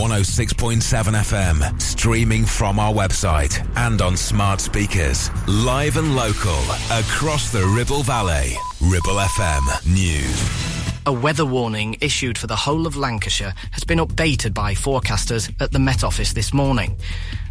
106.7 0.00 0.80
FM, 0.80 1.78
streaming 1.82 2.46
from 2.46 2.78
our 2.78 2.90
website 2.90 3.60
and 3.76 4.00
on 4.00 4.16
smart 4.16 4.58
speakers. 4.58 5.28
Live 5.46 5.98
and 5.98 6.16
local 6.16 6.58
across 6.90 7.52
the 7.52 7.62
Ribble 7.76 8.02
Valley. 8.02 8.54
Ribble 8.80 9.20
FM 9.20 9.86
News. 9.92 10.90
A 11.04 11.12
weather 11.12 11.44
warning 11.44 11.98
issued 12.00 12.38
for 12.38 12.46
the 12.46 12.56
whole 12.56 12.86
of 12.86 12.96
Lancashire 12.96 13.52
has 13.72 13.84
been 13.84 13.98
updated 13.98 14.54
by 14.54 14.72
forecasters 14.72 15.54
at 15.60 15.70
the 15.70 15.78
Met 15.78 16.02
Office 16.02 16.32
this 16.32 16.54
morning. 16.54 16.96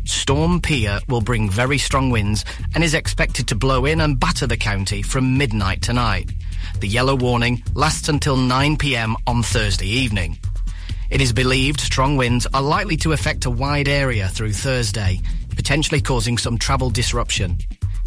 Storm 0.06 0.60
Pia 0.60 1.02
will 1.08 1.22
bring 1.22 1.52
very 1.52 1.78
strong 1.78 2.10
winds 2.10 2.46
and 2.74 2.84
is 2.84 2.96
expected 2.96 3.48
to 3.50 3.56
blow 3.56 3.86
in 3.86 4.02
and 4.02 4.20
batter 4.20 4.48
the 4.48 4.58
county 4.58 5.04
from 5.04 5.38
midnight 5.38 5.84
tonight. 5.84 6.32
The 6.80 6.88
yellow 6.88 7.16
warning 7.16 7.62
lasts 7.76 8.10
until 8.10 8.38
9pm 8.38 9.18
on 9.28 9.44
Thursday 9.44 9.88
evening. 9.88 10.40
It 11.10 11.22
is 11.22 11.34
believed 11.34 11.82
strong 11.82 12.18
winds 12.18 12.46
are 12.54 12.62
likely 12.62 12.96
to 12.98 13.14
affect 13.14 13.46
a 13.46 13.50
wide 13.50 13.88
area 13.88 14.28
through 14.28 14.54
Thursday, 14.54 15.20
potentially 15.56 16.02
causing 16.02 16.38
some 16.38 16.58
travel 16.58 16.92
disruption. 16.92 17.58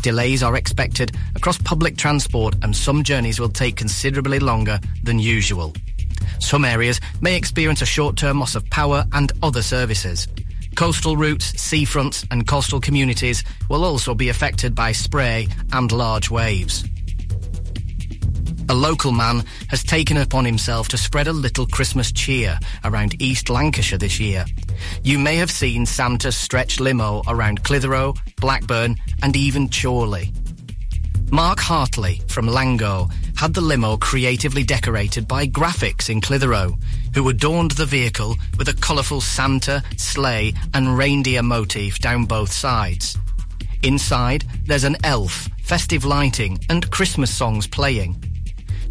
Delays 0.03 0.43
are 0.43 0.57
expected 0.57 1.17
across 1.35 1.59
public 1.59 1.97
transport 1.97 2.55
and 2.63 2.77
some 2.77 3.03
journeys 3.03 3.41
will 3.41 3.49
take 3.49 3.77
considerably 3.77 4.39
longer 4.39 4.79
than 5.03 5.19
usual. 5.19 5.75
Some 6.39 6.65
areas 6.65 7.01
may 7.21 7.37
experience 7.37 7.83
a 7.83 7.87
short-term 7.87 8.39
loss 8.39 8.55
of 8.55 8.71
power 8.71 9.05
and 9.13 9.33
other 9.43 9.63
services. 9.63 10.29
Coastal 10.77 11.17
routes, 11.17 11.53
seafronts 11.53 12.25
and 12.31 12.47
coastal 12.47 12.81
communities 12.81 13.43
will 13.69 13.85
also 13.85 14.15
be 14.15 14.29
affected 14.29 14.77
by 14.77 14.93
spray 14.93 15.49
and 15.73 15.91
large 15.91 16.31
waves 16.31 16.85
a 18.69 18.75
local 18.75 19.13
man 19.13 19.45
has 19.69 19.83
taken 19.83 20.17
upon 20.17 20.45
himself 20.45 20.89
to 20.89 20.99
spread 20.99 21.27
a 21.27 21.33
little 21.33 21.67
Christmas 21.67 22.13
cheer 22.13 22.59
around 22.85 23.21
East 23.21 23.51
Lancashire 23.51 23.99
this 23.99 24.21
year. 24.21 24.45
You 25.03 25.19
may 25.19 25.37
have 25.37 25.51
seen 25.51 25.87
Santa's 25.87 26.37
stretch 26.37 26.81
limo 26.81 27.23
around 27.27 27.65
Clitheroe, 27.65 28.15
Blackburn 28.41 28.97
and 29.23 29.37
even 29.37 29.69
Chorley. 29.69 30.33
Mark 31.31 31.61
Hartley 31.61 32.21
from 32.29 32.47
Langho 32.47 33.11
had 33.37 33.55
the 33.55 33.61
limo 33.61 33.97
creatively 33.97 34.63
decorated 34.63 35.27
by 35.27 35.47
graphics 35.47 36.11
in 36.11 36.21
Clitheroe, 36.21 36.79
who 37.15 37.29
adorned 37.29 37.73
the 37.73 37.87
vehicle 37.87 38.37
with 38.59 38.69
a 38.69 38.75
colourful 38.75 39.21
Santa, 39.21 39.83
sleigh 39.97 40.53
and 40.75 40.97
reindeer 40.97 41.43
motif 41.43 41.99
down 41.99 42.27
both 42.27 42.53
sides. 42.53 43.17
Inside, 43.83 44.45
there's 44.67 44.85
an 44.85 44.97
elf, 45.05 45.49
festive 45.63 46.05
lighting 46.05 46.59
and 46.69 46.91
Christmas 46.91 47.35
songs 47.35 47.67
playing. 47.67 48.23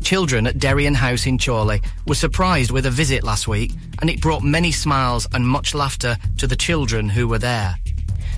Children 0.03 0.47
at 0.47 0.57
Derian 0.57 0.95
House 0.95 1.25
in 1.25 1.37
Chorley 1.37 1.81
were 2.05 2.15
surprised 2.15 2.71
with 2.71 2.85
a 2.85 2.91
visit 2.91 3.23
last 3.23 3.47
week, 3.47 3.71
and 4.01 4.09
it 4.09 4.19
brought 4.21 4.43
many 4.43 4.71
smiles 4.71 5.27
and 5.33 5.47
much 5.47 5.73
laughter 5.73 6.17
to 6.37 6.47
the 6.47 6.55
children 6.55 7.07
who 7.09 7.27
were 7.27 7.39
there. 7.39 7.75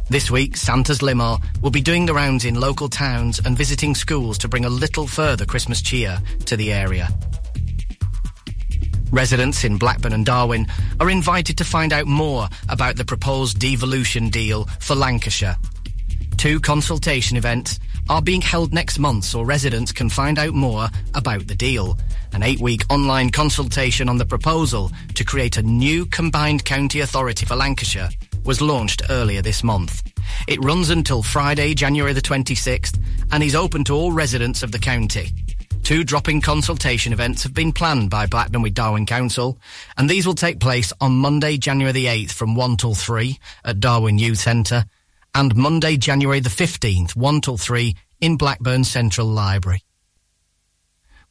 This 0.09 0.29
week, 0.29 0.57
Santa's 0.57 1.01
limo 1.01 1.39
will 1.61 1.71
be 1.71 1.81
doing 1.81 2.05
the 2.05 2.13
rounds 2.13 2.45
in 2.45 2.59
local 2.59 2.89
towns 2.89 3.39
and 3.39 3.57
visiting 3.57 3.95
schools 3.95 4.37
to 4.39 4.47
bring 4.47 4.65
a 4.65 4.69
little 4.69 5.07
further 5.07 5.45
Christmas 5.45 5.81
cheer 5.81 6.19
to 6.45 6.57
the 6.57 6.73
area. 6.73 7.09
Residents 9.11 9.63
in 9.63 9.77
Blackburn 9.77 10.13
and 10.13 10.25
Darwen 10.25 10.69
are 10.99 11.09
invited 11.09 11.57
to 11.57 11.63
find 11.63 11.93
out 11.93 12.07
more 12.07 12.49
about 12.67 12.97
the 12.97 13.05
proposed 13.05 13.59
devolution 13.59 14.29
deal 14.29 14.65
for 14.79 14.95
Lancashire. 14.95 15.55
Two 16.37 16.59
consultation 16.59 17.37
events 17.37 17.79
are 18.09 18.21
being 18.21 18.41
held 18.41 18.73
next 18.73 18.99
month 18.99 19.23
so 19.23 19.41
residents 19.41 19.91
can 19.91 20.09
find 20.09 20.37
out 20.37 20.53
more 20.53 20.87
about 21.13 21.47
the 21.47 21.55
deal. 21.55 21.97
An 22.33 22.43
eight-week 22.43 22.83
online 22.89 23.29
consultation 23.29 24.09
on 24.09 24.17
the 24.17 24.25
proposal 24.25 24.91
to 25.15 25.23
create 25.23 25.57
a 25.57 25.63
new 25.63 26.05
combined 26.05 26.65
county 26.65 26.99
authority 26.99 27.45
for 27.45 27.55
Lancashire 27.55 28.09
was 28.43 28.61
launched 28.61 29.03
earlier 29.09 29.41
this 29.41 29.63
month. 29.63 30.03
It 30.47 30.63
runs 30.63 30.89
until 30.89 31.23
Friday, 31.23 31.73
January 31.73 32.13
the 32.13 32.21
26th, 32.21 32.99
and 33.31 33.43
is 33.43 33.55
open 33.55 33.83
to 33.85 33.93
all 33.93 34.11
residents 34.11 34.63
of 34.63 34.71
the 34.71 34.79
county. 34.79 35.31
Two 35.83 36.03
drop-in 36.03 36.41
consultation 36.41 37.11
events 37.11 37.43
have 37.43 37.53
been 37.53 37.73
planned 37.73 38.09
by 38.09 38.25
Blackburn 38.25 38.61
with 38.61 38.73
Darwen 38.73 39.05
Council, 39.05 39.59
and 39.97 40.09
these 40.09 40.25
will 40.25 40.33
take 40.33 40.59
place 40.59 40.93
on 41.01 41.13
Monday, 41.13 41.57
January 41.57 41.91
the 41.91 42.05
8th 42.05 42.31
from 42.31 42.55
1 42.55 42.77
till 42.77 42.95
3 42.95 43.37
at 43.65 43.79
Darwen 43.79 44.17
Youth 44.17 44.39
Centre 44.39 44.85
and 45.35 45.55
Monday, 45.55 45.97
January 45.97 46.39
the 46.39 46.49
15th, 46.49 47.15
1 47.15 47.41
till 47.41 47.57
3 47.57 47.95
in 48.21 48.37
Blackburn 48.37 48.83
Central 48.83 49.27
Library. 49.27 49.83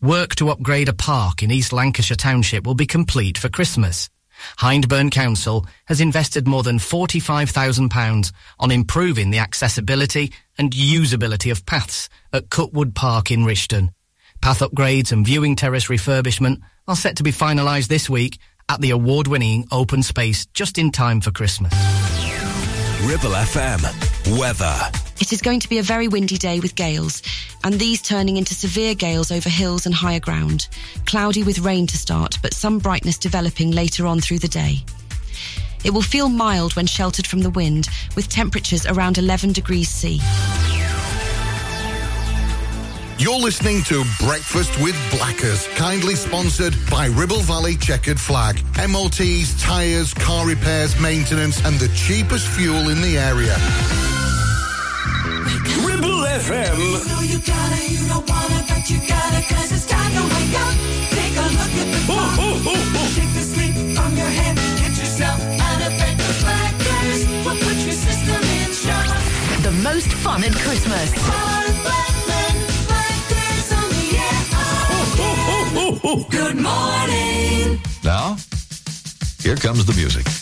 Work 0.01 0.35
to 0.37 0.51
upgrade 0.51 0.89
a 0.89 0.93
park 0.93 1.43
in 1.43 1.51
East 1.51 1.73
Lancashire 1.73 2.17
Township 2.17 2.67
will 2.67 2.75
be 2.75 2.87
complete 2.87 3.39
for 3.39 3.49
Christmas. 3.49 4.11
Hyndburn 4.59 5.11
Council 5.11 5.67
has 5.87 6.01
invested 6.01 6.49
more 6.49 6.63
than 6.63 6.79
£45,000 6.79 8.33
on 8.59 8.71
improving 8.71 9.31
the 9.31 9.39
accessibility 9.39 10.33
and 10.59 10.73
usability 10.73 11.53
of 11.53 11.65
paths 11.67 12.09
at 12.33 12.49
Cutwood 12.49 12.95
Park 12.95 13.31
in 13.31 13.45
Rishton. 13.45 13.91
Path 14.41 14.59
upgrades 14.59 15.13
and 15.13 15.25
viewing 15.25 15.55
terrace 15.55 15.87
refurbishment 15.87 16.61
are 16.89 16.97
set 16.97 17.17
to 17.17 17.23
be 17.23 17.31
finalised 17.31 17.87
this 17.87 18.11
week 18.11 18.39
at 18.69 18.81
the 18.81 18.91
award-winning 18.91 19.67
open 19.71 20.03
space 20.03 20.47
just 20.47 20.79
in 20.79 20.91
time 20.91 21.21
for 21.21 21.31
Christmas. 21.31 21.73
Ribble 23.05 23.31
FM. 23.31 24.39
Weather. 24.39 24.77
It 25.21 25.33
is 25.33 25.43
going 25.43 25.59
to 25.59 25.69
be 25.69 25.79
a 25.79 25.83
very 25.83 26.07
windy 26.07 26.37
day 26.37 26.61
with 26.61 26.77
gales, 26.77 27.21
and 27.65 27.75
these 27.75 28.01
turning 28.01 28.37
into 28.37 28.55
severe 28.55 28.95
gales 28.95 29.33
over 29.33 29.49
hills 29.49 29.87
and 29.87 29.95
higher 29.95 30.21
ground. 30.21 30.69
Cloudy 31.05 31.43
with 31.43 31.59
rain 31.59 31.89
to 31.89 31.97
start, 31.97 32.39
but 32.43 32.55
some 32.55 32.79
brightness 32.79 33.19
developing 33.19 33.73
later 33.73 34.07
on 34.07 34.21
through 34.21 34.39
the 34.39 34.47
day. 34.47 34.85
It 35.85 35.91
will 35.91 36.03
feel 36.03 36.29
mild 36.29 36.77
when 36.77 36.87
sheltered 36.87 37.27
from 37.27 37.41
the 37.41 37.51
wind, 37.51 37.89
with 38.15 38.29
temperatures 38.29 38.87
around 38.87 39.19
11 39.19 39.53
degrees 39.53 39.89
C. 39.89 40.21
You're 43.23 43.39
listening 43.39 43.85
to 43.85 44.03
Breakfast 44.19 44.77
with 44.83 44.99
Blackers, 45.13 45.69
kindly 45.77 46.17
sponsored 46.17 46.75
by 46.91 47.07
Ribble 47.07 47.39
Valley 47.43 47.77
Chequered 47.77 48.19
Flag. 48.19 48.61
MOTs, 48.77 49.63
tyres, 49.63 50.13
car 50.13 50.45
repairs, 50.45 50.99
maintenance, 50.99 51.65
and 51.65 51.79
the 51.79 51.87
cheapest 51.95 52.49
fuel 52.49 52.89
in 52.89 53.01
the 53.01 53.17
area. 53.17 53.55
Ribble 55.87 56.27
FM. 56.35 56.75
You 56.75 56.99
know 57.07 57.21
you 57.23 57.39
gotta, 57.47 57.79
you 57.87 58.03
don't 58.09 58.29
wanna, 58.29 58.59
but 58.67 58.91
you 58.91 58.99
gotta, 59.07 59.55
cause 59.55 59.71
it's 59.71 59.87
time 59.87 60.11
to 60.19 60.23
wake 60.35 60.59
up. 60.59 60.75
Take 61.15 61.37
a 61.39 61.47
look 61.47 61.75
at 61.79 61.89
the 61.95 62.03
clock. 62.11 62.39
Oh, 62.43 62.63
oh, 62.67 62.75
oh, 62.75 63.07
Shake 63.15 63.33
the 63.39 63.47
sleep 63.47 63.75
from 63.95 64.17
your 64.17 64.27
head. 64.27 64.57
Get 64.83 64.99
yourself 64.99 65.39
out 65.63 65.81
of 65.87 65.95
bed. 65.95 66.19
The 66.19 66.35
Blackers 66.43 67.23
will 67.47 67.55
put 67.55 67.79
your 67.87 67.95
system 67.95 68.43
in 68.43 68.73
shock. 68.75 69.07
The 69.63 69.71
most 69.79 70.11
fun 70.11 70.43
at 70.43 70.55
Christmas. 70.57 72.12
Good 76.03 76.57
morning. 76.57 77.81
Now, 78.03 78.37
here 79.41 79.55
comes 79.55 79.85
the 79.87 79.95
music. 79.97 80.42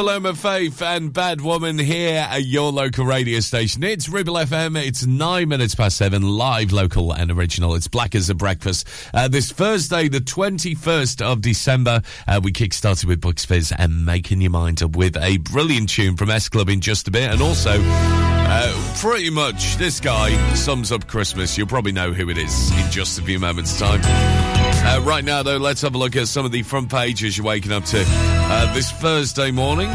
Paloma 0.00 0.34
Faith 0.34 0.80
and 0.80 1.12
Bad 1.12 1.42
Woman 1.42 1.78
here 1.78 2.26
at 2.30 2.44
your 2.44 2.72
local 2.72 3.04
radio 3.04 3.38
station. 3.40 3.82
It's 3.82 4.08
Ribble 4.08 4.32
FM. 4.32 4.82
It's 4.82 5.04
nine 5.04 5.50
minutes 5.50 5.74
past 5.74 5.98
seven, 5.98 6.22
live, 6.22 6.72
local, 6.72 7.12
and 7.12 7.30
original. 7.30 7.74
It's 7.74 7.86
Black 7.86 8.14
as 8.14 8.30
a 8.30 8.34
Breakfast. 8.34 8.88
Uh, 9.12 9.28
this 9.28 9.52
Thursday, 9.52 10.08
the 10.08 10.20
21st 10.20 11.20
of 11.20 11.42
December, 11.42 12.00
uh, 12.26 12.40
we 12.42 12.50
kick-started 12.50 13.10
with 13.10 13.20
Bucks 13.20 13.44
Fizz 13.44 13.74
and 13.76 14.06
Making 14.06 14.40
Your 14.40 14.52
Mind 14.52 14.82
Up 14.82 14.96
with 14.96 15.18
a 15.18 15.36
brilliant 15.36 15.90
tune 15.90 16.16
from 16.16 16.30
S 16.30 16.48
Club 16.48 16.70
in 16.70 16.80
just 16.80 17.06
a 17.06 17.10
bit. 17.10 17.30
And 17.30 17.42
also, 17.42 17.72
uh, 17.78 18.96
pretty 19.02 19.28
much, 19.28 19.76
this 19.76 20.00
guy 20.00 20.30
sums 20.54 20.92
up 20.92 21.08
Christmas. 21.08 21.58
You'll 21.58 21.66
probably 21.66 21.92
know 21.92 22.14
who 22.14 22.30
it 22.30 22.38
is 22.38 22.70
in 22.72 22.90
just 22.90 23.18
a 23.18 23.22
few 23.22 23.38
moments' 23.38 23.78
time. 23.78 24.00
Uh, 24.82 25.00
right 25.04 25.24
now, 25.24 25.42
though, 25.42 25.58
let's 25.58 25.82
have 25.82 25.94
a 25.94 25.98
look 25.98 26.16
at 26.16 26.28
some 26.28 26.44
of 26.44 26.52
the 26.52 26.62
front 26.62 26.90
pages 26.90 27.36
you're 27.36 27.46
waking 27.46 27.72
up 27.72 27.84
to 27.84 28.02
uh, 28.06 28.74
this 28.74 28.90
Thursday 28.92 29.50
morning. 29.50 29.90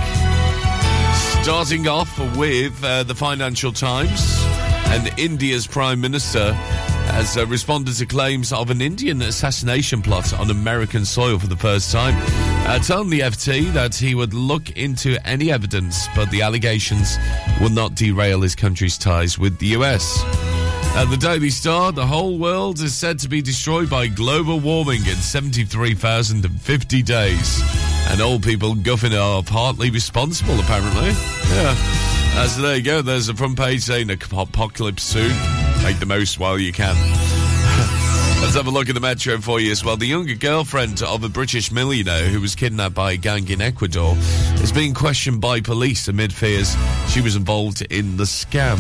Starting 1.42 1.88
off 1.88 2.18
with 2.38 2.84
uh, 2.84 3.04
the 3.04 3.16
Financial 3.16 3.72
Times, 3.72 4.46
and 4.88 5.20
India's 5.20 5.68
Prime 5.68 6.00
Minister 6.00 6.54
has 6.54 7.38
uh, 7.38 7.46
responded 7.48 7.96
to 7.96 8.06
claims 8.06 8.52
of 8.52 8.70
an 8.70 8.82
Indian 8.82 9.22
assassination 9.22 10.02
plot 10.02 10.34
on 10.34 10.50
American 10.50 11.06
soil 11.06 11.40
for 11.40 11.48
the 11.48 11.56
first 11.56 11.92
time, 11.92 12.14
uh, 12.68 12.80
telling 12.80 13.10
the 13.10 13.22
FT 13.22 13.72
that 13.74 13.96
he 13.96 14.16
would 14.16 14.34
look 14.34 14.72
into 14.72 15.18
any 15.26 15.52
evidence, 15.52 16.08
but 16.16 16.30
the 16.32 16.42
allegations 16.42 17.18
will 17.62 17.70
not 17.70 17.96
derail 17.96 18.42
his 18.42 18.56
country's 18.56 18.98
ties 18.98 19.38
with 19.38 19.58
the 19.60 19.68
US. 19.68 20.55
At 20.98 21.10
the 21.10 21.18
Daily 21.18 21.50
Star, 21.50 21.92
the 21.92 22.06
whole 22.06 22.38
world 22.38 22.80
is 22.80 22.96
said 22.96 23.20
to 23.20 23.28
be 23.28 23.42
destroyed 23.42 23.90
by 23.90 24.08
global 24.08 24.62
warming 24.62 25.02
in 25.02 25.18
73,050 25.18 27.04
days. 27.04 27.62
And 28.08 28.22
old 28.22 28.44
people 28.44 28.76
guffing 28.76 29.14
are 29.14 29.44
partly 29.44 29.90
responsible, 29.90 30.58
apparently. 30.58 31.10
Yeah. 31.54 31.76
Uh, 32.38 32.48
so 32.48 32.62
there 32.62 32.78
you 32.78 32.82
go. 32.82 33.02
There's 33.02 33.28
a 33.28 33.34
front 33.34 33.58
page 33.58 33.82
saying 33.82 34.10
apocalypse 34.10 35.04
soon. 35.04 35.34
Make 35.84 36.00
the 36.00 36.06
most 36.06 36.40
while 36.40 36.58
you 36.58 36.72
can. 36.72 36.96
Let's 38.42 38.56
have 38.56 38.68
a 38.68 38.72
look 38.72 38.88
at 38.88 38.96
the 38.96 39.02
metro 39.02 39.38
for 39.42 39.60
you 39.60 39.74
as 39.74 39.84
well. 39.84 39.98
The 39.98 40.08
younger 40.08 40.36
girlfriend 40.36 41.02
of 41.02 41.26
a 41.26 41.30
British 41.30 41.74
millionaire 41.74 42.30
who 42.30 42.40
was 42.40 42.56
kidnapped 42.56 42.96
by 42.96 43.12
a 43.12 43.18
gang 43.18 43.50
in 43.50 43.62
Ecuador 43.62 44.16
is 44.62 44.72
being 44.72 44.94
questioned 44.94 45.42
by 45.42 45.60
police 45.60 46.08
amid 46.08 46.32
fears 46.32 46.74
she 47.10 47.20
was 47.20 47.36
involved 47.36 47.82
in 47.90 48.16
the 48.16 48.24
scam. 48.24 48.80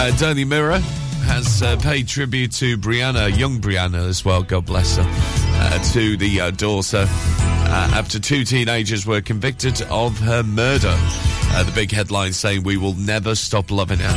Uh, 0.00 0.16
Daily 0.16 0.44
Mirror 0.44 0.78
has 1.24 1.60
uh, 1.60 1.76
paid 1.78 2.06
tribute 2.06 2.52
to 2.52 2.78
Brianna, 2.78 3.36
young 3.36 3.60
Brianna 3.60 4.08
as 4.08 4.24
well, 4.24 4.44
God 4.44 4.64
bless 4.64 4.96
her, 4.96 5.02
uh, 5.04 5.92
to 5.92 6.16
the 6.16 6.40
uh, 6.40 6.50
daughter 6.52 7.04
uh, 7.08 7.90
after 7.94 8.20
two 8.20 8.44
teenagers 8.44 9.04
were 9.04 9.20
convicted 9.20 9.82
of 9.90 10.16
her 10.20 10.44
murder. 10.44 10.94
Uh, 10.94 11.64
the 11.64 11.72
big 11.72 11.90
headline 11.90 12.32
saying, 12.32 12.62
We 12.62 12.76
will 12.76 12.94
never 12.94 13.34
stop 13.34 13.72
loving 13.72 13.98
her. 13.98 14.14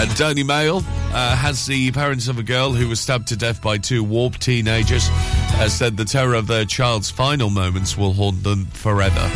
Uh, 0.00 0.14
Daily 0.14 0.44
Mail 0.44 0.80
has 0.80 1.66
the 1.66 1.92
parents 1.92 2.28
of 2.28 2.38
a 2.38 2.42
girl 2.42 2.72
who 2.72 2.88
was 2.88 3.00
stabbed 3.00 3.28
to 3.28 3.36
death 3.36 3.60
by 3.60 3.76
two 3.76 4.02
warped 4.02 4.40
teenagers 4.40 5.10
said 5.68 5.98
the 5.98 6.06
terror 6.06 6.34
of 6.34 6.46
their 6.46 6.64
child's 6.64 7.10
final 7.10 7.50
moments 7.50 7.98
will 7.98 8.14
haunt 8.14 8.42
them 8.42 8.64
forever. 8.64 9.30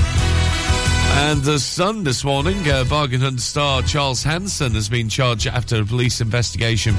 And 1.10 1.42
the 1.42 1.58
Sun 1.58 2.04
this 2.04 2.24
morning, 2.24 2.68
uh, 2.68 2.84
bargain 2.84 3.20
hunt 3.20 3.40
star 3.40 3.82
Charles 3.82 4.22
Hanson 4.22 4.74
has 4.74 4.88
been 4.88 5.08
charged 5.08 5.46
after 5.46 5.80
a 5.80 5.84
police 5.84 6.20
investigation 6.20 6.94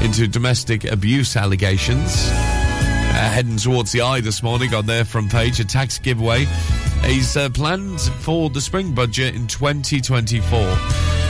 into 0.00 0.26
domestic 0.26 0.84
abuse 0.84 1.36
allegations. 1.36 2.28
Uh, 2.30 3.30
heading 3.30 3.56
towards 3.56 3.92
the 3.92 4.00
eye 4.00 4.20
this 4.20 4.42
morning 4.42 4.74
on 4.74 4.86
their 4.86 5.04
front 5.04 5.30
page, 5.30 5.60
a 5.60 5.64
tax 5.64 5.98
giveaway. 5.98 6.46
is 7.06 7.36
uh, 7.36 7.48
planned 7.50 8.00
for 8.00 8.50
the 8.50 8.60
spring 8.60 8.94
budget 8.94 9.34
in 9.34 9.46
2024 9.46 10.58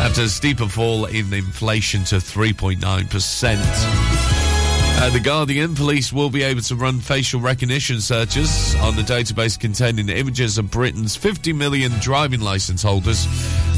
after 0.01 0.23
a 0.23 0.29
steeper 0.29 0.69
fall 0.69 1.07
in 1.07 1.33
inflation 1.33 2.05
to 2.05 2.17
3.9%. 2.17 4.14
Uh, 4.97 5.11
the 5.11 5.21
Guardian 5.21 5.75
police 5.75 6.13
will 6.13 6.31
be 6.31 6.43
able 6.43 6.63
to 6.63 6.77
run 6.77 6.99
facial 7.01 7.41
recognition 7.41 8.01
searches 8.01 8.75
on 8.77 8.97
the 8.97 9.03
database 9.03 9.59
containing 9.59 10.09
images 10.09 10.57
of 10.57 10.71
Britain's 10.71 11.15
50 11.17 11.53
million 11.53 11.93
driving 12.01 12.41
licence 12.41 12.83
holders 12.83 13.27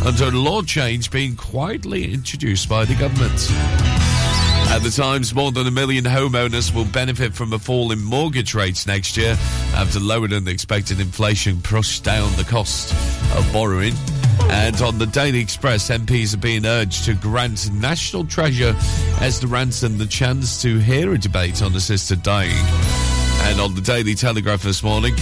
under 0.05 0.25
a 0.25 0.31
law 0.31 0.63
change 0.63 1.11
being 1.11 1.35
quietly 1.35 2.13
introduced 2.13 2.69
by 2.69 2.85
the 2.85 2.95
government. 2.95 3.51
At 4.69 4.83
the 4.83 4.91
Times, 4.91 5.35
more 5.35 5.53
than 5.53 5.67
a 5.67 5.71
million 5.71 6.05
homeowners 6.05 6.75
will 6.75 6.85
benefit 6.85 7.35
from 7.35 7.53
a 7.53 7.59
fall 7.59 7.93
in 7.93 8.05
mortgage 8.05 8.55
rates 8.55 8.87
next 8.87 9.17
year 9.17 9.37
after 9.75 9.99
lower 9.99 10.29
than 10.29 10.47
expected 10.47 11.01
inflation 11.01 11.63
pushed 11.63 12.05
down 12.05 12.31
the 12.37 12.45
cost 12.45 12.93
of 13.37 13.51
borrowing. 13.53 13.95
And 14.49 14.81
on 14.81 14.99
the 14.99 15.07
Daily 15.07 15.41
Express, 15.41 15.91
MPs 15.91 16.35
are 16.35 16.39
being 16.39 16.65
urged 16.65 17.05
to 17.07 17.15
grant 17.15 17.73
National 17.73 18.25
Treasure 18.25 18.75
Esther 19.21 19.49
Rantzen 19.49 19.99
the 19.99 20.07
chance 20.07 20.61
to 20.63 20.79
hear 20.79 21.13
a 21.13 21.19
debate 21.19 21.63
on 21.63 21.75
assisted 21.75 22.23
dying. 22.23 22.53
And 23.43 23.61
on 23.61 23.75
the 23.75 23.81
Daily 23.81 24.15
Telegraph 24.15 24.63
this 24.63 24.83
morning, 24.83 25.15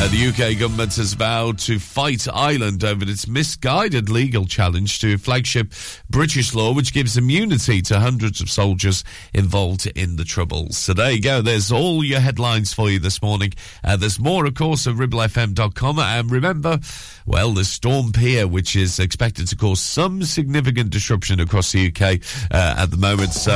uh, 0.00 0.08
the 0.08 0.28
UK 0.28 0.58
government 0.58 0.96
has 0.96 1.12
vowed 1.12 1.58
to 1.58 1.78
fight 1.78 2.26
Ireland 2.32 2.84
over 2.84 3.04
its 3.04 3.28
misguided 3.28 4.08
legal 4.08 4.46
challenge 4.46 4.98
to 5.00 5.18
flagship 5.18 5.74
British 6.08 6.54
law, 6.54 6.72
which 6.72 6.94
gives 6.94 7.18
immunity 7.18 7.82
to 7.82 8.00
hundreds 8.00 8.40
of 8.40 8.48
soldiers 8.48 9.04
involved 9.34 9.86
in 9.94 10.16
the 10.16 10.24
Troubles. 10.24 10.78
So 10.78 10.94
there 10.94 11.10
you 11.10 11.20
go. 11.20 11.42
There's 11.42 11.70
all 11.70 12.02
your 12.02 12.20
headlines 12.20 12.72
for 12.72 12.88
you 12.88 12.98
this 12.98 13.20
morning. 13.20 13.52
Uh, 13.84 13.98
there's 13.98 14.18
more, 14.18 14.46
of 14.46 14.54
course, 14.54 14.86
at 14.86 14.94
ribblefm.com. 14.94 15.98
And 15.98 16.30
remember, 16.30 16.78
well, 17.26 17.52
the 17.52 17.64
storm 17.64 18.12
Pia, 18.12 18.48
which 18.48 18.76
is 18.76 18.98
expected 18.98 19.48
to 19.48 19.56
cause 19.56 19.80
some 19.80 20.22
significant 20.22 20.88
disruption 20.88 21.40
across 21.40 21.72
the 21.72 21.88
UK 21.88 22.20
uh, 22.50 22.74
at 22.78 22.90
the 22.90 22.96
moment. 22.96 23.34
So 23.34 23.52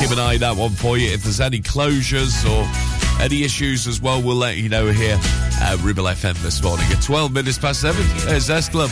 keep 0.00 0.10
an 0.10 0.18
eye 0.18 0.34
on 0.34 0.40
that 0.40 0.56
one 0.56 0.70
for 0.70 0.98
you. 0.98 1.12
If 1.12 1.22
there's 1.22 1.40
any 1.40 1.60
closures 1.60 2.44
or 2.44 2.68
any 3.22 3.44
issues 3.44 3.86
as 3.86 4.00
well, 4.00 4.20
we'll 4.20 4.34
let 4.34 4.56
you 4.56 4.68
know 4.68 4.88
here 4.88 5.18
uh, 5.60 5.78
Ribble 5.84 6.04
FM 6.04 6.34
this 6.42 6.62
morning 6.62 6.86
at 6.90 7.02
12 7.02 7.30
minutes 7.30 7.58
past 7.58 7.82
7. 7.82 8.02
There's 8.26 8.48
S 8.48 8.70
Club. 8.70 8.88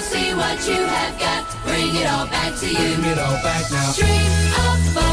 See 0.00 0.34
what 0.34 0.66
you 0.66 0.82
have 0.82 1.18
got. 1.18 1.44
Bring 1.62 1.94
it 1.94 2.06
all 2.06 2.26
back 2.26 2.56
to 2.60 2.66
you. 2.66 2.74
Bring 2.74 3.12
it 3.12 3.18
all 3.18 3.36
back 3.42 3.70
now. 3.70 3.92
Dream 3.92 4.96
of. 4.96 5.09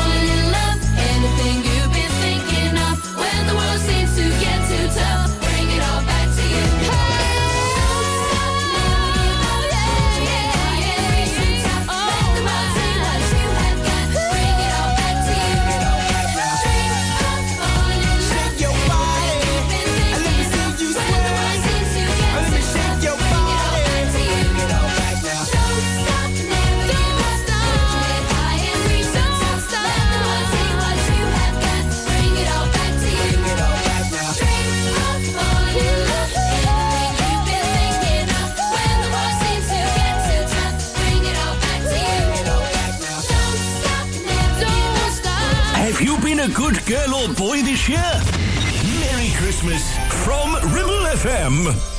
a 46.48 46.54
good 46.54 46.86
girl 46.86 47.14
or 47.16 47.34
boy 47.34 47.62
this 47.62 47.90
year? 47.90 48.22
Merry 49.00 49.32
Christmas 49.36 49.98
from 50.24 50.54
Ribble 50.72 51.06
FM. 51.16 51.97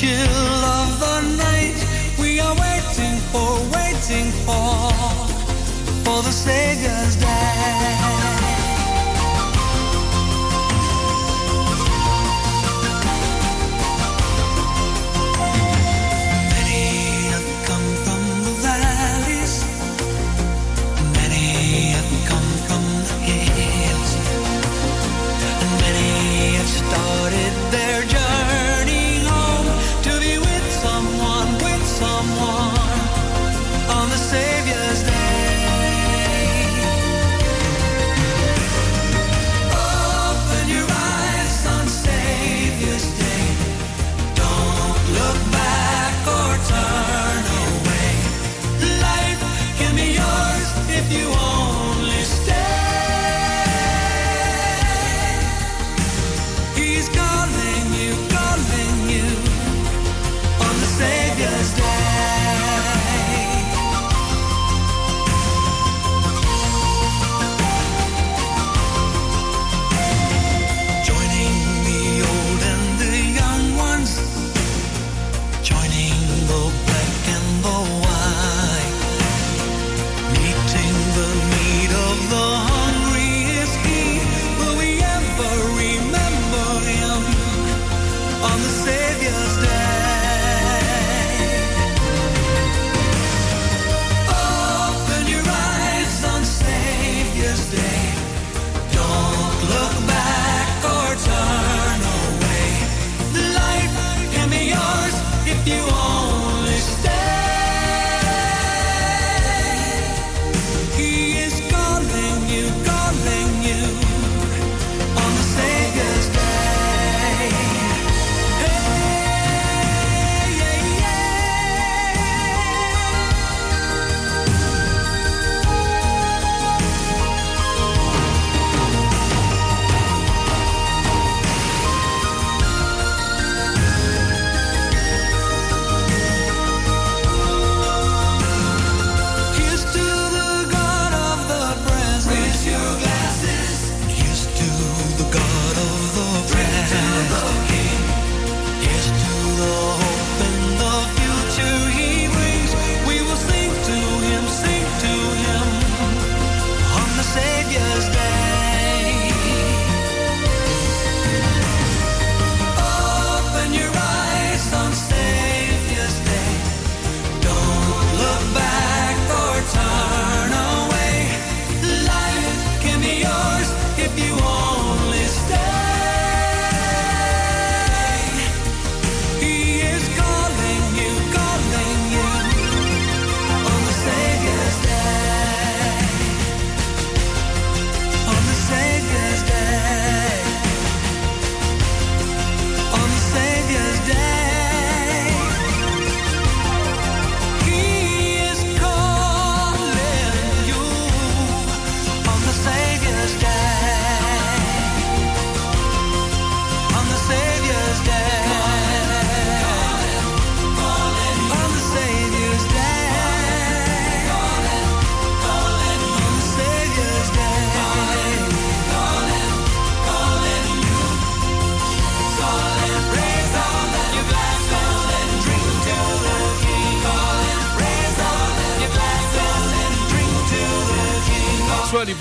chill 0.00 0.64
of 0.80 0.98
the 0.98 1.20
night 1.36 1.76
we 2.18 2.40
are 2.40 2.56
waiting 2.56 3.16
for, 3.30 3.50
waiting 3.76 4.32
for, 4.46 4.88
for 6.04 6.22
the 6.22 6.32
Savior. 6.32 6.99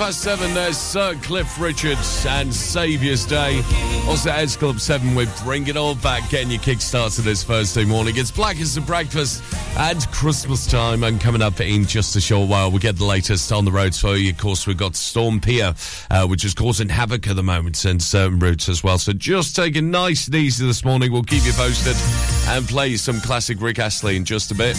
Past 0.09 0.23
7, 0.23 0.53
there's 0.55 0.75
Sir 0.75 1.13
Cliff 1.21 1.59
Richards 1.59 2.25
and 2.25 2.51
Saviour's 2.51 3.27
Day. 3.27 3.61
Also, 4.07 4.31
S 4.31 4.57
Club 4.57 4.79
7 4.79 5.13
with 5.13 5.29
Bring 5.43 5.67
It 5.67 5.77
All 5.77 5.93
Back, 5.93 6.27
getting 6.31 6.49
your 6.49 6.59
kick 6.61 6.81
started 6.81 7.21
this 7.21 7.43
Thursday 7.43 7.85
morning. 7.85 8.15
It's 8.17 8.31
Black 8.31 8.59
as 8.59 8.73
the 8.73 8.81
Breakfast 8.81 9.43
and 9.77 10.01
Christmas 10.11 10.65
time, 10.65 11.03
and 11.03 11.21
coming 11.21 11.43
up 11.43 11.61
in 11.61 11.85
just 11.85 12.15
a 12.15 12.21
short 12.21 12.49
while, 12.49 12.71
we'll 12.71 12.79
get 12.79 12.97
the 12.97 13.05
latest 13.05 13.51
on 13.51 13.65
the 13.65 13.71
roads 13.71 13.99
for 13.99 14.15
you. 14.15 14.31
Of 14.31 14.39
course, 14.39 14.65
we've 14.65 14.75
got 14.75 14.95
Storm 14.95 15.39
Pia, 15.39 15.75
uh, 16.09 16.25
which 16.25 16.43
is 16.43 16.55
causing 16.55 16.89
havoc 16.89 17.27
at 17.27 17.35
the 17.35 17.43
moment 17.43 17.85
in 17.85 17.99
certain 17.99 18.39
routes 18.39 18.67
as 18.67 18.83
well. 18.83 18.97
So 18.97 19.13
just 19.13 19.55
take 19.55 19.75
it 19.75 19.83
nice 19.83 20.25
and 20.25 20.33
easy 20.33 20.65
this 20.65 20.83
morning. 20.83 21.11
We'll 21.11 21.21
keep 21.21 21.45
you 21.45 21.53
posted 21.53 21.95
and 22.47 22.67
play 22.67 22.97
some 22.97 23.21
classic 23.21 23.61
Rick 23.61 23.77
Astley 23.77 24.15
in 24.15 24.25
just 24.25 24.49
a 24.49 24.55
bit. 24.55 24.75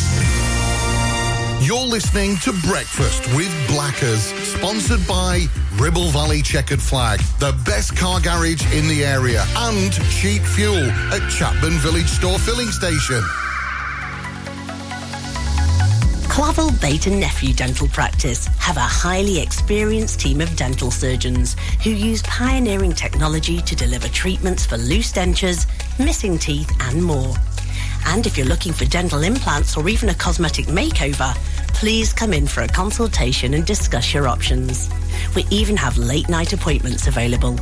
You're 1.62 1.76
listening 1.84 2.38
to 2.38 2.52
Breakfast 2.66 3.26
with 3.36 3.52
Blackers, 3.68 4.22
sponsored 4.48 5.06
by 5.06 5.44
Ribble 5.74 6.08
Valley 6.08 6.40
Chequered 6.40 6.80
Flag, 6.80 7.20
the 7.38 7.54
best 7.66 7.94
car 7.94 8.18
garage 8.18 8.64
in 8.74 8.88
the 8.88 9.04
area, 9.04 9.44
and 9.58 9.92
cheap 10.08 10.40
fuel 10.40 10.90
at 11.12 11.30
Chapman 11.30 11.72
Village 11.80 12.08
Store 12.08 12.38
Filling 12.38 12.68
Station. 12.68 13.22
Clavel 16.30 16.72
Bait 16.80 17.06
and 17.06 17.20
Nephew 17.20 17.52
Dental 17.52 17.88
Practice 17.88 18.46
have 18.58 18.78
a 18.78 18.80
highly 18.80 19.38
experienced 19.38 20.18
team 20.18 20.40
of 20.40 20.56
dental 20.56 20.90
surgeons 20.90 21.56
who 21.84 21.90
use 21.90 22.22
pioneering 22.22 22.92
technology 22.92 23.60
to 23.60 23.76
deliver 23.76 24.08
treatments 24.08 24.64
for 24.64 24.78
loose 24.78 25.12
dentures, 25.12 25.66
missing 25.98 26.38
teeth, 26.38 26.72
and 26.88 27.04
more. 27.04 27.34
And 28.06 28.26
if 28.26 28.38
you're 28.38 28.46
looking 28.46 28.72
for 28.72 28.86
dental 28.86 29.22
implants 29.22 29.76
or 29.76 29.88
even 29.88 30.08
a 30.08 30.14
cosmetic 30.14 30.66
makeover, 30.66 31.36
please 31.80 32.12
come 32.12 32.34
in 32.34 32.46
for 32.46 32.60
a 32.60 32.68
consultation 32.68 33.54
and 33.54 33.64
discuss 33.64 34.12
your 34.12 34.28
options. 34.28 34.90
We 35.34 35.46
even 35.50 35.78
have 35.78 35.96
late 35.96 36.28
night 36.28 36.52
appointments 36.52 37.06
available. 37.06 37.58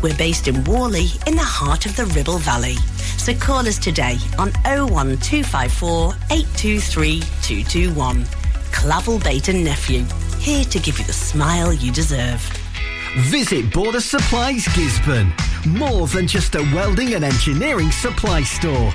We're 0.00 0.16
based 0.16 0.46
in 0.46 0.62
Whalley 0.66 1.08
in 1.26 1.34
the 1.34 1.42
heart 1.42 1.84
of 1.84 1.96
the 1.96 2.04
Ribble 2.06 2.38
Valley. 2.38 2.76
So 3.18 3.34
call 3.34 3.66
us 3.66 3.76
today 3.76 4.18
on 4.38 4.52
01254 4.62 6.14
823 6.30 7.20
221. 7.42 8.24
Clavel 8.70 9.18
Bait 9.18 9.48
and 9.48 9.64
Nephew. 9.64 10.04
here 10.38 10.62
to 10.62 10.78
give 10.78 11.00
you 11.00 11.04
the 11.04 11.12
smile 11.12 11.72
you 11.72 11.90
deserve. 11.90 12.40
Visit 13.18 13.72
Border 13.72 14.00
Supplies 14.00 14.64
Gisburn. 14.76 15.32
More 15.66 16.06
than 16.06 16.28
just 16.28 16.54
a 16.54 16.62
welding 16.72 17.14
and 17.14 17.24
engineering 17.24 17.90
supply 17.90 18.44
store. 18.44 18.94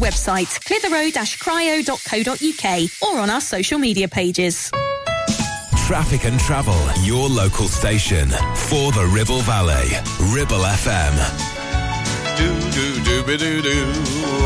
website, 0.01 0.59
clitheroe-cryo.co.uk 0.65 2.89
or 3.01 3.19
on 3.19 3.29
our 3.29 3.41
social 3.41 3.79
media 3.79 4.07
pages. 4.07 4.71
Traffic 5.87 6.25
and 6.25 6.39
travel, 6.39 6.79
your 7.03 7.29
local 7.29 7.67
station 7.67 8.29
for 8.55 8.91
the 8.91 9.05
Ribble 9.13 9.41
Valley. 9.41 9.89
Ribble 10.33 10.63
FM. 10.63 11.15
Do 12.37 12.59
do 12.71 13.03
do 13.03 13.23
be 13.23 13.37
do 13.37 13.61
do. 13.61 13.91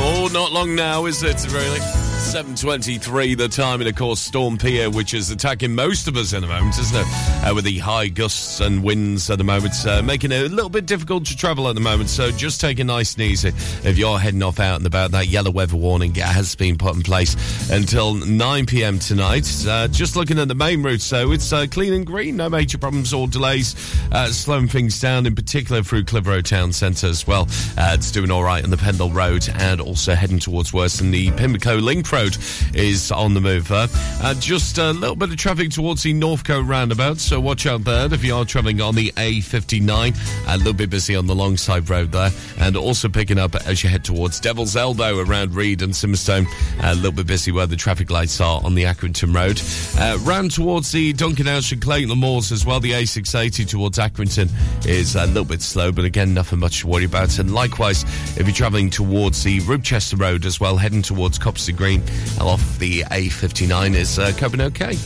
Oh, 0.02 0.28
not 0.34 0.52
long 0.52 0.76
now, 0.76 1.06
is 1.06 1.24
it? 1.24 1.46
Really. 1.52 1.80
7.23 2.26 3.38
the 3.38 3.48
time 3.48 3.82
and 3.82 3.88
of 3.88 3.96
course 3.96 4.20
Storm 4.20 4.58
Pia 4.58 4.90
which 4.90 5.14
is 5.14 5.30
attacking 5.30 5.76
most 5.76 6.08
of 6.08 6.18
us 6.18 6.34
in 6.34 6.42
the 6.42 6.48
moment 6.48 6.78
isn't 6.80 6.98
it? 6.98 7.06
Uh, 7.46 7.54
with 7.54 7.66
the 7.66 7.78
high 7.78 8.08
gusts 8.08 8.60
and 8.62 8.84
winds 8.84 9.30
at 9.30 9.38
the 9.38 9.44
moment 9.44 9.74
uh, 9.86 10.02
making 10.02 10.32
it 10.32 10.52
a 10.52 10.54
little 10.54 10.70
bit 10.70 10.88
difficult 10.88 11.26
to 11.26 11.38
travel 11.38 11.70
at 11.70 11.76
the 11.76 11.82
moment 11.82 12.10
so 12.10 12.32
just 12.32 12.60
take 12.60 12.80
it 12.80 12.86
nice 12.86 13.14
and 13.14 13.24
easy. 13.24 13.50
If 13.50 13.98
you're 13.98 14.18
heading 14.18 14.42
off 14.42 14.60
out 14.60 14.78
and 14.78 14.88
about 14.88 15.12
that 15.12 15.28
yellow 15.28 15.52
weather 15.52 15.76
warning 15.76 16.16
has 16.16 16.56
been 16.56 16.78
put 16.78 16.96
in 16.96 17.04
place 17.04 17.36
until 17.70 18.16
9pm 18.16 19.06
tonight. 19.08 19.48
Uh, 19.68 19.88
just 19.88 20.16
looking 20.16 20.40
at 20.40 20.48
the 20.48 20.56
main 20.56 20.82
route 20.82 21.02
so 21.02 21.32
it's 21.32 21.54
uh, 21.54 21.68
clean 21.70 21.94
and 21.94 22.08
green 22.08 22.38
no 22.38 22.50
major 22.50 22.80
problems 22.80 23.14
or 23.14 23.28
delays 23.28 23.76
uh, 24.12 24.28
slowing 24.28 24.68
things 24.68 25.00
down 25.00 25.28
in 25.28 25.36
particular 25.36 25.84
through 25.84 26.04
Clitheroe 26.04 26.42
Town 26.42 26.74
Centre 26.74 27.08
as 27.08 27.28
well. 27.28 27.48
Uh, 27.78 27.92
it's 27.94 28.12
doing 28.12 28.32
alright 28.32 28.64
on 28.64 28.72
the 28.72 28.78
Pendle 28.78 29.12
Road 29.12 29.48
and 29.60 29.80
also 29.80 30.16
heading 30.16 30.40
towards 30.40 30.74
Worston 30.74 31.12
the 31.12 31.30
Pimlico 31.32 31.76
Link 31.76 32.06
Road 32.16 32.38
is 32.74 33.12
on 33.12 33.34
the 33.34 33.42
move 33.42 33.68
there. 33.68 33.88
Uh, 34.22 34.34
just 34.36 34.78
a 34.78 34.92
little 34.92 35.18
bit 35.18 35.32
of 35.32 35.36
traffic 35.36 35.70
towards 35.70 36.02
the 36.04 36.14
Northcote 36.14 36.66
roundabout, 36.66 37.18
so 37.18 37.42
watch 37.42 37.66
out 37.66 37.84
there 37.84 38.14
if 38.14 38.24
you 38.24 38.34
are 38.34 38.46
travelling 38.46 38.80
on 38.80 38.96
the 38.96 39.12
A59. 39.18 40.16
A 40.48 40.58
little 40.58 40.72
bit 40.72 40.90
busy 40.90 41.14
on 41.14 41.28
the 41.28 41.36
Longsight 41.36 41.90
Road 41.90 42.14
there, 42.14 42.32
and 42.58 42.78
also 42.78 43.10
picking 43.10 43.38
up 43.38 43.54
as 43.68 43.84
you 43.84 43.90
head 43.90 44.06
towards 44.06 44.40
Devil's 44.40 44.78
Elbow 44.78 45.20
around 45.20 45.56
Read 45.56 45.82
and 45.82 45.94
Simonstone. 45.94 46.48
A 46.84 46.96
little 46.96 47.12
bit 47.12 47.28
busy 47.28 47.52
where 47.52 47.68
the 47.68 47.76
traffic 47.76 48.10
lights 48.10 48.40
are 48.40 48.62
on 48.64 48.76
the 48.76 48.84
Accrington 48.84 49.36
Road. 49.36 49.62
Uh, 50.00 50.18
round 50.22 50.52
towards 50.52 50.94
the 50.94 51.12
Duncan 51.12 51.48
House 51.48 51.70
and 51.74 51.82
Clayton 51.82 52.18
Moors 52.18 52.54
as 52.54 52.66
well. 52.66 52.80
The 52.80 52.92
A680 52.92 53.68
towards 53.68 53.98
Accrington 53.98 54.50
is 54.88 55.16
a 55.16 55.26
little 55.28 55.44
bit 55.44 55.62
slow, 55.62 55.92
but 55.92 56.06
again, 56.06 56.34
nothing 56.34 56.60
much 56.60 56.80
to 56.80 56.88
worry 56.88 57.04
about. 57.04 57.38
And 57.40 57.54
likewise, 57.54 58.04
if 58.38 58.48
you're 58.48 58.56
travelling 58.56 58.90
towards 58.90 59.44
the 59.44 59.60
Ribchester 59.62 60.18
Road 60.18 60.46
as 60.46 60.62
well, 60.62 60.78
heading 60.78 61.02
towards 61.02 61.38
Copster 61.38 61.76
Green, 61.76 61.95
off 62.40 62.80
the 62.80 63.02
A59 63.02 63.96
is 63.96 64.20
uh, 64.20 64.32
coping 64.38 64.62
okay. 64.62 64.98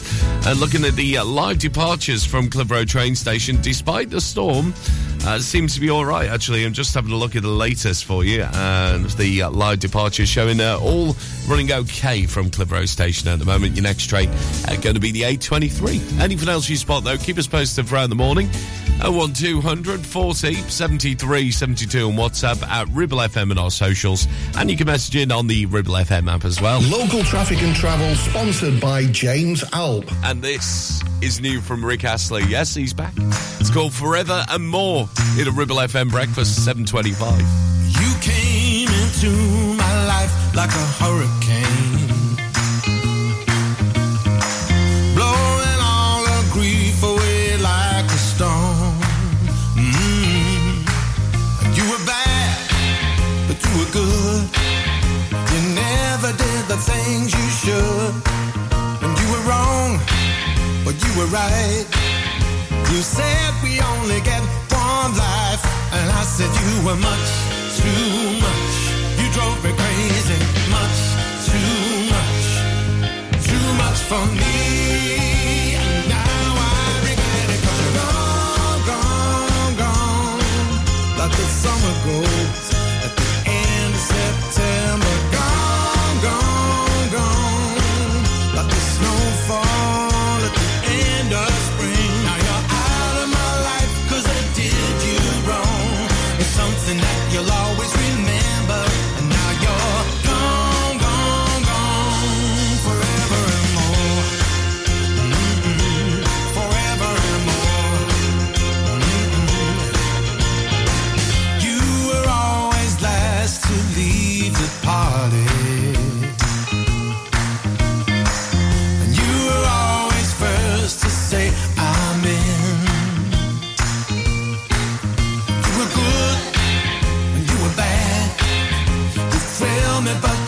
And 0.45 0.59
looking 0.59 0.85
at 0.85 0.93
the 0.95 1.17
uh, 1.17 1.25
live 1.25 1.59
departures 1.59 2.25
from 2.25 2.49
Clitheroe 2.49 2.85
train 2.85 3.15
station, 3.15 3.59
despite 3.61 4.09
the 4.09 4.21
storm, 4.21 4.73
uh, 5.25 5.39
seems 5.39 5.73
to 5.75 5.81
be 5.81 5.89
all 5.89 6.05
right, 6.05 6.29
actually. 6.29 6.65
I'm 6.65 6.73
just 6.73 6.93
having 6.93 7.11
a 7.11 7.15
look 7.15 7.35
at 7.35 7.41
the 7.41 7.49
latest 7.49 8.05
for 8.05 8.23
you, 8.23 8.43
and 8.43 9.05
the 9.11 9.43
uh, 9.43 9.49
live 9.49 9.79
departures 9.79 10.29
showing 10.29 10.59
uh, 10.61 10.79
all 10.81 11.15
running 11.47 11.71
okay 11.71 12.25
from 12.25 12.49
Clitheroe 12.49 12.85
station 12.85 13.27
at 13.27 13.39
the 13.39 13.45
moment. 13.45 13.75
Your 13.75 13.83
next 13.83 14.07
train 14.07 14.29
uh, 14.29 14.75
going 14.81 14.95
to 14.95 15.01
be 15.01 15.11
the 15.11 15.23
A23. 15.23 16.19
Anything 16.19 16.49
else 16.49 16.69
you 16.69 16.77
spot, 16.77 17.03
though, 17.03 17.17
keep 17.17 17.37
us 17.37 17.47
posted 17.47 17.87
throughout 17.87 18.09
the 18.09 18.15
morning. 18.15 18.49
01200 19.01 20.05
40 20.05 20.53
73 20.55 21.51
72 21.51 22.07
on 22.07 22.13
WhatsApp 22.13 22.61
at 22.67 22.87
Ribble 22.89 23.19
FM 23.19 23.51
and 23.51 23.59
our 23.59 23.71
socials. 23.71 24.27
And 24.57 24.69
you 24.69 24.75
can 24.75 24.87
message 24.87 25.15
in 25.15 25.31
on 25.31 25.47
the 25.47 25.65
Ribble 25.67 25.93
FM 25.93 26.29
app 26.31 26.43
as 26.43 26.61
well. 26.61 26.78
Local 26.87 27.23
traffic 27.23 27.61
and 27.61 27.75
travel 27.75 28.15
sponsored 28.15 28.79
by 28.79 29.03
James 29.07 29.63
Alpe. 29.65 30.09
And 30.23 30.41
this 30.41 31.03
is 31.21 31.41
new 31.41 31.59
from 31.59 31.83
Rick 31.83 32.05
Astley. 32.05 32.43
Yes, 32.47 32.73
he's 32.73 32.93
back. 32.93 33.13
It's 33.59 33.69
called 33.69 33.93
Forever 33.93 34.45
and 34.47 34.65
More 34.69 35.09
in 35.37 35.45
a 35.49 35.51
Ribble 35.51 35.75
FM 35.75 36.09
breakfast, 36.09 36.63
725. 36.63 37.41
You 37.99 38.13
came 38.21 38.87
into 38.87 39.29
my 39.75 40.05
life 40.07 40.55
like 40.55 40.69
a 40.69 40.85
hurricane. 41.01 42.37
Blowing 45.15 45.79
all 45.81 46.23
the 46.23 46.49
grief 46.53 47.03
away 47.03 47.57
like 47.57 48.05
a 48.05 48.17
storm. 48.17 48.95
Mm. 49.75 50.85
You 51.75 51.91
were 51.91 52.05
bad, 52.05 53.47
but 53.49 53.65
you 53.65 53.79
were 53.79 53.91
good. 53.91 54.68
The 56.69 56.77
things 56.77 57.33
you 57.33 57.49
should. 57.49 58.13
And 59.01 59.11
you 59.19 59.27
were 59.33 59.43
wrong, 59.49 59.99
but 60.85 60.93
you 61.03 61.11
were 61.17 61.25
right. 61.33 61.85
You 62.91 63.01
said 63.01 63.53
we 63.63 63.81
only 63.81 64.21
get 64.21 64.43
one 64.69 65.17
life, 65.17 65.63
and 65.97 66.11
I 66.11 66.21
said 66.21 66.51
you 66.61 66.85
were 66.85 66.95
much 66.95 67.29
too 67.73 68.37
much. 68.45 68.73
You 69.17 69.27
drove 69.33 69.57
me 69.65 69.71
crazy, 69.81 70.37
much 70.69 70.99
too 71.49 72.05
much, 72.13 72.45
too 73.49 73.67
much 73.81 73.99
for 74.05 74.23
me. 74.37 75.73
And 75.73 76.07
now 76.07 76.53
I 76.53 76.85
regret 77.09 77.49
it 77.49 77.61
'cause 77.63 77.79
you're 77.81 77.97
gone, 77.97 78.81
gone, 78.91 79.73
gone, 79.81 80.39
like 81.17 81.33
the 81.35 81.47
summer 81.63 81.95
goes 82.05 82.68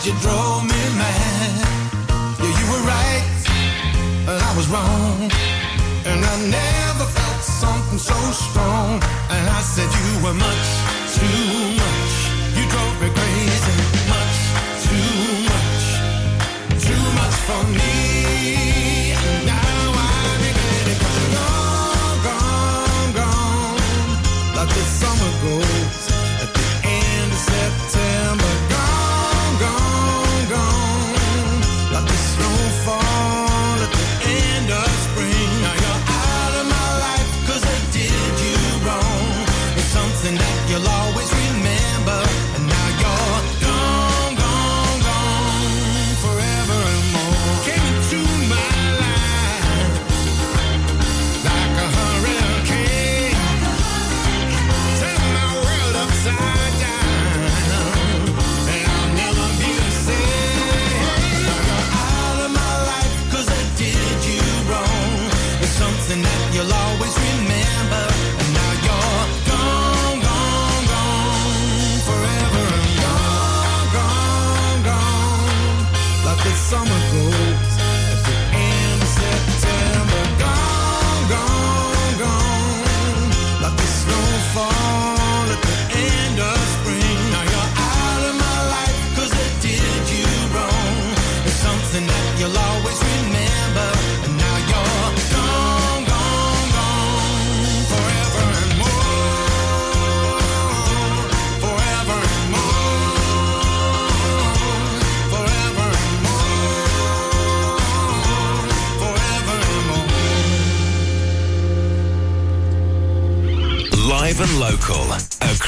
you 0.06 0.12
drove 0.18 0.64
me 0.64 0.82
mad. 0.98 1.62
Yeah, 2.40 2.58
you 2.58 2.66
were 2.72 2.82
right, 2.82 3.22
and 4.26 4.42
I 4.42 4.52
was 4.56 4.66
wrong. 4.68 5.30
And 6.04 6.24
I 6.24 6.36
never 6.50 7.06
felt 7.06 7.42
something 7.42 7.98
so 7.98 8.18
strong. 8.32 9.00
And 9.30 9.44
I 9.48 9.60
said 9.60 9.86
you 9.86 10.10
were 10.24 10.34
much 10.34 10.68
too 11.14 11.78
much. 11.82 12.12
You 12.56 12.64
drove 12.74 12.96
me 13.00 13.08
crazy, 13.14 13.76
much 14.10 14.38
too 14.86 15.14
much, 15.52 15.84
too 16.82 17.04
much 17.20 17.36
for 17.46 17.62
me. 17.70 18.81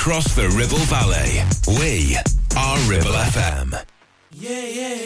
across 0.05 0.35
the 0.35 0.47
Ribble 0.51 0.85
Valley. 0.93 1.40
We 1.81 2.14
are 2.59 2.79
Ribble 2.90 3.17
FM. 3.17 3.83
Yeah, 4.33 4.61
yeah. 4.61 5.04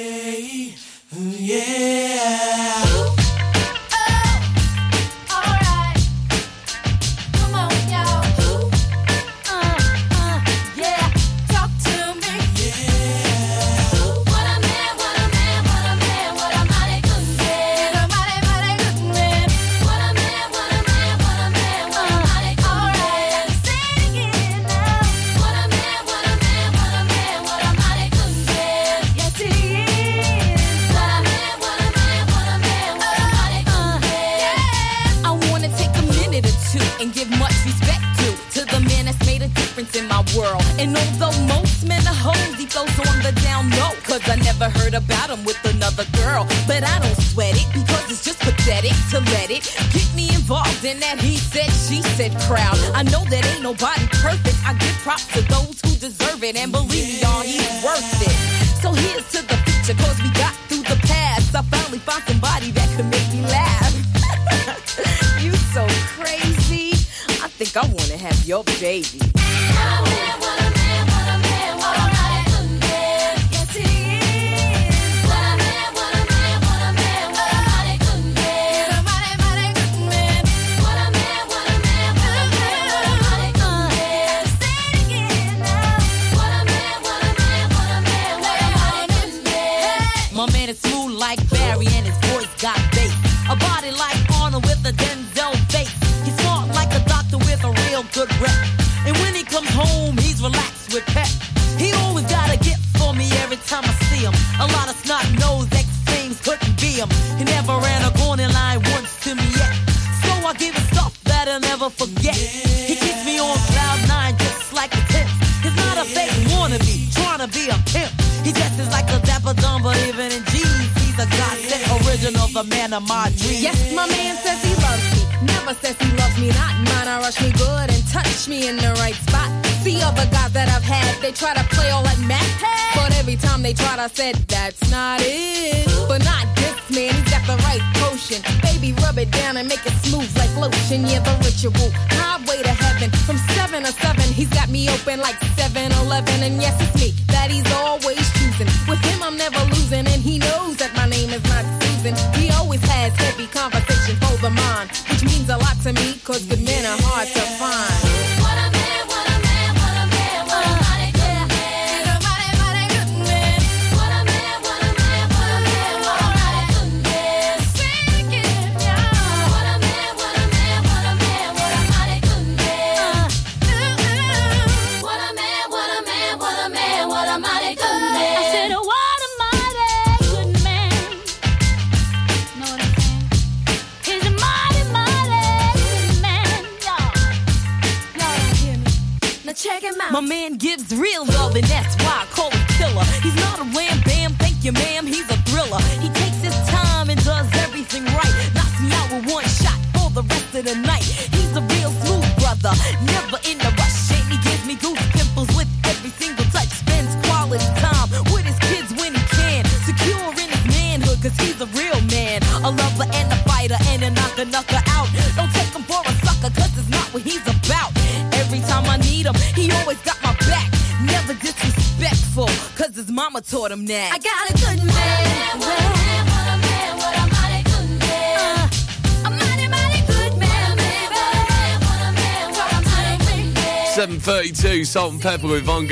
732 235.18 235.48
Pepa 235.48 235.50
with 235.50 235.64
Von 235.64 235.84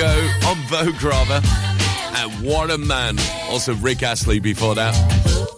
on 0.46 0.56
Vogue 0.68 1.02
rather. 1.02 1.40
And 2.16 2.46
what 2.46 2.70
a 2.70 2.78
man. 2.78 3.18
Also 3.50 3.74
Rick 3.74 4.02
Astley 4.02 4.38
before 4.38 4.74
that. 4.74 4.94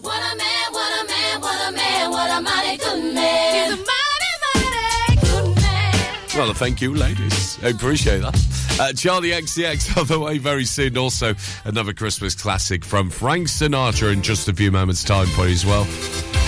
What 0.01 0.33
a 0.33 0.37
man, 0.37 0.71
what 0.71 1.03
a 1.03 1.07
man, 1.07 1.41
what 1.41 1.67
a 1.67 1.71
man, 1.75 2.11
what 2.11 2.29
a 2.29 2.41
mighty 2.41 2.77
good 2.77 3.13
man. 3.13 3.69
He's 3.69 3.73
a 3.73 3.85
mighty, 3.85 5.15
mighty 5.15 5.27
good 5.27 5.55
man. 5.61 6.27
Well, 6.35 6.53
thank 6.53 6.81
you, 6.81 6.93
ladies. 6.95 7.59
I 7.63 7.69
appreciate 7.69 8.19
that. 8.19 8.35
Uh, 8.79 8.93
Charli 8.93 9.33
XCX 9.37 9.97
on 10.01 10.07
the 10.07 10.19
way 10.19 10.37
very 10.37 10.65
soon. 10.65 10.97
Also, 10.97 11.35
another 11.65 11.93
Christmas 11.93 12.33
classic 12.35 12.85
from 12.85 13.09
Frank 13.09 13.47
Sinatra 13.47 14.13
in 14.13 14.21
just 14.21 14.47
a 14.47 14.53
few 14.53 14.71
moments' 14.71 15.03
time 15.03 15.27
for 15.27 15.45
you 15.45 15.53
as 15.53 15.65
well. 15.65 15.85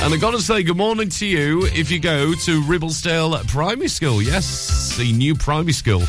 And 0.03 0.13
I 0.13 0.17
got 0.17 0.31
to 0.31 0.41
say 0.41 0.63
good 0.63 0.77
morning 0.77 1.09
to 1.09 1.27
you 1.27 1.65
if 1.67 1.91
you 1.91 1.99
go 1.99 2.33
to 2.33 2.61
Ribblesdale 2.63 3.47
Primary 3.47 3.87
School. 3.87 4.21
Yes, 4.21 4.97
the 4.97 5.11
new 5.11 5.35
primary 5.35 5.73
school. 5.73 6.01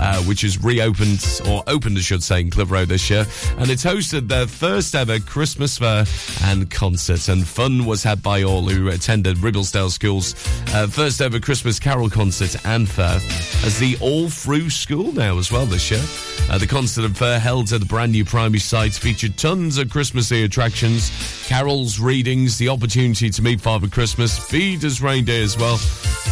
Uh, 0.00 0.22
which 0.22 0.42
has 0.42 0.62
reopened, 0.62 1.24
or 1.48 1.64
opened, 1.66 1.98
I 1.98 2.00
should 2.00 2.22
say, 2.22 2.40
in 2.40 2.50
Clitheroe 2.50 2.84
this 2.84 3.10
year. 3.10 3.26
And 3.58 3.68
it's 3.68 3.84
hosted 3.84 4.28
their 4.28 4.46
first 4.46 4.94
ever 4.94 5.18
Christmas 5.18 5.76
fair 5.78 6.04
and 6.44 6.70
concert. 6.70 7.28
And 7.28 7.46
fun 7.46 7.84
was 7.84 8.04
had 8.04 8.22
by 8.22 8.44
all 8.44 8.68
who 8.68 8.88
attended 8.88 9.38
Ribblesdale 9.38 9.90
School's 9.90 10.34
uh, 10.74 10.86
first 10.86 11.20
ever 11.20 11.40
Christmas 11.40 11.80
carol 11.80 12.08
concert 12.08 12.54
and 12.64 12.88
fair 12.88 13.16
as 13.64 13.78
the 13.78 13.96
all 14.00 14.28
through 14.28 14.70
school 14.70 15.12
now 15.12 15.36
as 15.38 15.50
well 15.50 15.66
this 15.66 15.90
year. 15.90 16.02
Uh, 16.50 16.58
the 16.58 16.66
concert 16.66 17.04
and 17.04 17.16
fair 17.16 17.38
held 17.38 17.72
at 17.72 17.80
the 17.80 17.86
brand 17.86 18.12
new 18.12 18.24
primary 18.24 18.58
site 18.58 18.94
featured 18.94 19.36
tons 19.36 19.78
of 19.78 19.90
Christmassy 19.90 20.44
attractions, 20.44 21.10
carols, 21.46 22.00
readings, 22.00 22.56
the 22.56 22.68
opportunity 22.68 23.28
to 23.30 23.42
meet 23.42 23.60
Father 23.60 23.88
Christmas, 23.88 24.38
feed 24.38 24.84
as 24.84 25.02
reindeer 25.02 25.42
as 25.42 25.58
well. 25.58 25.78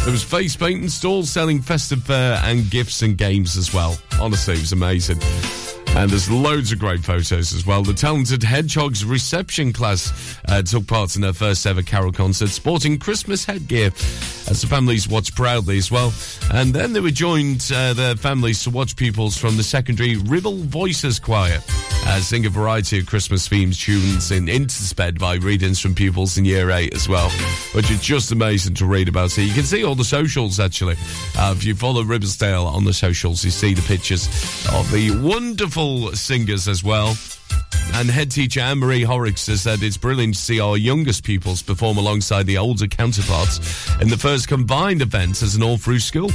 There 0.07 0.13
was 0.13 0.23
face 0.23 0.55
painting 0.55 0.87
stalls 0.87 1.29
selling 1.29 1.61
festive 1.61 2.01
fare 2.01 2.39
and 2.45 2.71
gifts 2.71 3.01
and 3.01 3.17
games 3.17 3.57
as 3.57 3.73
well. 3.73 3.97
Honestly, 4.21 4.53
it 4.53 4.61
was 4.61 4.71
amazing. 4.71 5.19
And 5.97 6.11
there's 6.11 6.29
loads 6.29 6.71
of 6.71 6.77
great 6.77 7.03
photos 7.03 7.53
as 7.53 7.65
well. 7.65 7.81
The 7.81 7.91
talented 7.91 8.43
Hedgehogs 8.43 9.03
reception 9.03 9.73
class 9.73 10.37
uh, 10.47 10.61
took 10.61 10.85
part 10.85 11.15
in 11.15 11.23
their 11.23 11.33
first 11.33 11.65
ever 11.65 11.81
carol 11.81 12.11
concert, 12.11 12.49
sporting 12.49 12.99
Christmas 12.99 13.45
headgear 13.45 13.87
as 14.47 14.61
the 14.61 14.67
families 14.67 15.07
watched 15.07 15.35
proudly 15.35 15.79
as 15.79 15.89
well. 15.89 16.13
And 16.53 16.71
then 16.71 16.93
they 16.93 16.99
were 16.99 17.09
joined, 17.09 17.67
uh, 17.73 17.93
their 17.93 18.15
families, 18.15 18.63
to 18.65 18.69
watch 18.69 18.95
pupils 18.95 19.37
from 19.37 19.57
the 19.57 19.63
secondary 19.63 20.17
Ribble 20.17 20.57
Voices 20.57 21.17
Choir 21.17 21.63
uh, 22.07 22.19
sing 22.21 22.45
a 22.45 22.49
variety 22.49 22.99
of 22.99 23.05
Christmas 23.05 23.49
themed 23.49 23.77
tunes 23.77 24.31
in 24.31 24.47
intersped 24.47 25.19
by 25.19 25.35
readings 25.35 25.79
from 25.79 25.93
pupils 25.93 26.37
in 26.37 26.45
year 26.45 26.71
eight 26.71 26.93
as 26.93 27.09
well, 27.09 27.29
which 27.73 27.91
is 27.91 27.99
just 28.01 28.31
amazing 28.31 28.73
to 28.75 28.85
read 28.85 29.09
about. 29.09 29.31
So 29.31 29.41
you 29.41 29.53
can 29.53 29.63
see 29.63 29.83
all 29.83 29.95
the 29.95 30.05
socials 30.05 30.59
actually. 30.59 30.95
Uh, 31.37 31.53
if 31.55 31.65
you 31.65 31.75
follow 31.75 32.03
Ribblesdale 32.03 32.65
on 32.65 32.85
the 32.85 32.93
socials, 32.93 33.43
you 33.43 33.51
see 33.51 33.73
the 33.73 33.81
pictures 33.81 34.27
of 34.73 34.89
the 34.91 35.11
wonderful 35.21 35.86
singers 36.13 36.67
as 36.67 36.83
well. 36.83 37.15
And 37.93 38.09
head 38.09 38.29
teacher 38.29 38.59
Anne 38.59 38.79
Marie 38.79 39.03
Horrocks 39.03 39.47
has 39.47 39.61
said 39.61 39.81
it's 39.81 39.97
brilliant 39.97 40.35
to 40.35 40.39
see 40.39 40.59
our 40.59 40.77
youngest 40.77 41.23
pupils 41.23 41.61
perform 41.61 41.97
alongside 41.97 42.45
the 42.45 42.57
older 42.57 42.87
counterparts 42.87 43.89
in 44.01 44.09
the 44.09 44.17
first 44.17 44.47
combined 44.47 45.01
event 45.01 45.41
as 45.41 45.55
an 45.55 45.63
all 45.63 45.77
through 45.77 45.99
school. 45.99 46.29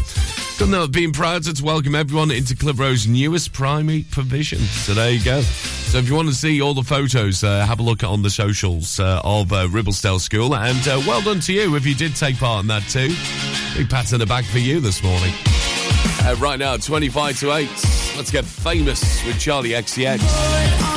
Couldn't 0.58 0.74
have 0.74 0.92
been 0.92 1.12
prouder 1.12 1.52
to 1.52 1.64
welcome 1.64 1.94
everyone 1.94 2.30
into 2.30 2.56
Clitheroe's 2.56 3.06
newest 3.06 3.52
primary 3.52 4.04
provision. 4.10 4.58
So 4.58 4.94
there 4.94 5.10
you 5.10 5.24
go. 5.24 5.42
So 5.42 5.98
if 5.98 6.08
you 6.08 6.14
want 6.14 6.28
to 6.28 6.34
see 6.34 6.60
all 6.60 6.74
the 6.74 6.82
photos, 6.82 7.44
uh, 7.44 7.64
have 7.66 7.78
a 7.78 7.82
look 7.82 8.02
on 8.02 8.22
the 8.22 8.30
socials 8.30 8.98
uh, 8.98 9.20
of 9.22 9.52
uh, 9.52 9.68
Ribblesdale 9.68 10.20
School. 10.20 10.54
And 10.56 10.88
uh, 10.88 11.00
well 11.06 11.22
done 11.22 11.40
to 11.40 11.52
you 11.52 11.76
if 11.76 11.86
you 11.86 11.94
did 11.94 12.16
take 12.16 12.38
part 12.38 12.62
in 12.62 12.68
that 12.68 12.82
too. 12.88 13.14
Big 13.76 13.88
pat 13.88 14.12
on 14.12 14.18
the 14.18 14.26
back 14.26 14.44
for 14.46 14.58
you 14.58 14.80
this 14.80 15.02
morning. 15.02 15.32
Uh, 16.24 16.36
right 16.38 16.58
now, 16.58 16.76
25 16.76 17.40
to 17.40 17.52
8. 17.52 17.68
Let's 18.16 18.30
get 18.30 18.44
famous 18.44 19.24
with 19.26 19.34
Charli 19.36 19.76
XCX. 19.76 20.91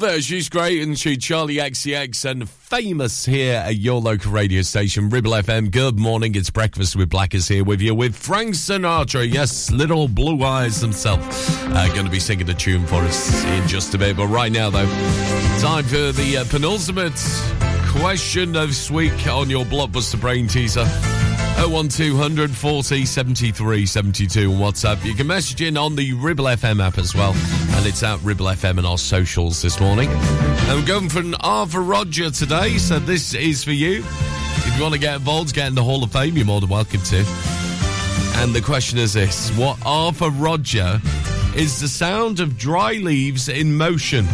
Her. 0.00 0.20
She's 0.20 0.48
great, 0.48 0.82
and 0.82 0.98
she 0.98 1.16
Charli 1.16 1.56
XCX 1.56 2.24
and 2.24 2.48
famous 2.48 3.24
here 3.24 3.56
at 3.56 3.76
your 3.76 4.00
local 4.00 4.32
radio 4.32 4.62
station, 4.62 5.08
Ribble 5.08 5.32
FM. 5.32 5.70
Good 5.70 5.98
morning. 5.98 6.34
It's 6.34 6.50
breakfast 6.50 6.96
with 6.96 7.10
Blackers 7.10 7.48
here 7.48 7.64
with 7.64 7.80
you 7.80 7.94
with 7.94 8.16
Frank 8.16 8.54
Sinatra. 8.54 9.30
Yes, 9.30 9.70
little 9.70 10.08
blue 10.08 10.42
eyes 10.42 10.80
himself. 10.80 11.20
Uh, 11.74 11.86
going 11.92 12.06
to 12.06 12.10
be 12.10 12.18
singing 12.18 12.48
a 12.48 12.54
tune 12.54 12.86
for 12.86 13.02
us 13.02 13.44
in 13.44 13.68
just 13.68 13.94
a 13.94 13.98
bit. 13.98 14.16
But 14.16 14.28
right 14.28 14.50
now, 14.50 14.70
though, 14.70 14.86
time 15.60 15.84
for 15.84 16.12
the 16.12 16.38
uh, 16.38 16.44
penultimate 16.50 17.20
question 17.88 18.56
of 18.56 18.90
week 18.90 19.26
on 19.26 19.50
your 19.50 19.64
blockbuster 19.64 20.20
brain 20.20 20.48
teaser. 20.48 20.86
01200 21.56 22.50
40 22.50 23.06
73 23.06 23.86
72 23.86 24.52
on 24.52 24.58
WhatsApp. 24.58 25.04
You 25.04 25.14
can 25.14 25.26
message 25.26 25.62
in 25.62 25.76
on 25.76 25.94
the 25.94 26.12
Ribble 26.14 26.46
FM 26.46 26.84
app 26.84 26.98
as 26.98 27.14
well. 27.14 27.34
And 27.84 27.92
it's 27.92 28.02
at 28.02 28.18
Ribble 28.22 28.46
FM 28.46 28.78
and 28.78 28.86
our 28.86 28.96
socials 28.96 29.60
this 29.60 29.78
morning. 29.78 30.08
And 30.08 30.80
we're 30.80 30.86
going 30.86 31.10
for 31.10 31.18
an 31.18 31.34
Arthur 31.40 31.82
Roger 31.82 32.30
today. 32.30 32.78
So 32.78 32.98
this 32.98 33.34
is 33.34 33.62
for 33.62 33.72
you. 33.72 33.98
If 33.98 34.74
you 34.74 34.82
want 34.82 34.94
to 34.94 34.98
get 34.98 35.16
involved, 35.16 35.54
get 35.54 35.66
in 35.66 35.74
the 35.74 35.84
Hall 35.84 36.02
of 36.02 36.10
Fame, 36.10 36.34
you're 36.34 36.46
more 36.46 36.62
than 36.62 36.70
welcome 36.70 37.02
to. 37.02 37.24
And 38.36 38.54
the 38.54 38.62
question 38.62 38.96
is 38.96 39.12
this 39.12 39.50
What 39.58 39.76
Arthur 39.84 40.30
Roger 40.30 40.98
is 41.56 41.80
the 41.80 41.88
sound 41.88 42.40
of 42.40 42.58
dry 42.58 42.92
leaves 42.94 43.48
in 43.48 43.76
motion? 43.76 44.26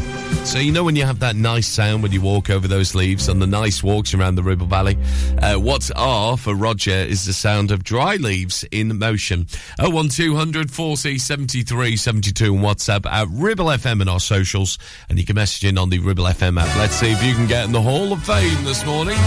So, 0.45 0.59
you 0.59 0.73
know, 0.73 0.85
when 0.85 0.97
you 0.97 1.05
have 1.05 1.21
that 1.21 1.37
nice 1.37 1.67
sound 1.67 2.03
when 2.03 2.13
you 2.13 2.21
walk 2.21 2.49
over 2.49 2.67
those 2.67 2.95
leaves 2.95 3.29
on 3.29 3.39
the 3.39 3.47
nice 3.47 3.83
walks 3.83 4.15
around 4.15 4.37
the 4.37 4.43
Ribble 4.43 4.67
Valley, 4.67 4.97
uh, 5.39 5.57
what's 5.57 5.91
R 5.91 6.37
for 6.37 6.55
Roger 6.55 6.91
is 6.91 7.27
the 7.27 7.33
sound 7.33 7.71
of 7.71 7.85
dry 7.85 8.17
leaves 8.17 8.65
in 8.71 8.99
motion. 8.99 9.47
01200 9.79 10.71
40 10.71 11.19
73 11.19 11.97
72 11.97 12.55
on 12.57 12.63
WhatsApp 12.63 13.05
at 13.07 13.29
Ribble 13.31 13.67
FM 13.67 14.01
and 14.01 14.09
our 14.09 14.21
socials. 14.21 14.79
And 15.09 15.19
you 15.19 15.27
can 15.27 15.37
message 15.37 15.65
in 15.65 15.79
on 15.79 15.91
the 15.91 15.99
Ribble 15.99 16.25
FM 16.25 16.61
app. 16.61 16.75
Let's 16.79 16.95
see 16.95 17.13
if 17.13 17.23
you 17.23 17.35
can 17.35 17.47
get 17.47 17.65
in 17.67 17.73
the 17.73 17.83
Hall 17.83 18.13
of 18.13 18.23
Fame 18.25 18.65
this 18.65 18.85
morning. 18.87 19.19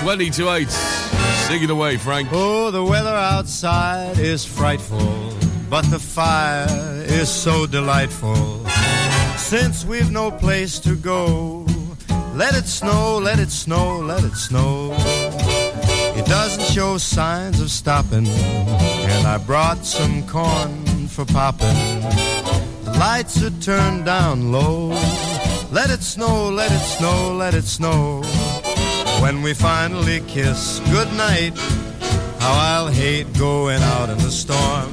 20 0.00 0.30
to 0.30 0.50
8. 0.50 0.68
Sing 0.70 1.62
it 1.62 1.70
away, 1.70 1.96
Frank. 1.96 2.28
Oh, 2.32 2.70
the 2.70 2.82
weather 2.82 3.14
outside 3.14 4.18
is 4.18 4.44
frightful, 4.44 4.98
but 5.68 5.84
the 5.90 5.98
fire 5.98 6.66
is 7.06 7.28
so 7.28 7.66
delightful. 7.66 8.64
Since 9.36 9.84
we've 9.84 10.10
no 10.10 10.30
place 10.30 10.78
to 10.80 10.96
go, 10.96 11.66
let 12.34 12.54
it 12.54 12.66
snow, 12.66 13.18
let 13.18 13.38
it 13.38 13.50
snow, 13.50 13.98
let 13.98 14.24
it 14.24 14.34
snow. 14.34 14.94
It 16.16 16.26
doesn't 16.26 16.64
show 16.64 16.98
signs 16.98 17.60
of 17.60 17.70
stopping, 17.70 18.26
and 18.26 19.26
I 19.26 19.38
brought 19.38 19.84
some 19.84 20.26
corn 20.26 21.08
for 21.08 21.24
popping. 21.24 21.76
The 22.84 22.96
lights 22.98 23.42
are 23.42 23.50
turned 23.60 24.04
down 24.04 24.52
low. 24.52 24.88
Let 25.70 25.90
it 25.90 26.02
snow, 26.02 26.48
let 26.48 26.70
it 26.70 26.84
snow, 26.96 27.34
let 27.34 27.54
it 27.54 27.64
snow. 27.64 28.22
When 29.20 29.42
we 29.42 29.54
finally 29.54 30.20
kiss 30.28 30.80
goodnight, 30.90 31.56
how 32.38 32.52
I'll 32.52 32.88
hate 32.88 33.32
going 33.38 33.82
out 33.82 34.08
in 34.08 34.18
the 34.18 34.30
storm. 34.30 34.92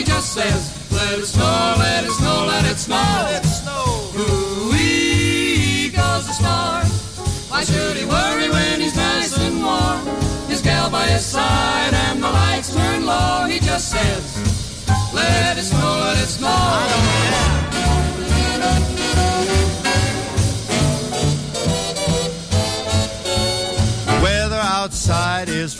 He 0.00 0.06
just 0.06 0.32
says, 0.32 0.90
let 0.90 1.18
it 1.18 1.26
snow, 1.26 1.74
let 1.76 2.04
it 2.04 2.10
snow, 2.12 2.46
let 2.46 2.64
it 2.64 2.78
snow. 2.78 2.96
Let 2.96 3.44
it 3.44 3.48
snow. 3.48 3.84
Ooh-wee 4.16 5.90
goes 5.90 6.26
the 6.26 6.32
star. 6.32 6.84
Why 7.50 7.64
should 7.64 7.98
he 7.98 8.06
worry 8.06 8.48
when 8.48 8.80
he's 8.80 8.96
nice 8.96 9.36
and 9.38 9.62
warm? 9.62 10.00
His 10.48 10.62
gal 10.62 10.88
by 10.88 11.06
his 11.06 11.26
side 11.26 11.92
and 11.92 12.22
the 12.22 12.30
lights 12.30 12.74
turn 12.74 13.04
low. 13.04 13.44
He 13.44 13.60
just 13.60 13.90
says, 13.90 14.38
let 15.12 15.58
it 15.58 15.64
snow, 15.64 16.00
let 16.00 16.16
it 16.16 16.28
snow. 16.28 17.79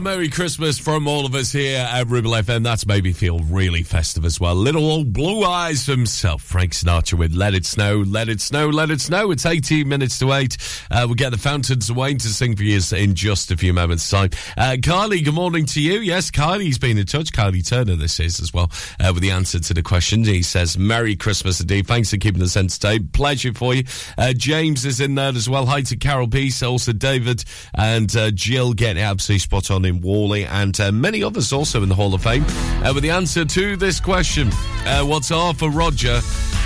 Merry 0.00 0.28
Christmas 0.28 0.78
from 0.78 1.08
all 1.08 1.26
of 1.26 1.34
us 1.34 1.52
here 1.52 1.78
at 1.78 2.06
Ribble 2.08 2.32
FM. 2.32 2.62
That's 2.62 2.86
made 2.86 3.04
me 3.04 3.12
feel 3.12 3.38
really 3.40 3.82
festive 3.82 4.24
as 4.24 4.38
well. 4.38 4.54
Little 4.54 4.90
old 4.90 5.12
blue 5.12 5.44
eyes 5.44 5.86
himself, 5.86 6.42
Frank 6.42 6.72
Sinatra 6.72 7.18
with 7.18 7.32
Let 7.32 7.54
It 7.54 7.64
Snow, 7.64 7.98
Let 7.98 8.28
It 8.28 8.40
Snow, 8.40 8.68
Let 8.68 8.90
It 8.90 9.00
Snow. 9.00 9.30
It's 9.30 9.46
18 9.46 9.88
minutes 9.88 10.18
to 10.18 10.32
8. 10.32 10.56
Uh, 10.90 11.04
we'll 11.06 11.14
get 11.14 11.30
the 11.30 11.38
Fountains 11.38 11.90
Wayne 11.90 12.18
to 12.18 12.28
sing 12.28 12.56
for 12.56 12.64
you 12.64 12.80
in 12.96 13.14
just 13.14 13.50
a 13.50 13.56
few 13.56 13.72
moments' 13.72 14.08
time. 14.10 14.30
Uh, 14.56 14.76
Kylie, 14.78 15.24
good 15.24 15.34
morning 15.34 15.64
to 15.66 15.80
you. 15.80 16.00
Yes, 16.00 16.30
Kylie's 16.30 16.78
been 16.78 16.98
in 16.98 17.06
touch. 17.06 17.32
Kylie 17.32 17.66
Turner, 17.66 17.96
this 17.96 18.20
is 18.20 18.38
as 18.40 18.52
well, 18.52 18.70
uh, 19.00 19.12
with 19.14 19.22
the 19.22 19.30
answer 19.30 19.58
to 19.60 19.72
the 19.74 19.82
question. 19.82 20.24
He 20.24 20.42
says, 20.42 20.76
Merry 20.76 21.16
Christmas 21.16 21.60
indeed. 21.60 21.86
Thanks 21.86 22.10
for 22.10 22.18
keeping 22.18 22.42
us 22.42 22.56
entertained. 22.56 23.12
Pleasure 23.12 23.54
for 23.54 23.74
you. 23.74 23.84
Uh, 24.18 24.32
James 24.32 24.84
is 24.84 25.00
in 25.00 25.14
there 25.14 25.32
as 25.32 25.48
well. 25.48 25.64
Hi 25.66 25.82
to 25.82 25.96
Carol 25.96 26.28
Peace, 26.28 26.62
also 26.62 26.92
David 26.92 27.44
and 27.74 28.14
uh, 28.14 28.30
Jill 28.30 28.74
getting 28.74 29.02
absolutely 29.02 29.38
spot 29.38 29.70
on 29.70 29.85
in 29.86 30.00
Whalley, 30.00 30.44
and 30.44 30.78
uh, 30.80 30.92
many 30.92 31.22
others 31.22 31.52
also 31.52 31.82
in 31.82 31.88
the 31.88 31.94
Hall 31.94 32.12
of 32.14 32.22
Fame. 32.22 32.44
Uh, 32.84 32.92
with 32.94 33.02
the 33.02 33.10
answer 33.10 33.44
to 33.44 33.76
this 33.76 34.00
question, 34.00 34.50
uh, 34.84 35.02
what's 35.02 35.30
R 35.30 35.54
for 35.54 35.70
Roger 35.70 36.20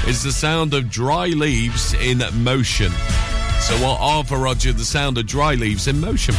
is 0.07 0.23
the 0.23 0.33
sound 0.33 0.75
of 0.75 0.91
dry 0.91 1.27
leaves 1.27 1.95
in 1.95 2.23
motion. 2.43 2.91
So 3.61 3.77
what 3.77 3.99
R 4.01 4.25
for 4.25 4.39
Roger, 4.39 4.73
the 4.73 4.85
sound 4.85 5.19
of 5.19 5.27
dry 5.27 5.55
leaves 5.55 5.87
in 5.87 6.01
motion. 6.01 6.35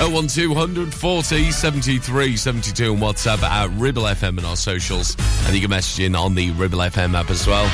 01200 0.00 0.92
40 0.92 1.50
73 1.50 2.36
72 2.36 2.92
on 2.92 2.98
WhatsApp 2.98 3.42
at 3.42 3.70
Ribble 3.78 4.04
FM 4.04 4.38
and 4.38 4.46
our 4.46 4.56
socials. 4.56 5.16
And 5.46 5.54
you 5.54 5.60
can 5.60 5.70
message 5.70 6.04
in 6.04 6.14
on 6.14 6.34
the 6.34 6.50
Ribble 6.52 6.78
FM 6.78 7.14
app 7.14 7.30
as 7.30 7.46
well. 7.46 7.64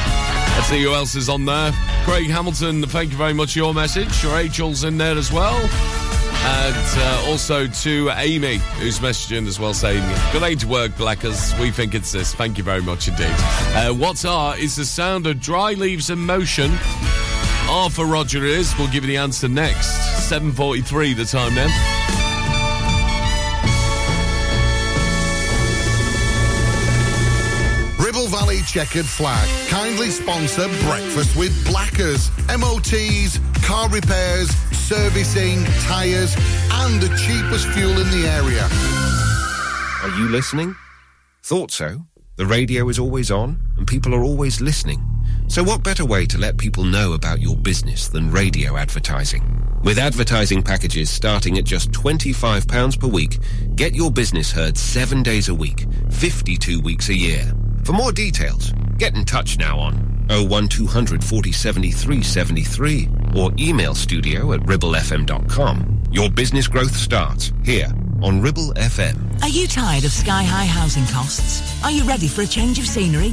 Let's 0.56 0.66
see 0.68 0.82
who 0.82 0.92
else 0.92 1.14
is 1.14 1.28
on 1.28 1.44
there. 1.44 1.72
Craig 2.04 2.28
Hamilton, 2.28 2.82
thank 2.82 3.12
you 3.12 3.16
very 3.16 3.32
much 3.32 3.52
for 3.52 3.60
your 3.60 3.72
message. 3.72 4.24
Rachel's 4.24 4.84
in 4.84 4.98
there 4.98 5.16
as 5.16 5.32
well. 5.32 5.56
And 6.40 6.76
uh, 6.76 7.24
also 7.26 7.66
to 7.66 8.10
Amy, 8.16 8.56
who's 8.78 9.00
messaging 9.00 9.46
as 9.46 9.58
well, 9.58 9.74
saying, 9.74 10.02
Good 10.32 10.40
day 10.40 10.54
to 10.54 10.68
work, 10.68 10.96
Blackers. 10.96 11.52
We 11.58 11.70
think 11.70 11.94
it's 11.94 12.12
this. 12.12 12.34
Thank 12.34 12.58
you 12.58 12.64
very 12.64 12.82
much 12.82 13.08
indeed. 13.08 13.26
Uh, 13.28 13.92
what's 13.92 14.24
R 14.24 14.56
is 14.56 14.76
the 14.76 14.84
sound 14.84 15.26
of 15.26 15.40
dry 15.40 15.72
leaves 15.74 16.10
in 16.10 16.18
motion. 16.18 16.70
R 17.68 17.90
for 17.90 18.06
Roger 18.06 18.44
is. 18.44 18.74
We'll 18.78 18.88
give 18.88 19.04
you 19.04 19.08
the 19.08 19.18
answer 19.18 19.48
next. 19.48 19.88
7.43 20.30 21.16
the 21.16 21.24
time 21.24 21.54
then. 21.54 21.97
Chequered 28.62 29.06
Flag. 29.06 29.48
Kindly 29.68 30.10
sponsor 30.10 30.68
Breakfast 30.84 31.36
with 31.36 31.52
Blackers. 31.66 32.30
MOTs, 32.48 33.38
car 33.64 33.88
repairs, 33.88 34.50
servicing, 34.72 35.64
tyres, 35.82 36.34
and 36.72 37.00
the 37.00 37.08
cheapest 37.16 37.68
fuel 37.68 37.98
in 37.98 38.10
the 38.10 38.26
area. 38.26 38.66
Are 40.02 40.18
you 40.18 40.28
listening? 40.28 40.74
Thought 41.42 41.70
so. 41.70 42.02
The 42.36 42.46
radio 42.46 42.88
is 42.88 42.98
always 42.98 43.30
on, 43.30 43.60
and 43.76 43.86
people 43.86 44.14
are 44.14 44.22
always 44.22 44.60
listening. 44.60 45.02
So 45.48 45.62
what 45.62 45.82
better 45.82 46.04
way 46.04 46.26
to 46.26 46.38
let 46.38 46.56
people 46.56 46.84
know 46.84 47.14
about 47.14 47.40
your 47.40 47.56
business 47.56 48.08
than 48.08 48.30
radio 48.30 48.76
advertising? 48.76 49.42
With 49.82 49.98
advertising 49.98 50.62
packages 50.62 51.08
starting 51.08 51.56
at 51.58 51.64
just 51.64 51.90
£25 51.92 53.00
per 53.00 53.06
week, 53.06 53.38
get 53.74 53.94
your 53.94 54.10
business 54.10 54.50
heard 54.52 54.76
seven 54.76 55.22
days 55.22 55.48
a 55.48 55.54
week, 55.54 55.86
52 56.10 56.80
weeks 56.80 57.08
a 57.08 57.14
year. 57.14 57.52
For 57.88 57.94
more 57.94 58.12
details, 58.12 58.74
get 58.98 59.16
in 59.16 59.24
touch 59.24 59.56
now 59.58 59.78
on 59.78 59.94
01200 60.28 61.24
40 61.24 61.52
73 61.52 62.22
73 62.22 63.08
or 63.34 63.50
email 63.58 63.94
studio 63.94 64.52
at 64.52 64.60
ribblefm.com. 64.60 66.02
Your 66.10 66.28
business 66.28 66.68
growth 66.68 66.94
starts 66.94 67.50
here 67.64 67.88
on 68.22 68.42
Ribble 68.42 68.74
FM. 68.74 69.40
Are 69.40 69.48
you 69.48 69.66
tired 69.66 70.04
of 70.04 70.12
sky 70.12 70.42
high 70.42 70.66
housing 70.66 71.06
costs? 71.06 71.82
Are 71.82 71.90
you 71.90 72.04
ready 72.04 72.28
for 72.28 72.42
a 72.42 72.46
change 72.46 72.78
of 72.78 72.84
scenery? 72.84 73.32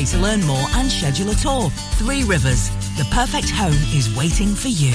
to 0.00 0.16
learn 0.16 0.42
more 0.46 0.66
and 0.76 0.90
schedule 0.90 1.28
a 1.30 1.34
tour. 1.34 1.68
Three 1.98 2.24
Rivers, 2.24 2.70
the 2.96 3.06
perfect 3.10 3.50
home 3.50 3.76
is 3.94 4.08
waiting 4.16 4.54
for 4.54 4.68
you. 4.68 4.94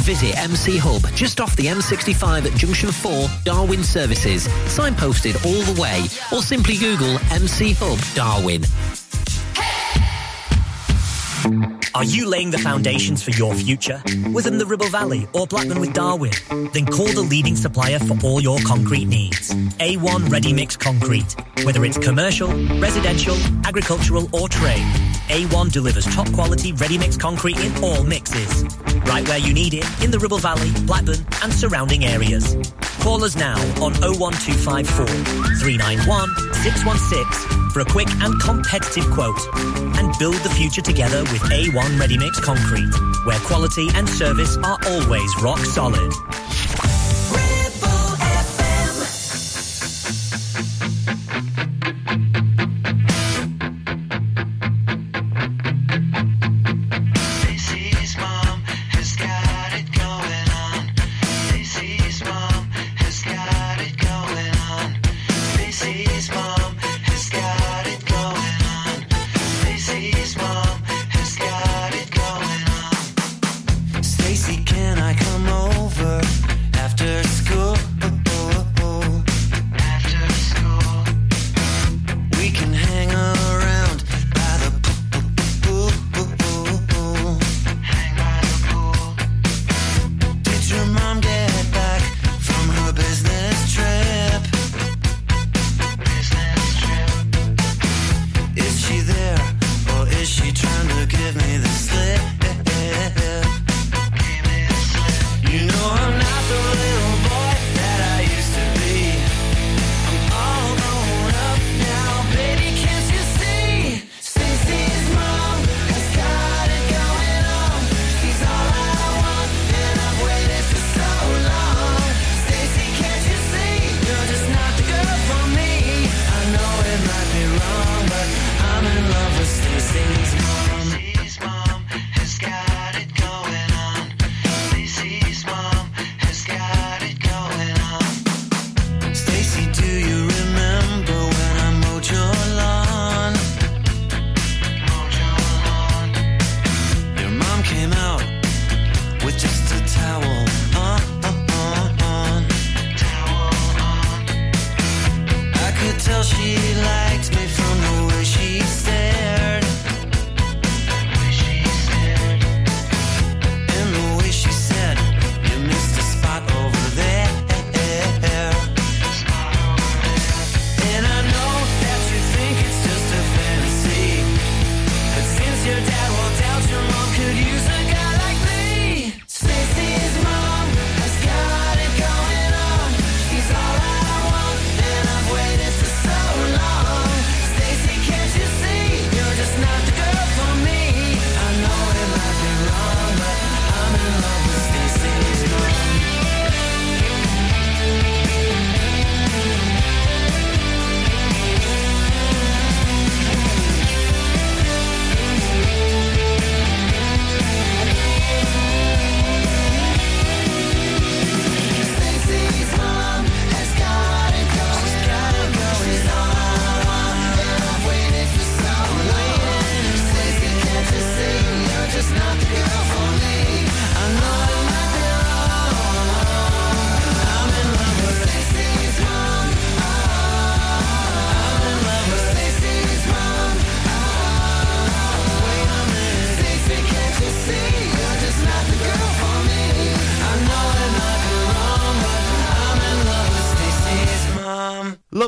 Visit 0.00 0.36
MC 0.38 0.78
Hub 0.78 1.02
just 1.14 1.40
off 1.40 1.54
the 1.56 1.66
M65 1.66 2.50
at 2.50 2.58
Junction 2.58 2.90
4, 2.90 3.28
Darwen 3.44 3.84
Services. 3.84 4.48
Signposted 4.66 5.34
all 5.44 5.62
the 5.72 5.80
way, 5.80 6.04
or 6.32 6.42
simply 6.42 6.76
Google 6.76 7.18
MC 7.30 7.74
Hub 7.74 7.98
Darwen. 8.16 8.62
Are 11.94 12.04
you 12.04 12.26
laying 12.26 12.50
the 12.50 12.58
foundations 12.58 13.22
for 13.22 13.32
your 13.32 13.54
future? 13.54 14.02
Within 14.32 14.56
the 14.56 14.64
Ribble 14.64 14.88
Valley 14.88 15.28
or 15.34 15.46
Blackburn 15.46 15.78
with 15.78 15.92
Darwen? 15.92 16.32
Then 16.72 16.86
call 16.86 17.06
the 17.06 17.20
leading 17.20 17.54
supplier 17.54 17.98
for 17.98 18.16
all 18.24 18.40
your 18.40 18.58
concrete 18.60 19.04
needs. 19.04 19.50
A1 19.78 20.30
Ready 20.30 20.54
Mix 20.54 20.74
Concrete. 20.74 21.36
Whether 21.64 21.84
it's 21.84 21.98
commercial, 21.98 22.48
residential, 22.80 23.36
agricultural 23.66 24.34
or 24.34 24.48
trade, 24.48 24.82
A1 25.28 25.70
delivers 25.70 26.06
top 26.06 26.32
quality 26.32 26.72
ready 26.72 26.96
mix 26.96 27.18
concrete 27.18 27.58
in 27.58 27.84
all 27.84 28.02
mixes. 28.04 28.64
Right 29.04 29.28
where 29.28 29.38
you 29.38 29.52
need 29.52 29.74
it, 29.74 29.84
in 30.02 30.10
the 30.10 30.18
Ribble 30.18 30.38
Valley, 30.38 30.70
Blackburn 30.86 31.26
and 31.42 31.52
surrounding 31.52 32.06
areas. 32.06 32.56
Call 33.02 33.24
us 33.24 33.34
now 33.34 33.58
on 33.82 33.92
01254 33.94 35.06
391 35.58 36.28
616 36.62 37.70
for 37.70 37.80
a 37.80 37.84
quick 37.84 38.08
and 38.22 38.40
competitive 38.40 39.10
quote. 39.10 39.40
And 39.98 40.16
build 40.20 40.36
the 40.36 40.50
future 40.50 40.82
together 40.82 41.22
with 41.22 41.42
A1 41.50 41.98
Ready 41.98 42.16
Mix 42.16 42.38
Concrete, 42.38 42.94
where 43.24 43.40
quality 43.40 43.88
and 43.94 44.08
service 44.08 44.56
are 44.58 44.78
always 44.86 45.42
rock 45.42 45.58
solid. 45.58 46.12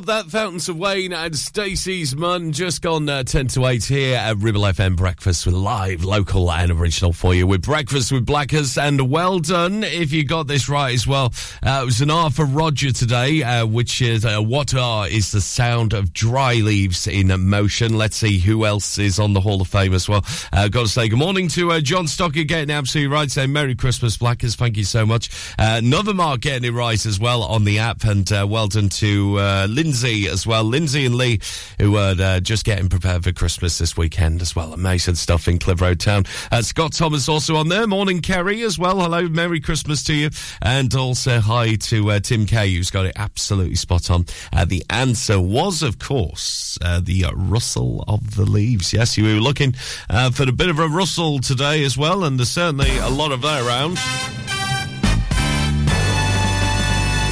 That. 0.07 0.27
Fountains 0.27 0.69
of 0.69 0.77
Wayne 0.77 1.13
and 1.13 1.35
Stacy's 1.37 2.15
Mom. 2.15 2.53
Just 2.53 2.83
gone 2.83 3.09
uh, 3.09 3.23
10 3.23 3.49
to 3.49 3.67
8 3.67 3.85
here 3.85 4.17
at 4.17 4.37
Ribble 4.39 4.63
FM 4.63 4.97
Breakfast 4.97 5.47
with 5.47 5.55
live, 5.55 6.05
local 6.05 6.51
and 6.51 6.73
original 6.73 7.13
for 7.13 7.35
you 7.35 7.47
with 7.47 7.63
Breakfast 7.63 8.13
with 8.13 8.27
Blackers. 8.27 8.77
And 8.77 9.11
well 9.11 9.39
done 9.39 9.85
if 9.85 10.13
you 10.13 10.25
got 10.25 10.47
this 10.47 10.69
right 10.69 10.95
as 10.95 11.07
well. 11.07 11.33
Uh, 11.63 11.81
it 11.83 11.85
was 11.85 12.01
an 12.01 12.11
R 12.11 12.31
for 12.31 12.45
Roger 12.45 12.93
today, 12.93 13.43
uh, 13.43 13.65
which 13.67 14.03
is 14.03 14.25
uh, 14.25 14.41
what 14.41 14.75
are 14.75 15.09
is 15.09 15.33
the 15.33 15.41
sound 15.41 15.93
of 15.93 16.13
dry 16.13 16.55
leaves 16.55 17.07
in 17.07 17.29
motion. 17.49 17.97
Let's 17.97 18.17
see 18.17 18.39
who 18.39 18.67
else 18.67 18.99
is 18.99 19.19
on 19.19 19.33
the 19.33 19.41
Hall 19.41 19.61
of 19.61 19.69
Fame 19.69 19.95
as 19.95 20.09
well. 20.09 20.25
Uh, 20.53 20.69
got 20.69 20.83
to 20.83 20.89
say 20.89 21.09
good 21.09 21.19
morning 21.19 21.49
to 21.49 21.73
uh, 21.73 21.81
John 21.81 22.07
Stocker 22.07 22.47
getting 22.47 22.71
absolutely 22.71 23.13
right. 23.13 23.31
Saying 23.31 23.53
Merry 23.53 23.75
Christmas, 23.75 24.17
Blackers. 24.17 24.57
Thank 24.57 24.77
you 24.77 24.85
so 24.85 25.07
much. 25.07 25.31
Another 25.59 26.13
Mark 26.13 26.41
getting 26.41 26.69
it 26.69 26.77
right 26.77 27.07
as 27.07 27.19
well 27.19 27.43
on 27.43 27.65
the 27.65 27.79
app. 27.79 28.05
And 28.05 28.29
well 28.31 28.69
done 28.69 28.89
to 28.91 29.39
uh, 29.39 29.67
Lindsay 29.95 30.27
as 30.27 30.45
well. 30.45 30.65
Lindsay 30.65 31.07
and 31.07 31.15
Lee, 31.15 31.39
who 31.79 31.97
are 31.97 32.17
uh, 32.19 32.41
just 32.41 32.65
getting 32.65 32.89
prepared 32.89 33.23
for 33.23 33.31
Christmas 33.31 33.79
this 33.79 33.97
weekend 33.97 34.43
as 34.43 34.57
well. 34.57 34.73
Amazing 34.73 35.15
stuff 35.15 35.47
in 35.47 35.61
Clitheroe 35.61 35.95
Town. 35.95 36.25
Uh, 36.51 36.63
Scott 36.63 36.95
Thomas 36.95 37.29
also 37.29 37.55
on 37.55 37.69
there. 37.69 37.87
Morning, 37.87 38.21
Kerry, 38.21 38.63
as 38.63 38.77
well. 38.77 38.99
Hello, 38.99 39.29
Merry 39.29 39.61
Christmas 39.61 40.03
to 40.05 40.13
you. 40.13 40.31
And 40.61 40.93
also 40.97 41.39
hi 41.39 41.77
to 41.77 42.11
uh, 42.11 42.19
Tim 42.19 42.45
Kay, 42.45 42.75
who's 42.75 42.91
got 42.91 43.07
it 43.07 43.13
absolutely 43.15 43.77
spot 43.77 44.11
on. 44.11 44.27
Uh, 44.53 44.65
the 44.65 44.83
answer 44.91 45.41
was, 45.41 45.85
of 45.85 46.01
course, 46.01 46.77
uh, 46.83 46.99
the 47.01 47.27
rustle 47.33 48.03
of 48.09 48.35
the 48.35 48.45
leaves. 48.45 48.93
Yes, 48.93 49.17
you 49.17 49.23
were 49.23 49.41
looking 49.41 49.77
uh, 50.11 50.33
for 50.33 50.43
a 50.43 50.53
bit 50.53 50.71
of 50.71 50.81
a 50.81 50.89
rustle 50.89 51.39
today 51.39 51.85
as 51.85 51.97
well, 51.97 52.25
and 52.25 52.37
there's 52.37 52.51
certainly 52.51 52.99
a 52.99 53.11
lot 53.11 53.31
of 53.31 53.43
that 53.43 53.65
around. 53.65 54.01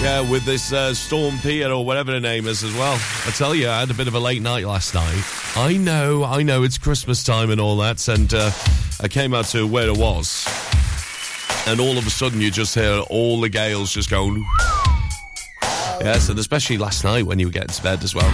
Yeah, 0.03 0.28
with 0.28 0.44
this 0.44 0.72
uh, 0.72 0.92
Storm 0.94 1.38
Pia 1.38 1.72
or 1.72 1.84
whatever 1.84 2.11
the 2.11 2.18
name 2.18 2.48
is 2.48 2.64
as 2.64 2.74
well. 2.74 2.94
I 3.24 3.30
tell 3.30 3.55
you, 3.55 3.68
I 3.68 3.78
had 3.78 3.90
a 3.92 3.94
bit 3.94 4.09
of 4.09 4.14
a 4.14 4.18
late 4.18 4.42
night 4.42 4.64
last 4.64 4.94
night. 4.94 5.22
I 5.55 5.76
know, 5.76 6.24
I 6.24 6.42
know, 6.42 6.64
it's 6.64 6.76
Christmas 6.76 7.22
time 7.22 7.50
and 7.50 7.61
all 7.61 7.76
that, 7.76 8.09
and 8.09 8.34
uh, 8.34 8.50
I 9.00 9.07
came 9.07 9.32
out 9.32 9.44
to 9.46 9.64
where 9.64 9.86
it 9.86 9.96
was, 9.96 10.44
and 11.68 11.78
all 11.78 11.96
of 11.98 12.05
a 12.05 12.11
sudden 12.11 12.40
you 12.40 12.50
just 12.50 12.74
hear 12.74 12.98
all 13.11 13.40
the 13.40 13.48
gales 13.48 13.92
just 13.92 14.11
going. 14.11 14.44
Yes, 16.00 16.28
and 16.28 16.38
especially 16.40 16.78
last 16.78 17.05
night 17.05 17.24
when 17.24 17.38
you 17.38 17.46
were 17.46 17.53
getting 17.53 17.68
to 17.68 17.82
bed 17.84 18.03
as 18.03 18.12
well. 18.12 18.28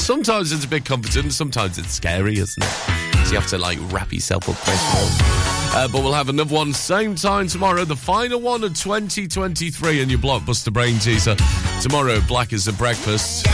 Sometimes 0.00 0.50
it's 0.50 0.64
a 0.64 0.68
bit 0.68 0.84
comforting, 0.84 1.30
sometimes 1.30 1.78
it's 1.78 1.92
scary, 1.92 2.38
isn't 2.38 2.60
it? 2.60 3.26
So 3.26 3.34
you 3.34 3.38
have 3.38 3.46
to 3.50 3.58
like 3.58 3.78
wrap 3.92 4.12
yourself 4.12 4.48
up. 4.48 5.51
Uh, 5.74 5.88
but 5.88 6.02
we'll 6.02 6.12
have 6.12 6.28
another 6.28 6.54
one 6.54 6.72
same 6.74 7.14
time 7.14 7.46
tomorrow, 7.46 7.84
the 7.84 7.96
final 7.96 8.40
one 8.40 8.62
of 8.62 8.74
2023 8.78 10.02
and 10.02 10.10
your 10.10 10.20
blockbuster 10.20 10.70
brain 10.72 10.98
teaser. 10.98 11.34
Tomorrow, 11.80 12.20
Black 12.28 12.52
is 12.52 12.66
the 12.66 12.72
breakfast. 12.72 13.46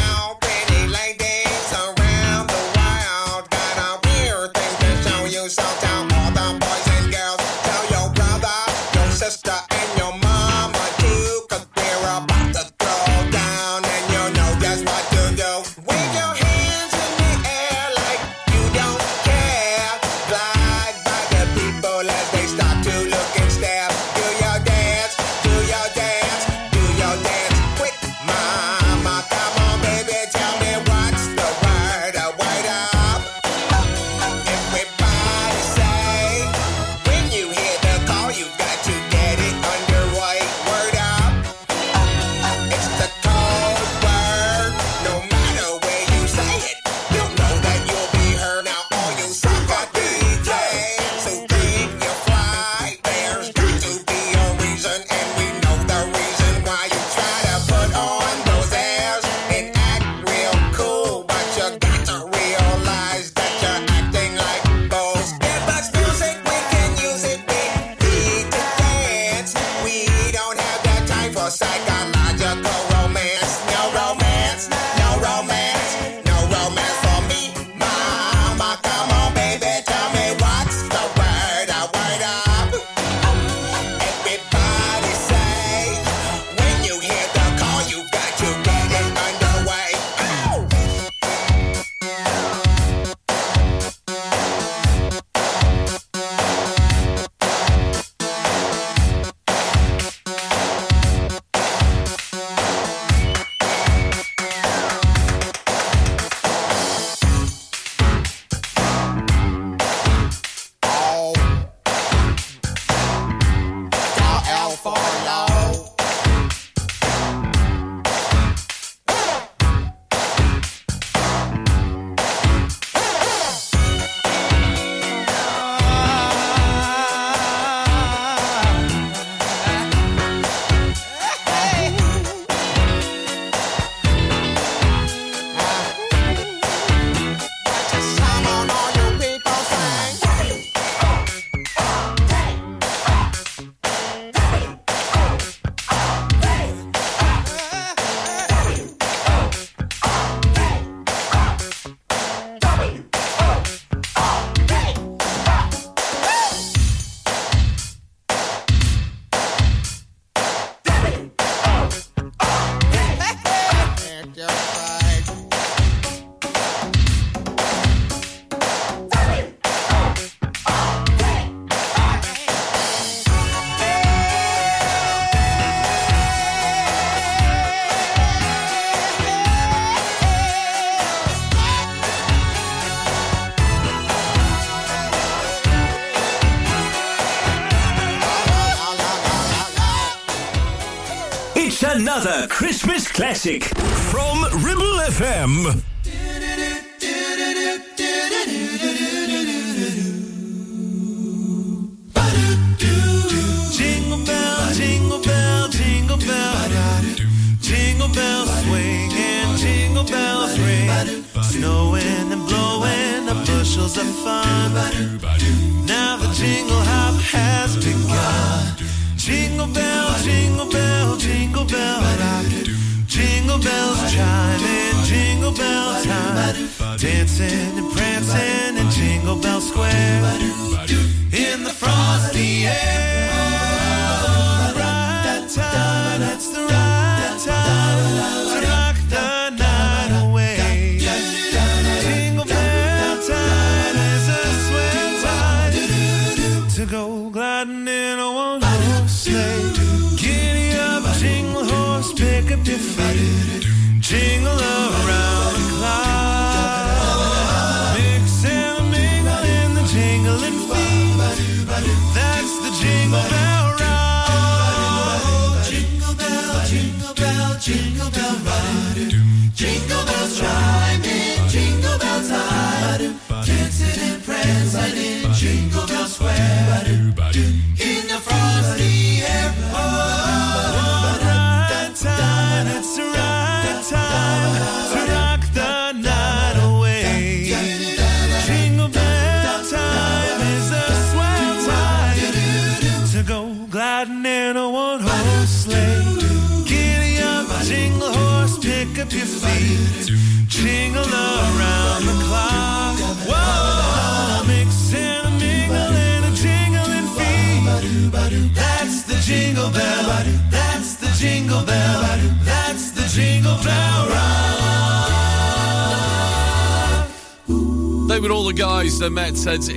Christmas 192.49 193.07
classic 193.11 193.64
from 193.64 194.42
Ribble 194.64 194.99
FM. 195.09 195.88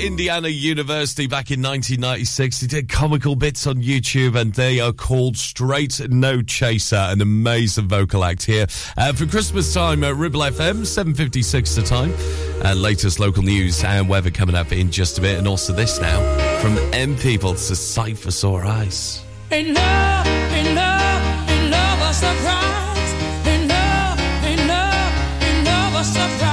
Indiana 0.01 0.47
University 0.47 1.27
back 1.27 1.51
in 1.51 1.61
1996. 1.61 2.61
He 2.61 2.67
did 2.67 2.89
comical 2.89 3.35
bits 3.35 3.67
on 3.67 3.75
YouTube, 3.75 4.35
and 4.35 4.51
they 4.53 4.79
are 4.79 4.91
called 4.91 5.37
Straight 5.37 5.99
No 6.09 6.41
Chaser. 6.41 6.95
An 6.95 7.21
amazing 7.21 7.87
vocal 7.87 8.23
act 8.23 8.43
here 8.43 8.65
uh, 8.97 9.13
for 9.13 9.27
Christmas 9.27 9.71
time 9.73 10.03
at 10.03 10.15
Ribble 10.15 10.41
FM, 10.41 10.81
7:56 10.81 11.75
the 11.75 11.81
time. 11.83 12.13
Uh, 12.65 12.73
latest 12.73 13.19
local 13.19 13.43
news 13.43 13.83
and 13.83 14.09
weather 14.09 14.31
coming 14.31 14.55
up 14.55 14.71
in 14.71 14.89
just 14.89 15.19
a 15.19 15.21
bit, 15.21 15.37
and 15.37 15.47
also 15.47 15.71
this 15.71 16.01
now 16.01 16.19
from 16.59 16.77
M 16.93 17.15
People 17.17 17.53
to 17.53 18.15
for 18.15 18.31
Sore 18.31 18.65
Eyes. 18.65 19.23
In 19.51 19.73
love, 19.73 20.27
in 20.27 20.75
love, 20.75 21.49
in 21.49 21.71
love, 21.71 22.09
a 22.09 22.13
surprise. 22.13 23.13
In 23.45 23.67
love, 23.67 24.19
in 24.45 24.67
love, 24.67 25.43
in 25.43 25.65
love, 25.65 25.95
a 25.95 26.03
surprise. 26.03 26.50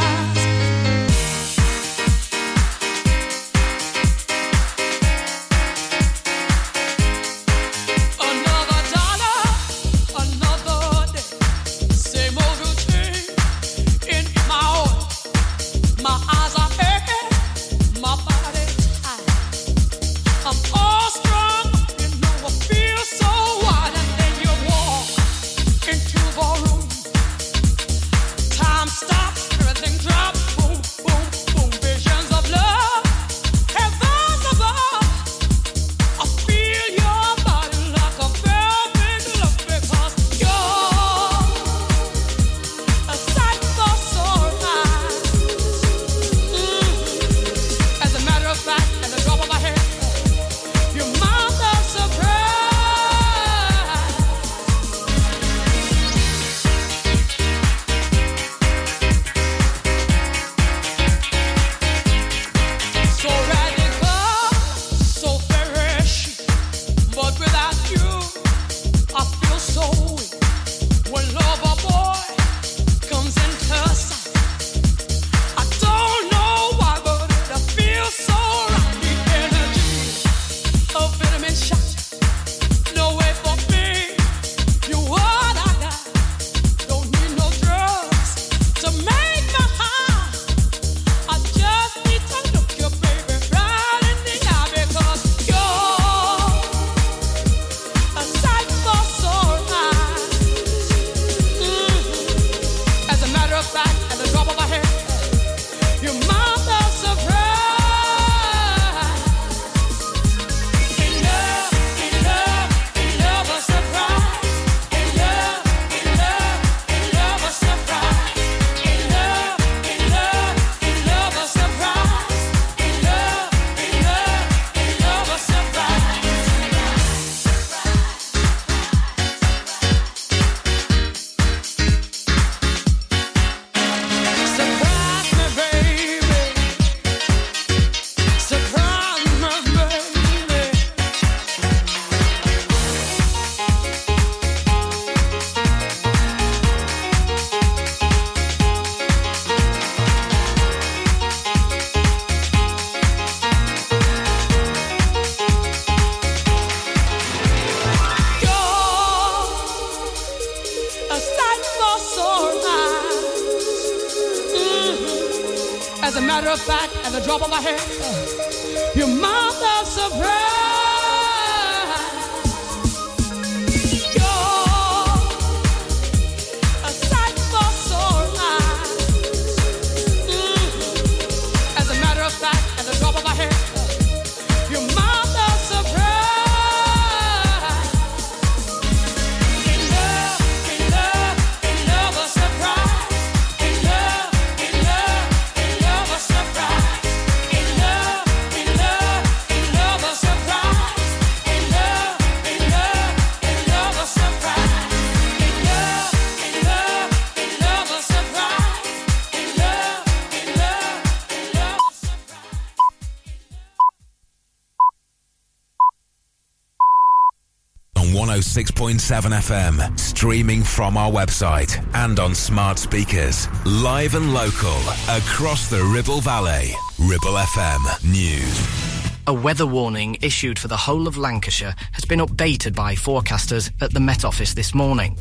106.7 218.58 218.98
FM, 219.38 219.98
streaming 220.00 220.64
from 220.64 220.96
our 220.96 221.12
website 221.12 221.78
and 221.94 222.18
on 222.18 222.34
smart 222.34 222.76
speakers. 222.76 223.46
Live 223.64 224.16
and 224.16 224.34
local 224.34 224.76
across 225.08 225.70
the 225.70 225.80
Ribble 225.94 226.20
Valley. 226.20 226.72
Ribble 226.98 227.38
FM 227.38 228.10
News. 228.10 229.08
A 229.28 229.32
weather 229.32 229.64
warning 229.64 230.18
issued 230.22 230.58
for 230.58 230.66
the 230.66 230.76
whole 230.76 231.06
of 231.06 231.16
Lancashire 231.16 231.76
has 231.92 232.04
been 232.04 232.18
updated 232.18 232.74
by 232.74 232.96
forecasters 232.96 233.70
at 233.80 233.94
the 233.94 234.00
Met 234.00 234.24
Office 234.24 234.54
this 234.54 234.74
morning. 234.74 235.16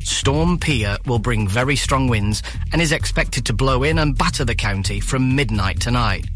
Storm 0.00 0.58
Pia 0.58 0.98
will 1.06 1.18
bring 1.18 1.48
very 1.48 1.76
strong 1.76 2.08
winds 2.08 2.42
and 2.70 2.82
is 2.82 2.92
expected 2.92 3.46
to 3.46 3.54
blow 3.54 3.82
in 3.82 3.98
and 3.98 4.18
batter 4.18 4.44
the 4.44 4.54
county 4.54 5.00
from 5.00 5.34
midnight 5.34 5.80
tonight. 5.80 6.26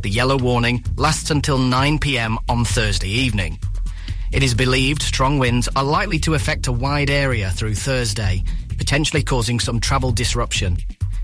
The 0.00 0.08
yellow 0.08 0.38
warning 0.38 0.84
lasts 0.96 1.30
until 1.30 1.58
9 1.58 1.98
pm 1.98 2.38
on 2.48 2.64
Thursday 2.64 3.10
evening. 3.10 3.58
It 4.30 4.42
is 4.42 4.54
believed 4.54 5.02
strong 5.02 5.38
winds 5.38 5.68
are 5.74 5.84
likely 5.84 6.18
to 6.20 6.34
affect 6.34 6.66
a 6.66 6.72
wide 6.72 7.08
area 7.08 7.50
through 7.50 7.74
Thursday, 7.74 8.44
potentially 8.76 9.22
causing 9.22 9.58
some 9.58 9.80
travel 9.80 10.12
disruption. 10.12 10.76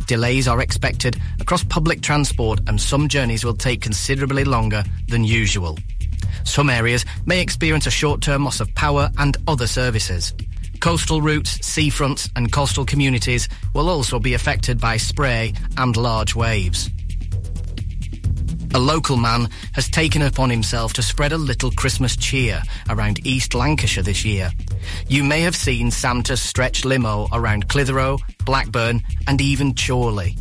Delays 0.07 0.49
are 0.49 0.61
expected 0.61 1.21
across 1.39 1.65
public 1.65 2.01
transport 2.01 2.61
and 2.67 2.81
some 2.81 3.09
journeys 3.09 3.45
will 3.45 3.55
take 3.55 3.83
considerably 3.83 4.45
longer 4.45 4.85
than 5.09 5.23
usual. 5.23 5.79
Some 6.45 6.71
areas 6.71 7.05
may 7.27 7.41
experience 7.41 7.87
a 7.87 7.91
short-term 7.91 8.45
loss 8.45 8.61
of 8.61 8.75
power 8.75 9.11
and 9.19 9.37
other 9.47 9.67
services. 9.67 10.35
Coastal 10.81 11.21
routes, 11.21 11.59
seafronts 11.59 12.31
and 12.37 12.53
coastal 12.53 12.85
communities 12.85 13.49
will 13.75 13.89
also 13.89 14.19
be 14.19 14.35
affected 14.35 14.81
by 14.81 14.97
spray 14.97 15.53
and 15.77 15.97
large 15.97 16.35
waves. 16.35 16.91
A 18.75 18.81
local 18.81 19.17
man 19.17 19.51
has 19.75 19.89
taken 19.89 20.21
upon 20.23 20.51
himself 20.51 20.93
to 20.95 21.03
spread 21.03 21.31
a 21.31 21.39
little 21.39 21.71
Christmas 21.71 22.17
cheer 22.17 22.61
around 22.89 23.25
East 23.25 23.55
Lancashire 23.55 24.03
this 24.03 24.25
year. 24.25 24.51
You 25.07 25.23
may 25.23 25.43
have 25.43 25.55
seen 25.55 25.93
Santa's 25.93 26.43
stretch 26.43 26.85
limo 26.85 27.29
around 27.33 27.69
Clitheroe, 27.69 28.19
Blackburn, 28.45 29.01
and 29.29 29.41
even 29.41 29.77
Chorley. 29.77 30.37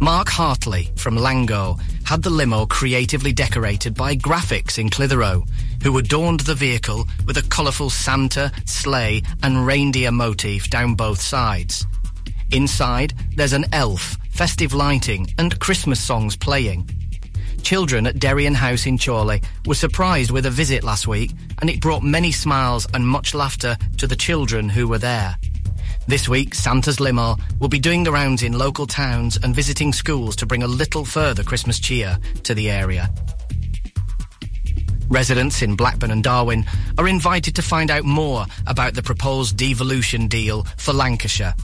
Mark 0.00 0.28
Hartley 0.28 0.90
from 0.96 1.16
Langho 1.16 1.80
had 2.04 2.24
the 2.24 2.30
limo 2.30 2.66
creatively 2.66 3.32
decorated 3.32 3.94
by 3.94 4.16
graphics 4.16 4.76
in 4.76 4.90
Clitheroe, 4.90 5.44
who 5.84 5.98
adorned 5.98 6.40
the 6.40 6.56
vehicle 6.56 7.06
with 7.24 7.36
a 7.36 7.48
colourful 7.48 7.90
Santa, 7.90 8.50
sleigh, 8.64 9.22
and 9.44 9.64
reindeer 9.64 10.10
motif 10.10 10.68
down 10.70 10.96
both 10.96 11.20
sides. 11.20 11.86
Inside, 12.50 13.14
there's 13.36 13.52
an 13.52 13.66
elf, 13.72 14.16
festive 14.30 14.74
lighting, 14.74 15.28
and 15.38 15.60
Christmas 15.60 16.00
songs 16.00 16.34
playing. 16.34 16.90
Children 17.62 18.06
at 18.06 18.16
Derian 18.16 18.54
House 18.54 18.86
in 18.86 18.98
Chorley 18.98 19.42
were 19.66 19.74
surprised 19.74 20.30
with 20.30 20.46
a 20.46 20.50
visit 20.50 20.82
last 20.82 21.06
week, 21.06 21.32
and 21.60 21.68
it 21.68 21.80
brought 21.80 22.02
many 22.02 22.32
smiles 22.32 22.86
and 22.94 23.06
much 23.06 23.34
laughter 23.34 23.76
to 23.98 24.06
the 24.06 24.16
children 24.16 24.68
who 24.68 24.88
were 24.88 24.98
there. 24.98 25.36
This 26.06 26.28
week, 26.28 26.54
Santa's 26.54 27.00
limo 27.00 27.36
will 27.60 27.68
be 27.68 27.78
doing 27.78 28.04
the 28.04 28.12
rounds 28.12 28.42
in 28.42 28.56
local 28.56 28.86
towns 28.86 29.36
and 29.36 29.54
visiting 29.54 29.92
schools 29.92 30.36
to 30.36 30.46
bring 30.46 30.62
a 30.62 30.66
little 30.66 31.04
further 31.04 31.42
Christmas 31.42 31.78
cheer 31.78 32.18
to 32.44 32.54
the 32.54 32.70
area. 32.70 33.12
Residents 35.10 35.60
in 35.60 35.76
Blackburn 35.76 36.10
and 36.10 36.24
Darwen 36.24 36.66
are 36.96 37.08
invited 37.08 37.54
to 37.56 37.62
find 37.62 37.90
out 37.90 38.04
more 38.04 38.46
about 38.66 38.94
the 38.94 39.02
proposed 39.02 39.56
devolution 39.56 40.28
deal 40.28 40.64
for 40.78 40.92
Lancashire. 40.92 41.54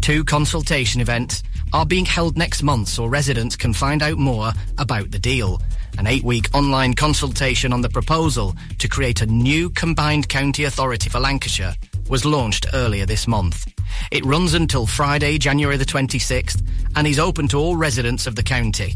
Two 0.00 0.22
consultation 0.22 1.00
events 1.00 1.42
are 1.74 1.84
being 1.84 2.06
held 2.06 2.38
next 2.38 2.62
month 2.62 2.86
so 2.86 3.04
residents 3.04 3.56
can 3.56 3.72
find 3.72 4.00
out 4.00 4.16
more 4.16 4.52
about 4.78 5.10
the 5.10 5.18
deal. 5.18 5.60
An 5.98 6.06
eight 6.06 6.22
week 6.22 6.48
online 6.54 6.94
consultation 6.94 7.72
on 7.72 7.80
the 7.80 7.88
proposal 7.88 8.54
to 8.78 8.86
create 8.86 9.22
a 9.22 9.26
new 9.26 9.68
combined 9.70 10.28
county 10.28 10.64
authority 10.64 11.10
for 11.10 11.18
Lancashire 11.18 11.74
was 12.08 12.24
launched 12.24 12.66
earlier 12.74 13.06
this 13.06 13.26
month. 13.26 13.66
It 14.12 14.24
runs 14.24 14.54
until 14.54 14.86
Friday, 14.86 15.36
January 15.36 15.76
the 15.76 15.84
26th, 15.84 16.64
and 16.94 17.08
is 17.08 17.18
open 17.18 17.48
to 17.48 17.58
all 17.58 17.76
residents 17.76 18.28
of 18.28 18.36
the 18.36 18.44
county. 18.44 18.94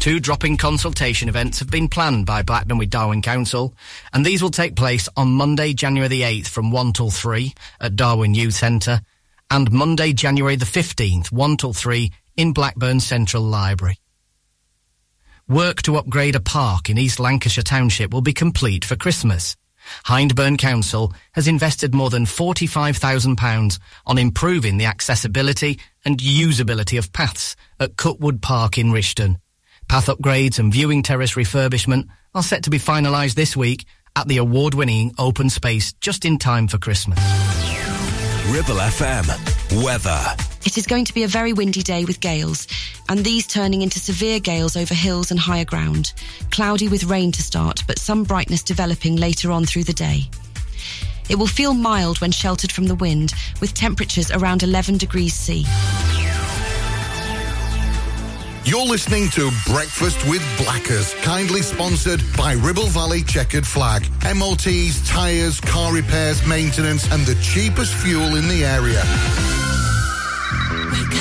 Two 0.00 0.18
drop-in 0.18 0.56
consultation 0.56 1.28
events 1.28 1.60
have 1.60 1.70
been 1.70 1.88
planned 1.88 2.26
by 2.26 2.42
Blackburn 2.42 2.78
with 2.78 2.90
Darwen 2.90 3.22
Council, 3.22 3.72
and 4.12 4.26
these 4.26 4.42
will 4.42 4.50
take 4.50 4.74
place 4.74 5.08
on 5.16 5.28
Monday, 5.28 5.72
January 5.74 6.08
the 6.08 6.22
8th 6.22 6.48
from 6.48 6.72
1 6.72 6.92
till 6.92 7.10
3 7.10 7.54
at 7.80 7.94
Darwen 7.94 8.34
Youth 8.34 8.54
Centre, 8.54 9.00
and 9.50 9.70
Monday, 9.70 10.12
January 10.12 10.56
the 10.56 10.64
15th, 10.64 11.32
1 11.32 11.56
till 11.56 11.72
3 11.72 12.12
in 12.36 12.52
Blackburn 12.52 13.00
Central 13.00 13.42
Library. 13.42 13.98
Work 15.48 15.82
to 15.82 15.96
upgrade 15.96 16.34
a 16.34 16.40
park 16.40 16.90
in 16.90 16.98
East 16.98 17.20
Lancashire 17.20 17.62
Township 17.62 18.12
will 18.12 18.20
be 18.20 18.32
complete 18.32 18.84
for 18.84 18.96
Christmas. 18.96 19.56
Hyndburn 20.06 20.58
Council 20.58 21.12
has 21.32 21.46
invested 21.46 21.94
more 21.94 22.10
than 22.10 22.24
£45,000 22.24 23.78
on 24.06 24.18
improving 24.18 24.78
the 24.78 24.86
accessibility 24.86 25.78
and 26.04 26.18
usability 26.18 26.98
of 26.98 27.12
paths 27.12 27.54
at 27.78 27.96
Cutwood 27.96 28.42
Park 28.42 28.78
in 28.78 28.88
Rishton. 28.88 29.36
Path 29.88 30.06
upgrades 30.06 30.58
and 30.58 30.72
viewing 30.72 31.02
terrace 31.02 31.34
refurbishment 31.34 32.08
are 32.34 32.42
set 32.42 32.64
to 32.64 32.70
be 32.70 32.78
finalised 32.78 33.34
this 33.34 33.56
week 33.56 33.84
at 34.16 34.26
the 34.26 34.38
award-winning 34.38 35.12
open 35.18 35.48
space 35.48 35.92
just 35.94 36.24
in 36.24 36.38
time 36.38 36.66
for 36.66 36.78
Christmas. 36.78 37.18
Ribble 38.50 38.76
FM. 38.76 39.82
Weather. 39.82 40.36
It 40.64 40.78
is 40.78 40.86
going 40.86 41.04
to 41.06 41.12
be 41.12 41.24
a 41.24 41.28
very 41.28 41.52
windy 41.52 41.82
day 41.82 42.04
with 42.04 42.20
gales, 42.20 42.68
and 43.08 43.24
these 43.24 43.44
turning 43.44 43.82
into 43.82 43.98
severe 43.98 44.38
gales 44.38 44.76
over 44.76 44.94
hills 44.94 45.32
and 45.32 45.40
higher 45.40 45.64
ground. 45.64 46.12
Cloudy 46.52 46.86
with 46.86 47.04
rain 47.04 47.32
to 47.32 47.42
start, 47.42 47.82
but 47.88 47.98
some 47.98 48.22
brightness 48.22 48.62
developing 48.62 49.16
later 49.16 49.50
on 49.50 49.64
through 49.64 49.82
the 49.82 49.92
day. 49.92 50.30
It 51.28 51.34
will 51.40 51.48
feel 51.48 51.74
mild 51.74 52.20
when 52.20 52.30
sheltered 52.30 52.70
from 52.70 52.86
the 52.86 52.94
wind, 52.94 53.34
with 53.60 53.74
temperatures 53.74 54.30
around 54.30 54.62
11 54.62 54.96
degrees 54.98 55.34
C. 55.34 55.66
You're 58.66 58.84
listening 58.84 59.28
to 59.28 59.52
Breakfast 59.64 60.18
with 60.26 60.42
Blackers, 60.58 61.14
kindly 61.22 61.62
sponsored 61.62 62.20
by 62.36 62.54
Ribble 62.54 62.88
Valley 62.88 63.22
Chequered 63.22 63.64
Flag. 63.64 64.02
MOTs, 64.34 65.06
tyres, 65.08 65.60
car 65.60 65.94
repairs, 65.94 66.44
maintenance, 66.44 67.08
and 67.12 67.24
the 67.24 67.36
cheapest 67.36 67.94
fuel 67.94 68.34
in 68.34 68.48
the 68.48 68.64
area. 68.64 68.98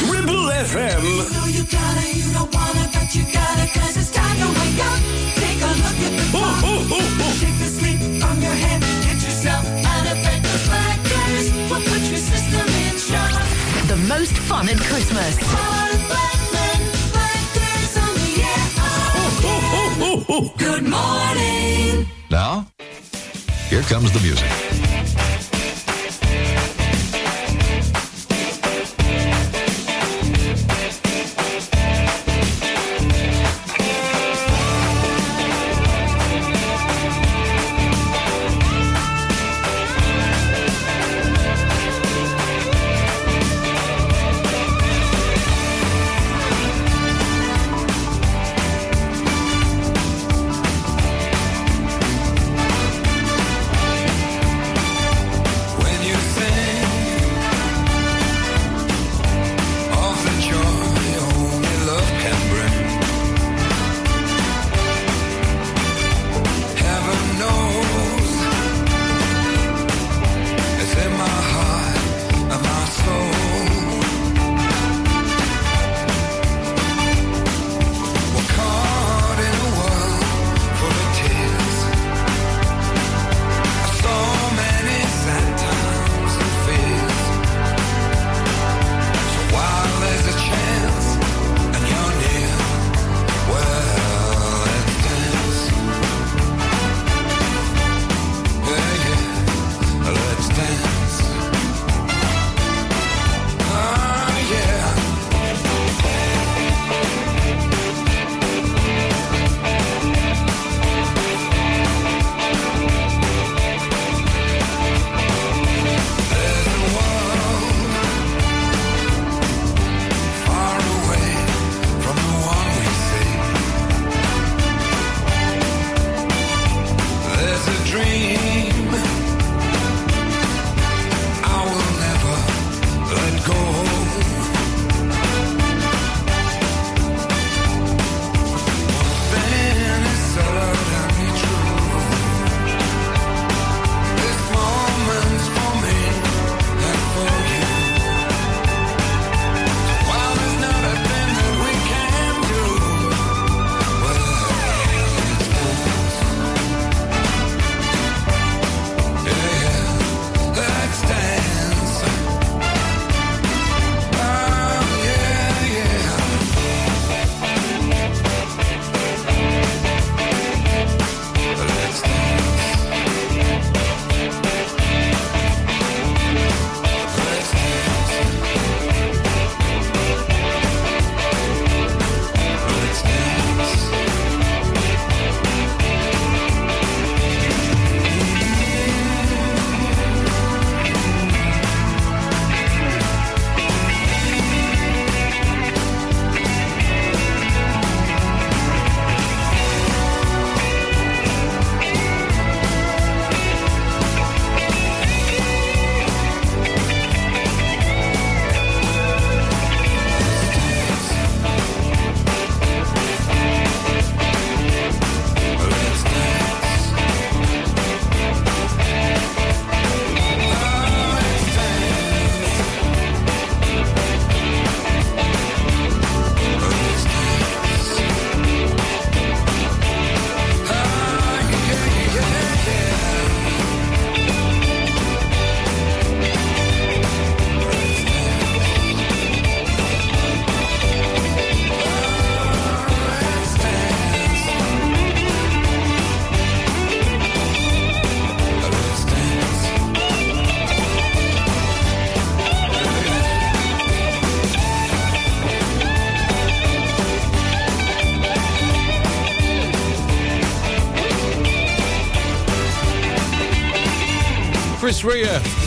Ribble 0.09 0.49
FM. 0.57 1.05
know 1.05 1.45
you 1.45 1.61
gotta, 1.69 2.17
you 2.17 2.33
don't 2.33 2.49
wanna, 2.49 2.89
but 2.91 3.13
you 3.13 3.21
gotta, 3.31 3.69
cause 3.77 3.95
it's 3.95 4.09
time 4.09 4.37
to 4.41 4.49
wake 4.49 4.81
up. 4.81 4.99
Take 5.37 5.61
a 5.61 5.69
look 5.85 5.99
at 6.01 6.13
the 6.17 6.25
clock. 6.33 6.65
Shake 7.37 7.59
the 7.61 7.69
sleep 7.69 7.99
from 8.25 8.41
your 8.41 8.57
head. 8.57 8.81
Get 9.05 9.21
yourself 9.21 9.63
out 9.85 10.05
of 10.09 10.17
bed. 10.17 10.41
The 10.41 10.61
blackers 10.65 11.53
will 11.69 11.85
put 11.93 12.01
your 12.09 12.17
system 12.25 12.65
in 12.89 12.97
shock. 12.97 13.37
The 13.85 13.97
most 14.09 14.33
fun 14.33 14.67
at 14.67 14.79
Christmas. 14.81 16.24
Oh, 20.27 20.51
good 20.57 20.83
morning. 20.83 22.07
Now, 22.31 22.67
here 23.69 23.81
comes 23.81 24.11
the 24.11 24.19
music. 24.21 24.94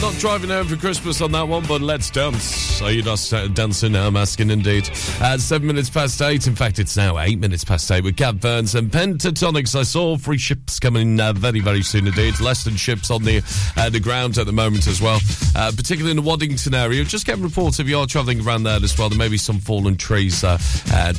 Not 0.01 0.15
driving 0.15 0.49
home 0.49 0.67
for 0.67 0.75
Christmas 0.75 1.21
on 1.21 1.31
that 1.31 1.47
one, 1.47 1.63
but 1.65 1.79
let's 1.79 2.09
dance. 2.09 2.81
Are 2.81 2.91
you 2.91 3.01
uh, 3.09 3.47
dancing? 3.47 3.95
I'm 3.95 4.17
asking 4.17 4.49
indeed. 4.49 4.89
At 5.21 5.39
seven 5.39 5.67
minutes 5.67 5.89
past 5.89 6.21
eight, 6.21 6.45
in 6.45 6.55
fact, 6.55 6.77
it's 6.77 6.97
now 6.97 7.17
eight 7.19 7.39
minutes 7.39 7.63
past 7.63 7.89
eight 7.89 8.03
with 8.03 8.17
Cat 8.17 8.41
Burns 8.41 8.75
and 8.75 8.91
Pentatonix. 8.91 9.79
I 9.79 9.83
saw 9.83 10.17
three 10.17 10.37
ships 10.37 10.77
coming 10.77 11.17
uh, 11.21 11.31
very, 11.31 11.61
very 11.61 11.83
soon 11.83 12.07
indeed. 12.07 12.37
Less 12.41 12.65
than 12.65 12.75
ships 12.75 13.09
on 13.09 13.23
the 13.23 13.41
uh, 13.77 13.89
the 13.89 14.01
ground 14.01 14.37
at 14.37 14.45
the 14.45 14.51
moment 14.51 14.87
as 14.87 15.01
well, 15.01 15.19
uh, 15.55 15.71
particularly 15.73 16.11
in 16.11 16.17
the 16.17 16.29
Waddington 16.29 16.73
area. 16.73 17.05
Just 17.05 17.25
getting 17.25 17.43
reports 17.43 17.79
if 17.79 17.87
you 17.87 17.97
are 17.97 18.07
travelling 18.07 18.45
around 18.45 18.63
there 18.63 18.83
as 18.83 18.97
well. 18.97 19.07
There 19.07 19.17
may 19.17 19.29
be 19.29 19.37
some 19.37 19.59
fallen 19.59 19.95
trees 19.95 20.43
uh, 20.43 20.57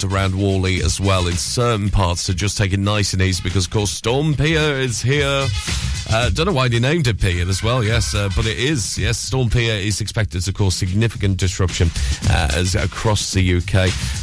around 0.05 0.35
Whalley 0.35 0.83
as 0.83 1.01
well 1.01 1.27
in 1.27 1.37
certain 1.37 1.89
parts. 1.89 2.21
So 2.23 2.35
just 2.35 2.59
take 2.59 2.75
it 2.75 2.81
nice 2.81 3.15
and 3.15 3.23
easy 3.23 3.43
because, 3.43 3.65
of 3.65 3.73
course, 3.73 3.91
Storm 3.91 4.35
Pia 4.35 4.77
is 4.77 5.01
here. 5.01 5.47
Uh, 6.13 6.29
don't 6.31 6.47
know 6.47 6.53
why 6.53 6.67
they 6.69 6.81
named 6.81 7.07
it 7.07 7.21
Pia 7.21 7.47
as 7.47 7.63
well, 7.63 7.85
yes, 7.85 8.10
uh, 8.15 8.29
but 8.37 8.47
it 8.47 8.59
is. 8.59 8.99
Yes, 8.99 9.19
Storm 9.19 9.51
Pia 9.51 9.75
is 9.77 10.01
expected 10.01 10.43
to 10.43 10.53
cause 10.53 10.75
significant 10.75 11.37
disruption 11.37 11.91
uh, 12.31 12.51
as 12.55 12.75
across 12.75 13.33
the 13.33 13.57
UK. 13.57 13.75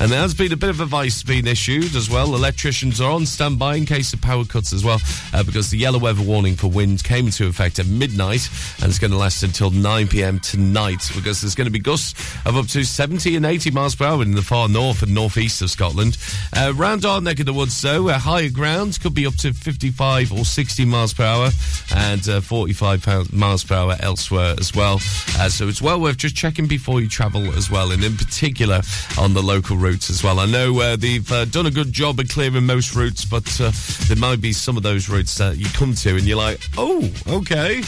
And 0.02 0.12
there 0.12 0.20
has 0.22 0.34
been 0.34 0.52
a 0.54 0.58
bit 0.58 0.70
of 0.70 0.82
advice 0.82 1.24
being 1.24 1.48
issued 1.48 1.96
as 1.96 2.10
well. 2.10 2.36
Electricians 2.36 3.02
are 3.02 3.12
on 3.12 3.26
standby 3.26 3.76
in 3.76 3.86
case 3.86 4.14
of 4.14 4.22
power 4.22 4.46
cuts 4.46 4.74
as 4.74 4.84
well, 4.84 5.00
uh, 5.34 5.44
because 5.44 5.70
the 5.70 5.78
yellow 5.78 6.00
weather 6.00 6.22
warning 6.24 6.56
for 6.56 6.68
wind 6.68 7.04
came 7.04 7.26
into 7.28 7.48
effect 7.48 7.80
at 7.80 7.88
midnight 7.88 8.50
and 8.80 8.90
it's 8.90 9.00
going 9.00 9.12
to 9.12 9.18
last 9.18 9.44
until 9.44 9.70
9 9.72 10.08
pm 10.08 10.40
tonight 10.40 11.10
because 11.16 11.42
there's 11.42 11.56
going 11.56 11.66
to 11.66 11.72
be 11.72 11.80
gusts 11.80 12.14
of 12.46 12.56
up 12.58 12.68
to 12.68 12.84
70 12.84 13.36
and 13.36 13.46
80 13.46 13.72
miles 13.72 13.96
per 13.96 14.06
hour 14.06 14.22
in 14.22 14.32
the 14.32 14.42
far 14.42 14.68
north 14.70 15.04
and 15.04 15.14
northeast 15.14 15.62
of 15.62 15.70
Scotland. 15.70 16.18
Uh, 16.56 16.74
round 16.76 17.06
our 17.06 17.22
neck 17.22 17.40
of 17.40 17.46
the 17.46 17.54
woods, 17.54 17.82
though, 17.82 18.10
uh, 18.10 18.18
higher 18.18 18.50
ground 18.50 19.00
could 19.02 19.14
be 19.14 19.26
up 19.26 19.36
to 19.36 19.54
55 19.54 20.32
or 20.32 20.46
60 20.46 20.86
miles 20.86 21.14
per 21.14 21.24
hour 21.24 21.50
and 21.96 22.28
uh, 22.30 22.42
45 22.42 23.04
pound- 23.04 23.34
miles 23.34 23.64
elsewhere 23.72 24.56
as 24.60 24.74
well. 24.74 24.96
Uh, 25.38 25.50
so 25.50 25.68
it's 25.68 25.82
well 25.82 26.00
worth 26.00 26.18
just 26.18 26.36
checking 26.36 26.68
before 26.68 27.02
you 27.02 27.08
travel 27.08 27.44
as 27.56 27.70
well, 27.70 27.92
and 27.92 28.04
in 28.04 28.16
particular 28.16 28.82
on 29.18 29.34
the 29.34 29.42
local 29.42 29.78
routes 29.78 30.10
as 30.10 30.24
well. 30.24 30.40
I 30.40 30.46
know 30.46 30.80
uh, 30.80 30.96
they've 30.96 31.30
uh, 31.32 31.46
done 31.46 31.66
a 31.66 31.72
good 31.72 31.92
job 31.92 32.20
of 32.20 32.30
clearing 32.30 32.66
most 32.66 32.96
routes, 32.96 33.26
but 33.26 33.46
uh, 33.60 33.72
there 34.08 34.18
might 34.18 34.42
be 34.42 34.54
some 34.54 34.78
of 34.78 34.84
those 34.84 35.10
routes 35.10 35.36
that 35.36 35.58
you 35.58 35.66
come 35.74 35.94
to 35.96 36.16
and 36.16 36.24
you're 36.24 36.38
like, 36.38 36.60
oh, 36.78 37.10
okay, 37.28 37.82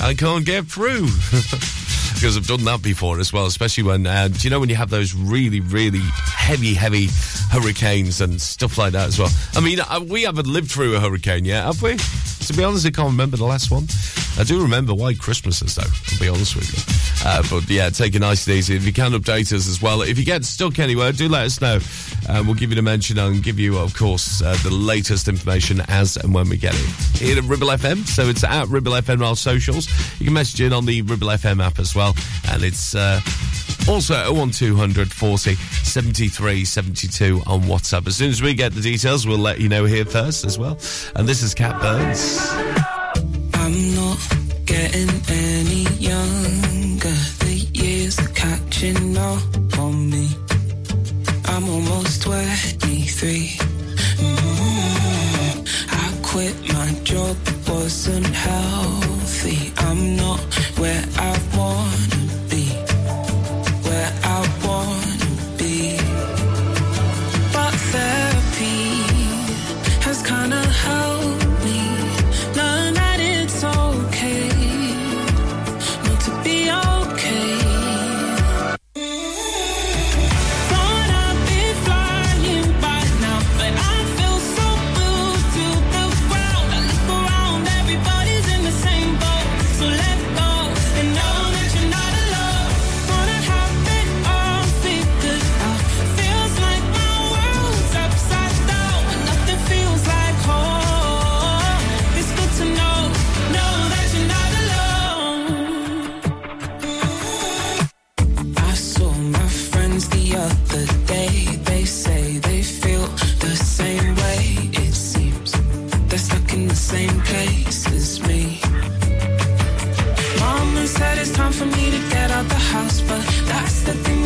I 0.00 0.14
can't 0.14 0.44
get 0.44 0.66
through. 0.66 1.08
because 2.18 2.36
I've 2.36 2.48
done 2.48 2.64
that 2.64 2.82
before 2.82 3.20
as 3.20 3.32
well, 3.32 3.46
especially 3.46 3.84
when, 3.84 4.04
uh, 4.04 4.26
do 4.26 4.40
you 4.40 4.50
know, 4.50 4.58
when 4.58 4.68
you 4.68 4.74
have 4.74 4.90
those 4.90 5.14
really, 5.14 5.60
really 5.60 6.00
heavy, 6.00 6.74
heavy 6.74 7.08
hurricanes 7.48 8.20
and 8.20 8.40
stuff 8.40 8.76
like 8.76 8.92
that 8.92 9.06
as 9.06 9.20
well? 9.20 9.30
I 9.54 9.60
mean, 9.60 9.78
uh, 9.80 10.00
we 10.04 10.24
haven't 10.24 10.48
lived 10.48 10.68
through 10.68 10.96
a 10.96 11.00
hurricane 11.00 11.44
yet, 11.44 11.64
have 11.64 11.80
we? 11.80 11.96
To 11.96 12.54
be 12.54 12.64
honest, 12.64 12.86
I 12.86 12.90
can't 12.90 13.10
remember 13.10 13.36
the 13.36 13.44
last 13.44 13.70
one. 13.70 13.86
I 14.36 14.44
do 14.44 14.62
remember 14.62 14.94
White 14.94 15.18
Christmases, 15.18 15.74
though, 15.74 15.82
I'll 15.82 16.18
be 16.18 16.28
honest 16.28 16.56
with 16.56 16.72
you. 16.72 17.28
Uh, 17.28 17.42
but 17.50 17.68
yeah, 17.68 17.90
take 17.90 18.14
it 18.14 18.20
nice 18.20 18.46
and 18.46 18.56
easy. 18.56 18.76
If 18.76 18.84
you 18.84 18.92
can 18.92 19.12
update 19.12 19.52
us 19.52 19.68
as 19.68 19.82
well. 19.82 20.02
If 20.02 20.18
you 20.18 20.24
get 20.24 20.44
stuck 20.44 20.78
anywhere, 20.78 21.12
do 21.12 21.28
let 21.28 21.46
us 21.46 21.60
know. 21.60 21.78
Uh, 22.28 22.42
we'll 22.44 22.54
give 22.54 22.70
you 22.70 22.76
the 22.76 22.82
mention 22.82 23.18
and 23.18 23.42
give 23.42 23.58
you, 23.58 23.78
of 23.78 23.96
course, 23.96 24.40
uh, 24.42 24.56
the 24.62 24.70
latest 24.70 25.26
information 25.28 25.82
as 25.88 26.16
and 26.16 26.32
when 26.32 26.48
we 26.48 26.56
get 26.56 26.74
it. 26.74 27.20
Here 27.20 27.36
at 27.36 27.44
Ribble 27.44 27.68
FM, 27.68 28.06
so 28.06 28.28
it's 28.28 28.44
at 28.44 28.68
Ribble 28.68 28.92
FM 28.92 29.16
on 29.16 29.22
our 29.22 29.36
socials. 29.36 29.87
You 30.18 30.24
can 30.26 30.34
message 30.34 30.60
in 30.60 30.72
on 30.72 30.86
the 30.86 31.02
Ribble 31.02 31.28
FM 31.28 31.64
app 31.64 31.78
as 31.78 31.94
well. 31.94 32.14
And 32.50 32.62
it's 32.62 32.94
uh, 32.94 33.20
also 33.88 34.14
01200 34.32 35.12
40 35.12 35.54
73 35.54 36.64
72 36.64 37.42
on 37.46 37.62
WhatsApp. 37.62 38.06
As 38.06 38.16
soon 38.16 38.30
as 38.30 38.42
we 38.42 38.54
get 38.54 38.72
the 38.74 38.80
details, 38.80 39.26
we'll 39.26 39.38
let 39.38 39.60
you 39.60 39.68
know 39.68 39.84
here 39.84 40.04
first 40.04 40.44
as 40.44 40.58
well. 40.58 40.78
And 41.16 41.28
this 41.28 41.42
is 41.42 41.54
Cat 41.54 41.80
Burns. 41.80 42.38
I'm 43.54 43.94
not 43.94 44.18
getting 44.64 45.08
any 45.28 45.84
younger. 45.98 47.16
The 47.40 47.68
years 47.74 48.18
are 48.18 48.28
catching 48.28 49.16
up 49.16 49.78
on 49.78 50.10
me. 50.10 50.28
I'm 51.46 51.68
almost 51.68 52.22
23. 52.22 53.56
Mm, 54.18 55.66
I 55.90 56.22
quit 56.22 56.54
my 56.72 56.92
job, 57.04 57.36
wasn't 57.66 58.26
healthy. 59.38 59.72
I'm 59.78 60.16
not 60.16 60.40
where 60.78 61.04
I 61.16 61.38
wanna 61.56 62.17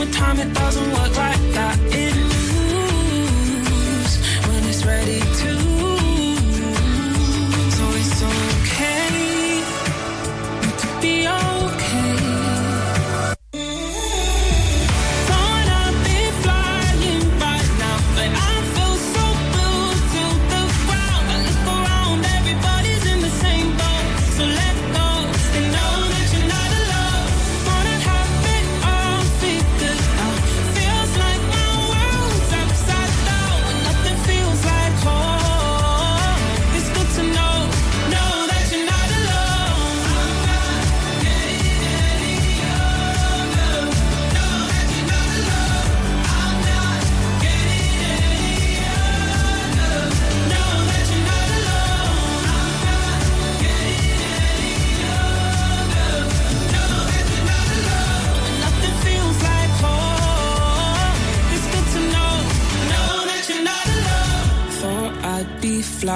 with 0.05 0.13
time, 0.15 0.39
it 0.41 0.53
doesn't 0.55 0.93
work 0.93 1.02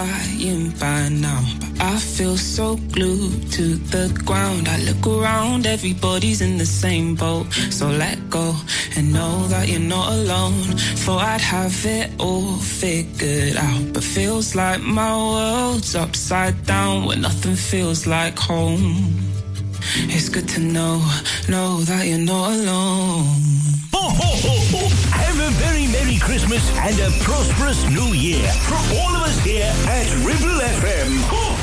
be 0.05 0.11
flying 0.11 0.71
by 0.79 1.09
now, 1.09 1.43
but 1.61 1.81
I 1.81 1.99
feel 1.99 2.37
so 2.37 2.77
glued 2.93 3.53
to 3.53 3.77
the 3.77 4.09
ground. 4.25 4.69
I 4.69 4.79
look 4.79 5.07
around, 5.07 5.67
everybody's 5.67 6.41
in 6.41 6.59
the 6.59 6.67
same 6.67 7.15
boat. 7.15 7.53
So 7.71 7.89
let 7.89 8.19
go 8.31 8.55
and 8.97 9.13
know 9.13 9.47
that 9.49 9.69
you're 9.69 9.81
not 9.81 10.13
alone. 10.13 10.63
Thought 11.05 11.23
I'd 11.23 11.41
have 11.41 11.87
it 11.87 12.11
all 12.19 12.57
figured 12.57 13.57
out, 13.57 13.93
but 13.93 14.03
feels 14.03 14.55
like 14.55 14.81
my 14.81 15.17
world's 15.17 15.95
upside 15.95 16.67
down 16.67 17.07
when 17.07 17.21
nothing 17.23 17.57
feels 17.57 18.07
like 18.07 18.39
home. 18.39 19.13
It's 20.09 20.29
good 20.29 20.49
to 20.51 20.61
know, 20.61 20.99
know 21.49 21.81
that 21.83 22.07
you're 22.07 22.19
not 22.19 22.53
alone. 22.53 23.56
Merry 26.07 26.19
Christmas 26.21 26.71
and 26.77 27.01
a 27.01 27.11
prosperous 27.25 27.85
New 27.91 28.13
Year 28.13 28.49
from 28.63 28.79
all 28.97 29.17
of 29.17 29.23
us 29.23 29.37
here 29.41 29.73
at 29.89 30.07
Ribble 30.25 30.61
FM. 30.61 31.56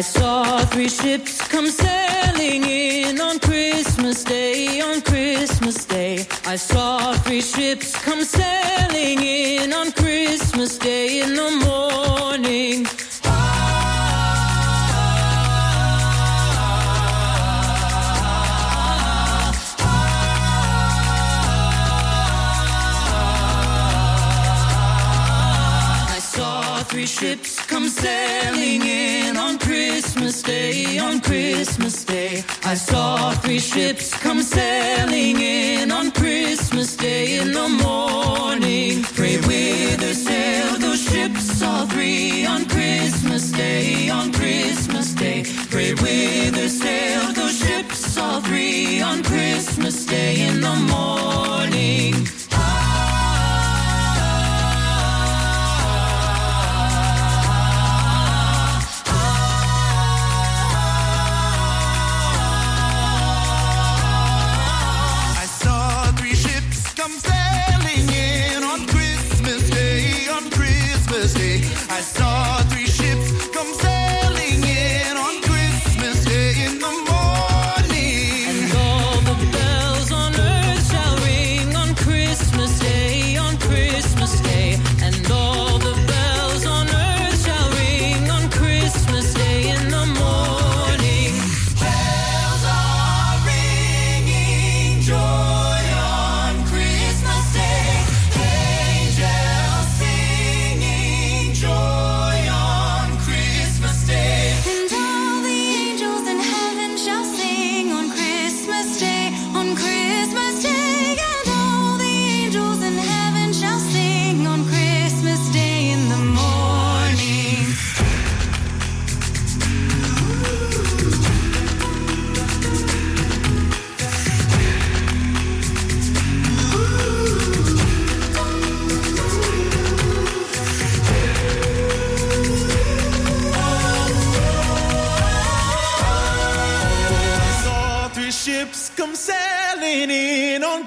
I 0.00 0.02
saw 0.02 0.58
three 0.72 0.88
ships 0.88 1.46
come 1.46 1.66
sailing 1.66 2.64
in 2.64 3.20
on 3.20 3.38
Christmas 3.38 4.24
Day, 4.24 4.80
on 4.80 5.02
Christmas 5.02 5.84
Day. 5.84 6.26
I 6.46 6.56
saw 6.56 7.12
three 7.16 7.42
ships 7.42 7.94
come 8.02 8.24
sailing 8.24 9.18
in 9.20 9.74
on 9.74 9.92
Christmas 9.92 10.78
Day 10.78 11.20
in 11.20 11.34
the 11.34 11.50
morning. 11.66 12.86
Ships 27.06 27.58
come 27.66 27.88
sailing 27.88 28.82
in 28.82 29.19
Christmas 30.30 30.56
Day, 30.56 30.98
on 30.98 31.20
Christmas 31.20 32.04
Day. 32.04 32.44
I 32.62 32.74
saw 32.74 33.32
three 33.32 33.58
ships 33.58 34.14
come 34.16 34.42
sailing 34.42 35.40
in 35.40 35.90
on 35.90 36.12
Christmas 36.12 36.96
Day 36.96 37.40
in 37.40 37.50
the 37.50 37.68
morning. 37.68 39.02
Pray 39.02 39.38
whither 39.38 40.14
sail 40.14 40.78
those 40.78 41.02
ships, 41.02 41.60
all 41.64 41.84
three 41.86 42.46
on 42.46 42.64
Christmas 42.66 43.50
Day, 43.50 44.08
on 44.08 44.32
Christmas 44.32 45.14
Day. 45.14 45.42
Pray 45.68 45.94
whither 45.94 46.68
sail 46.68 47.32
those 47.32 47.58
ships, 47.58 48.16
all 48.16 48.40
three 48.40 49.02
on 49.02 49.24
Christmas 49.24 50.06
Day 50.06 50.46
in 50.46 50.60
the 50.60 50.76
morning. 50.94 52.39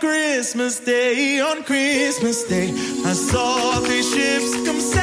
Christmas 0.03 0.81
Day, 0.81 1.39
on 1.39 1.63
Christmas 1.63 2.43
Day. 2.43 2.71
I 3.05 3.13
saw 3.13 3.79
three 3.79 4.03
ships 4.03 4.53
come 4.65 4.81
sailing 4.81 5.02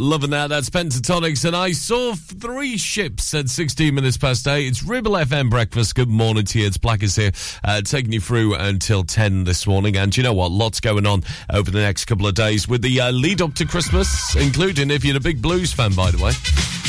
Loving 0.00 0.30
that. 0.30 0.46
That's 0.46 0.70
Pentatonix. 0.70 1.44
And 1.44 1.56
I 1.56 1.72
saw 1.72 2.14
three 2.14 2.76
ships 2.76 3.34
at 3.34 3.48
16 3.48 3.92
minutes 3.92 4.16
past 4.16 4.46
8. 4.46 4.64
It's 4.64 4.84
Ribble 4.84 5.10
FM 5.10 5.50
breakfast. 5.50 5.96
Good 5.96 6.08
morning 6.08 6.44
to 6.44 6.60
you. 6.60 6.68
It's 6.68 6.76
Blackers 6.76 7.16
here, 7.16 7.32
uh, 7.64 7.82
taking 7.82 8.12
you 8.12 8.20
through 8.20 8.54
until 8.54 9.02
10 9.02 9.42
this 9.42 9.66
morning. 9.66 9.96
And 9.96 10.16
you 10.16 10.22
know 10.22 10.34
what? 10.34 10.52
Lots 10.52 10.78
going 10.78 11.04
on 11.04 11.24
over 11.52 11.72
the 11.72 11.80
next 11.80 12.04
couple 12.04 12.28
of 12.28 12.36
days 12.36 12.68
with 12.68 12.82
the 12.82 13.00
uh, 13.00 13.10
lead 13.10 13.42
up 13.42 13.54
to 13.54 13.66
Christmas, 13.66 14.36
including 14.36 14.92
if 14.92 15.04
you're 15.04 15.16
a 15.16 15.20
big 15.20 15.42
blues 15.42 15.72
fan, 15.72 15.92
by 15.94 16.12
the 16.12 16.22
way. 16.22 16.30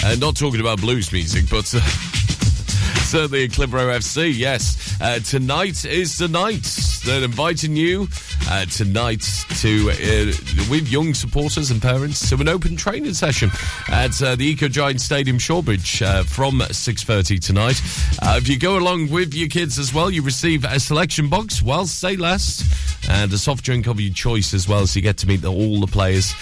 Uh, 0.06 0.16
not 0.20 0.36
talking 0.36 0.62
about 0.62 0.80
blues 0.80 1.12
music, 1.12 1.46
but. 1.50 1.74
Uh, 1.74 1.82
Certainly 3.10 3.48
Clitheroe 3.48 3.88
FC, 3.98 4.32
yes. 4.38 4.96
Uh, 5.02 5.18
tonight 5.18 5.84
is 5.84 6.20
the 6.20 6.28
night. 6.28 6.62
They're 7.04 7.24
inviting 7.24 7.76
you 7.76 8.08
uh, 8.48 8.66
tonight 8.66 9.28
to, 9.62 9.90
uh, 9.90 10.26
with 10.70 10.88
young 10.88 11.16
supporters 11.16 11.72
and 11.72 11.82
parents, 11.82 12.30
to 12.30 12.36
an 12.36 12.48
open 12.48 12.76
training 12.76 13.16
session 13.16 13.50
at 13.90 14.22
uh, 14.22 14.36
the 14.36 14.46
Eco 14.46 14.68
Giant 14.68 15.02
Stadium, 15.02 15.40
Shawbridge, 15.40 16.04
uh, 16.04 16.22
from 16.22 16.60
6.30 16.60 17.44
tonight. 17.44 17.82
Uh, 18.22 18.36
if 18.38 18.48
you 18.48 18.60
go 18.60 18.78
along 18.78 19.10
with 19.10 19.34
your 19.34 19.50
kids 19.50 19.80
as 19.80 19.92
well, 19.92 20.12
you 20.12 20.22
receive 20.22 20.64
a 20.64 20.80
selection 20.80 21.30
box 21.30 21.64
whilst 21.64 22.00
they 22.04 22.16
last 22.16 22.64
and 23.10 23.34
a 23.34 23.40
soft 23.40 23.64
drink 23.64 23.88
of 23.88 24.00
your 24.00 24.14
choice 24.14 24.54
as 24.54 24.68
well, 24.68 24.86
so 24.86 24.98
you 24.98 25.02
get 25.02 25.18
to 25.18 25.28
meet 25.28 25.42
the, 25.42 25.52
all 25.52 25.80
the 25.80 25.88
players. 25.88 26.36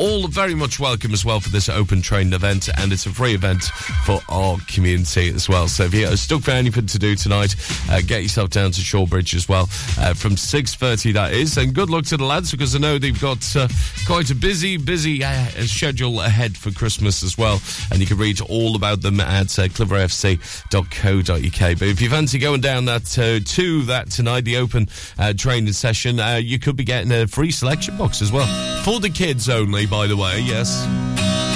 All 0.00 0.26
very 0.26 0.54
much 0.54 0.80
welcome 0.80 1.12
as 1.12 1.24
well 1.24 1.38
for 1.38 1.50
this 1.50 1.68
open 1.68 2.02
training 2.02 2.32
event, 2.32 2.68
and 2.76 2.92
it's 2.92 3.06
a 3.06 3.10
free 3.10 3.34
event 3.34 3.62
for 4.04 4.20
our 4.28 4.56
community 4.66 5.28
as 5.28 5.48
well. 5.48 5.68
So 5.68 5.84
if 5.84 5.94
you're 6.08 6.16
stuck 6.16 6.42
for 6.42 6.52
anything 6.52 6.86
to 6.86 6.98
do 6.98 7.14
tonight, 7.14 7.54
uh, 7.90 8.00
get 8.00 8.22
yourself 8.22 8.50
down 8.50 8.70
to 8.72 8.80
Shawbridge 8.80 9.34
as 9.34 9.48
well 9.48 9.64
uh, 9.98 10.14
from 10.14 10.32
6.30 10.32 11.14
that 11.14 11.32
is. 11.32 11.56
And 11.56 11.74
good 11.74 11.90
luck 11.90 12.04
to 12.06 12.16
the 12.16 12.24
lads 12.24 12.50
because 12.50 12.74
I 12.74 12.78
know 12.78 12.98
they've 12.98 13.20
got 13.20 13.56
uh, 13.56 13.68
quite 14.06 14.30
a 14.30 14.34
busy, 14.34 14.76
busy 14.76 15.24
uh, 15.24 15.46
schedule 15.66 16.20
ahead 16.20 16.56
for 16.56 16.70
Christmas 16.70 17.22
as 17.22 17.36
well. 17.36 17.60
And 17.90 18.00
you 18.00 18.06
can 18.06 18.18
read 18.18 18.40
all 18.40 18.76
about 18.76 19.02
them 19.02 19.20
at 19.20 19.58
uh, 19.58 19.68
clitheroefc.co.uk. 19.68 21.78
But 21.78 21.88
if 21.88 22.00
you 22.00 22.10
fancy 22.10 22.38
going 22.38 22.60
down 22.60 22.84
that 22.86 23.18
uh, 23.18 23.40
to 23.44 23.82
that 23.82 24.10
tonight, 24.10 24.44
the 24.44 24.56
open 24.56 24.88
uh, 25.18 25.32
training 25.36 25.72
session, 25.72 26.20
uh, 26.20 26.36
you 26.36 26.58
could 26.58 26.76
be 26.76 26.84
getting 26.84 27.12
a 27.12 27.26
free 27.26 27.50
selection 27.50 27.96
box 27.96 28.22
as 28.22 28.32
well. 28.32 28.46
For 28.84 29.00
the 29.00 29.10
kids 29.10 29.48
only, 29.48 29.86
by 29.86 30.06
the 30.06 30.16
way, 30.16 30.40
yes. 30.40 30.84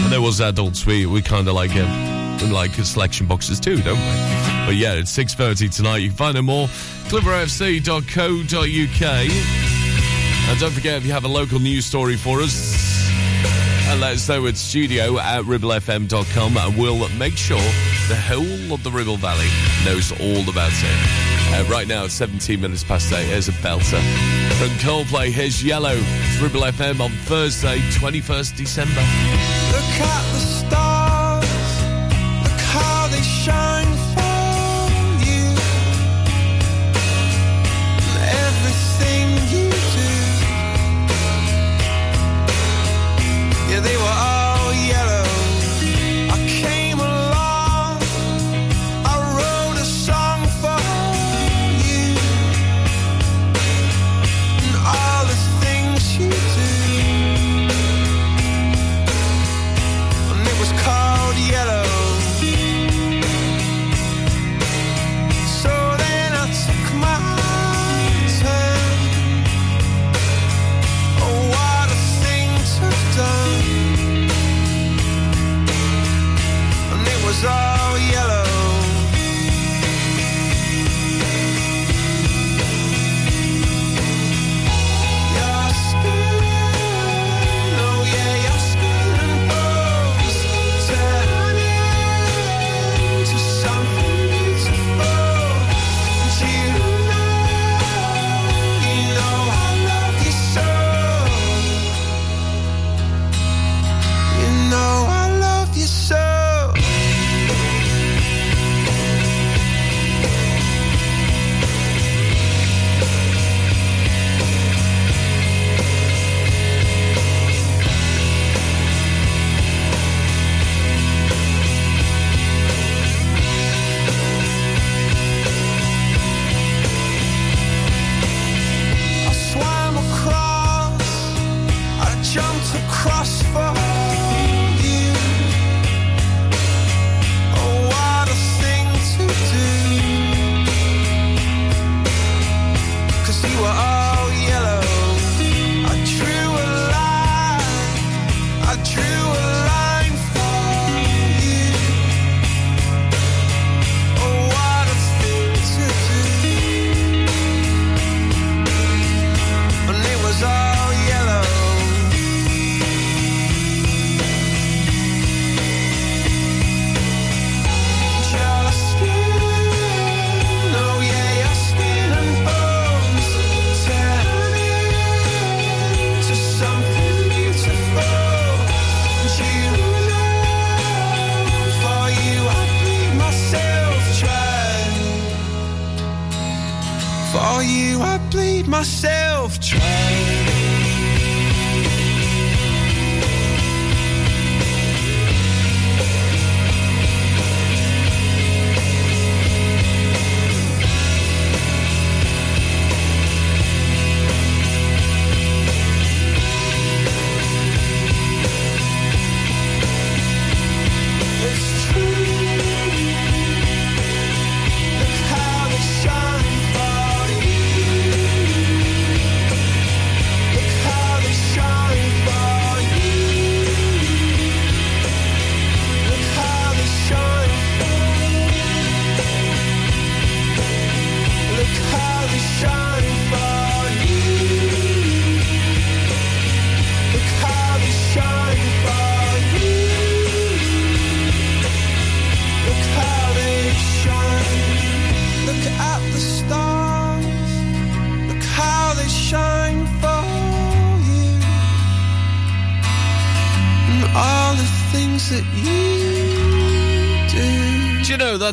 And 0.03 0.13
there 0.13 0.23
was 0.23 0.41
adults, 0.41 0.87
we, 0.87 1.07
we 1.07 1.23
kind 1.23 1.49
of 1.49 1.55
like 1.55 1.75
um, 1.77 2.22
we 2.41 2.49
like 2.49 2.73
selection 2.75 3.27
boxes 3.27 3.61
too, 3.61 3.77
don't 3.83 3.99
we? 3.99 4.05
But 4.67 4.77
yeah, 4.77 4.95
it's 4.95 5.17
6.30 5.17 5.75
tonight. 5.75 5.99
You 5.99 6.09
can 6.09 6.17
find 6.17 6.39
out 6.39 6.45
more 6.45 6.69
clitheroefc.co.uk. 7.09 9.03
And 10.49 10.61
don't 10.61 10.73
forget, 10.73 10.97
if 10.97 11.07
you 11.07 11.13
have 11.13 11.25
a 11.25 11.29
local 11.29 11.59
news 11.59 11.85
story 11.87 12.17
for 12.17 12.41
us, 12.41 12.93
and 13.93 14.01
let 14.01 14.15
us 14.15 14.29
know 14.29 14.47
at 14.47 14.57
studio 14.57 15.19
at 15.19 15.45
ribblefm.com 15.45 16.57
and 16.57 16.79
we'll 16.79 17.07
make 17.11 17.37
sure 17.37 17.61
the 18.09 18.17
whole 18.17 18.73
of 18.73 18.83
the 18.83 18.91
Ribble 18.91 19.19
Valley 19.19 19.49
knows 19.85 20.13
all 20.13 20.49
about 20.49 20.73
it. 20.73 21.33
Uh, 21.53 21.65
right 21.71 21.87
now, 21.87 22.05
it's 22.05 22.15
17 22.15 22.59
minutes 22.59 22.83
past 22.83 23.13
8. 23.13 23.27
Here's 23.27 23.49
a 23.49 23.53
belter. 23.53 24.01
From 24.57 24.71
Coldplay, 24.79 25.31
here's 25.31 25.63
Yellow. 25.63 25.95
It's 25.95 26.41
Ribble 26.41 26.63
FM 26.63 27.01
on 27.01 27.11
Thursday, 27.27 27.79
21st 27.91 28.57
December. 28.57 29.01
Look 29.71 30.01
at 30.01 30.33
the 30.33 30.39
stars, 30.39 30.92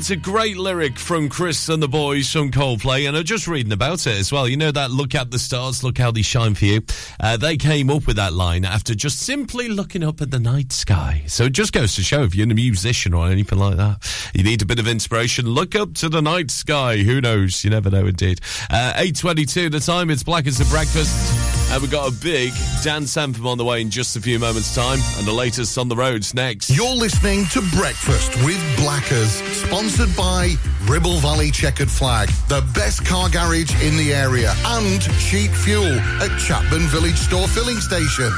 that's 0.09 0.27
a 0.27 0.31
great 0.31 0.57
lyric 0.57 0.97
from 0.97 1.29
Chris 1.29 1.69
and 1.69 1.83
the 1.83 1.87
boys 1.87 2.31
from 2.31 2.49
Coldplay, 2.49 3.07
and 3.07 3.15
I'm 3.15 3.23
just 3.23 3.47
reading 3.47 3.71
about 3.71 4.07
it 4.07 4.19
as 4.19 4.31
well. 4.31 4.47
You 4.47 4.57
know 4.57 4.71
that 4.71 4.89
"Look 4.89 5.13
at 5.13 5.29
the 5.29 5.37
stars, 5.37 5.83
look 5.83 5.99
how 5.99 6.09
they 6.09 6.23
shine 6.23 6.55
for 6.55 6.65
you." 6.65 6.81
Uh, 7.19 7.37
they 7.37 7.57
came 7.57 7.91
up 7.91 8.07
with 8.07 8.15
that 8.15 8.33
line 8.33 8.65
after 8.65 8.95
just 8.95 9.19
simply 9.19 9.67
looking 9.67 10.03
up 10.03 10.19
at 10.21 10.31
the 10.31 10.39
night 10.39 10.71
sky. 10.71 11.23
So 11.27 11.45
it 11.45 11.53
just 11.53 11.73
goes 11.73 11.95
to 11.95 12.01
show 12.01 12.23
if 12.23 12.33
you're 12.33 12.49
a 12.49 12.55
musician 12.55 13.13
or 13.13 13.27
anything 13.27 13.59
like 13.59 13.77
that, 13.77 14.31
you 14.33 14.43
need 14.43 14.63
a 14.63 14.65
bit 14.65 14.79
of 14.79 14.87
inspiration. 14.87 15.45
Look 15.45 15.75
up 15.75 15.93
to 15.95 16.09
the 16.09 16.21
night 16.21 16.49
sky. 16.49 16.97
Who 16.97 17.21
knows? 17.21 17.63
You 17.63 17.69
never 17.69 17.91
know, 17.91 18.07
indeed. 18.07 18.41
Uh, 18.69 18.93
Eight 18.95 19.15
twenty-two. 19.15 19.69
The 19.69 19.79
time. 19.79 20.09
It's 20.09 20.23
black 20.23 20.47
as 20.47 20.59
a 20.59 20.65
breakfast. 20.65 21.38
And 21.71 21.81
we've 21.83 21.91
got 21.91 22.11
a 22.11 22.11
big 22.11 22.51
Dan 22.83 23.05
anthem 23.15 23.45
on 23.45 23.59
the 23.59 23.63
way 23.63 23.81
in 23.81 23.91
just 23.91 24.15
a 24.15 24.21
few 24.21 24.39
moments' 24.39 24.73
time, 24.73 24.99
and 25.17 25.27
the 25.27 25.33
latest 25.33 25.77
on 25.77 25.87
the 25.87 25.95
roads 25.95 26.33
next. 26.33 26.71
You're 26.71 26.95
listening 26.95 27.45
to 27.51 27.61
Breakfast 27.75 28.35
with 28.43 28.59
Blackers, 28.77 29.29
sponsored 29.53 30.15
by 30.15 30.55
Ribble 30.85 31.19
Valley 31.19 31.51
Chequered 31.51 31.91
Flag, 31.91 32.29
the 32.47 32.67
best 32.73 33.05
car 33.05 33.29
garage 33.29 33.71
in 33.83 33.95
the 33.97 34.13
area, 34.13 34.51
and 34.65 35.01
cheap 35.19 35.51
fuel 35.51 35.93
at 36.21 36.31
Chatburn 36.39 36.87
Village 36.87 37.17
Store 37.17 37.47
Filling 37.47 37.77
Station. 37.77 38.31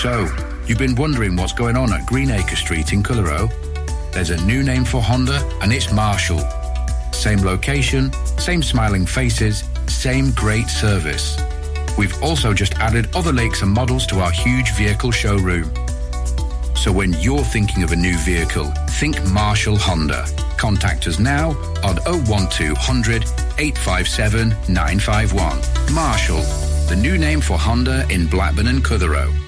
So, 0.00 0.28
you've 0.66 0.78
been 0.78 0.94
wondering 0.94 1.34
what's 1.34 1.52
going 1.52 1.76
on 1.76 1.92
at 1.92 2.06
Greenacre 2.06 2.56
Street 2.56 2.92
in 2.92 3.02
Clitheroe? 3.02 3.48
There's 4.12 4.30
a 4.30 4.44
new 4.44 4.62
name 4.62 4.84
for 4.84 5.02
Honda, 5.02 5.44
and 5.62 5.72
it's 5.72 5.92
Marshall. 5.92 6.40
Same 7.12 7.40
location, 7.40 8.12
same 8.38 8.62
smiling 8.62 9.04
faces, 9.04 9.64
same 9.88 10.30
great 10.30 10.68
service. 10.68 11.36
We've 11.98 12.22
also 12.22 12.54
just 12.54 12.74
added 12.76 13.14
other 13.16 13.32
lakes 13.32 13.62
and 13.62 13.70
models 13.72 14.06
to 14.06 14.20
our 14.20 14.30
huge 14.30 14.72
vehicle 14.74 15.10
showroom. 15.10 15.74
So 16.76 16.92
when 16.92 17.12
you're 17.14 17.42
thinking 17.42 17.82
of 17.82 17.90
a 17.90 17.96
new 17.96 18.16
vehicle, 18.18 18.72
think 19.00 19.20
Marshall 19.24 19.76
Honda. 19.76 20.24
Contact 20.56 21.08
us 21.08 21.18
now 21.18 21.50
on 21.82 21.96
01200 22.06 23.24
857 23.58 24.50
951. 24.68 25.92
Marshall, 25.92 26.42
the 26.88 26.96
new 26.96 27.18
name 27.18 27.40
for 27.40 27.58
Honda 27.58 28.06
in 28.10 28.28
Blackburn 28.28 28.68
and 28.68 28.84
Clitheroe. 28.84 29.47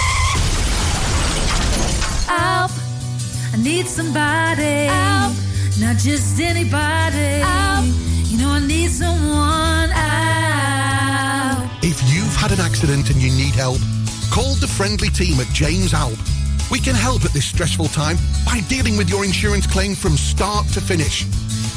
Alp, 3.53 3.63
need 3.63 3.87
somebody. 3.87 4.87
Help. 4.87 5.33
Not 5.79 5.97
just 5.97 6.39
anybody. 6.39 7.41
Help. 7.41 7.85
You 8.25 8.37
know, 8.37 8.51
I 8.51 8.59
need 8.65 8.89
someone 8.89 9.91
out. 9.91 11.69
If 11.83 12.01
you've 12.13 12.35
had 12.35 12.51
an 12.51 12.59
accident 12.59 13.09
and 13.09 13.21
you 13.21 13.31
need 13.31 13.55
help, 13.55 13.79
call 14.31 14.53
the 14.55 14.67
friendly 14.67 15.09
team 15.09 15.39
at 15.39 15.47
James 15.47 15.91
Alpe. 15.93 16.19
We 16.71 16.79
can 16.79 16.95
help 16.95 17.25
at 17.25 17.31
this 17.31 17.45
stressful 17.45 17.87
time 17.87 18.17
by 18.45 18.61
dealing 18.69 18.95
with 18.95 19.09
your 19.09 19.25
insurance 19.25 19.67
claim 19.67 19.95
from 19.95 20.15
start 20.15 20.67
to 20.69 20.79
finish. 20.81 21.25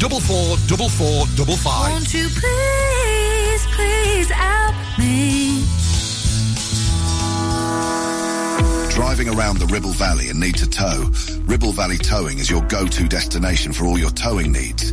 444455. 0.00 1.92
Won't 1.92 2.14
you 2.14 2.28
please, 2.28 3.66
please 3.76 4.30
help 4.30 4.74
me? 4.98 5.62
Driving 8.90 9.28
around 9.28 9.58
the 9.58 9.66
Ribble 9.66 9.92
Valley 9.92 10.30
and 10.30 10.40
need 10.40 10.56
to 10.56 10.68
tow? 10.68 11.10
Ribble 11.42 11.72
Valley 11.72 11.98
Towing 11.98 12.38
is 12.38 12.48
your 12.48 12.62
go-to 12.62 13.08
destination 13.08 13.72
for 13.72 13.84
all 13.84 13.98
your 13.98 14.10
towing 14.10 14.52
needs. 14.52 14.92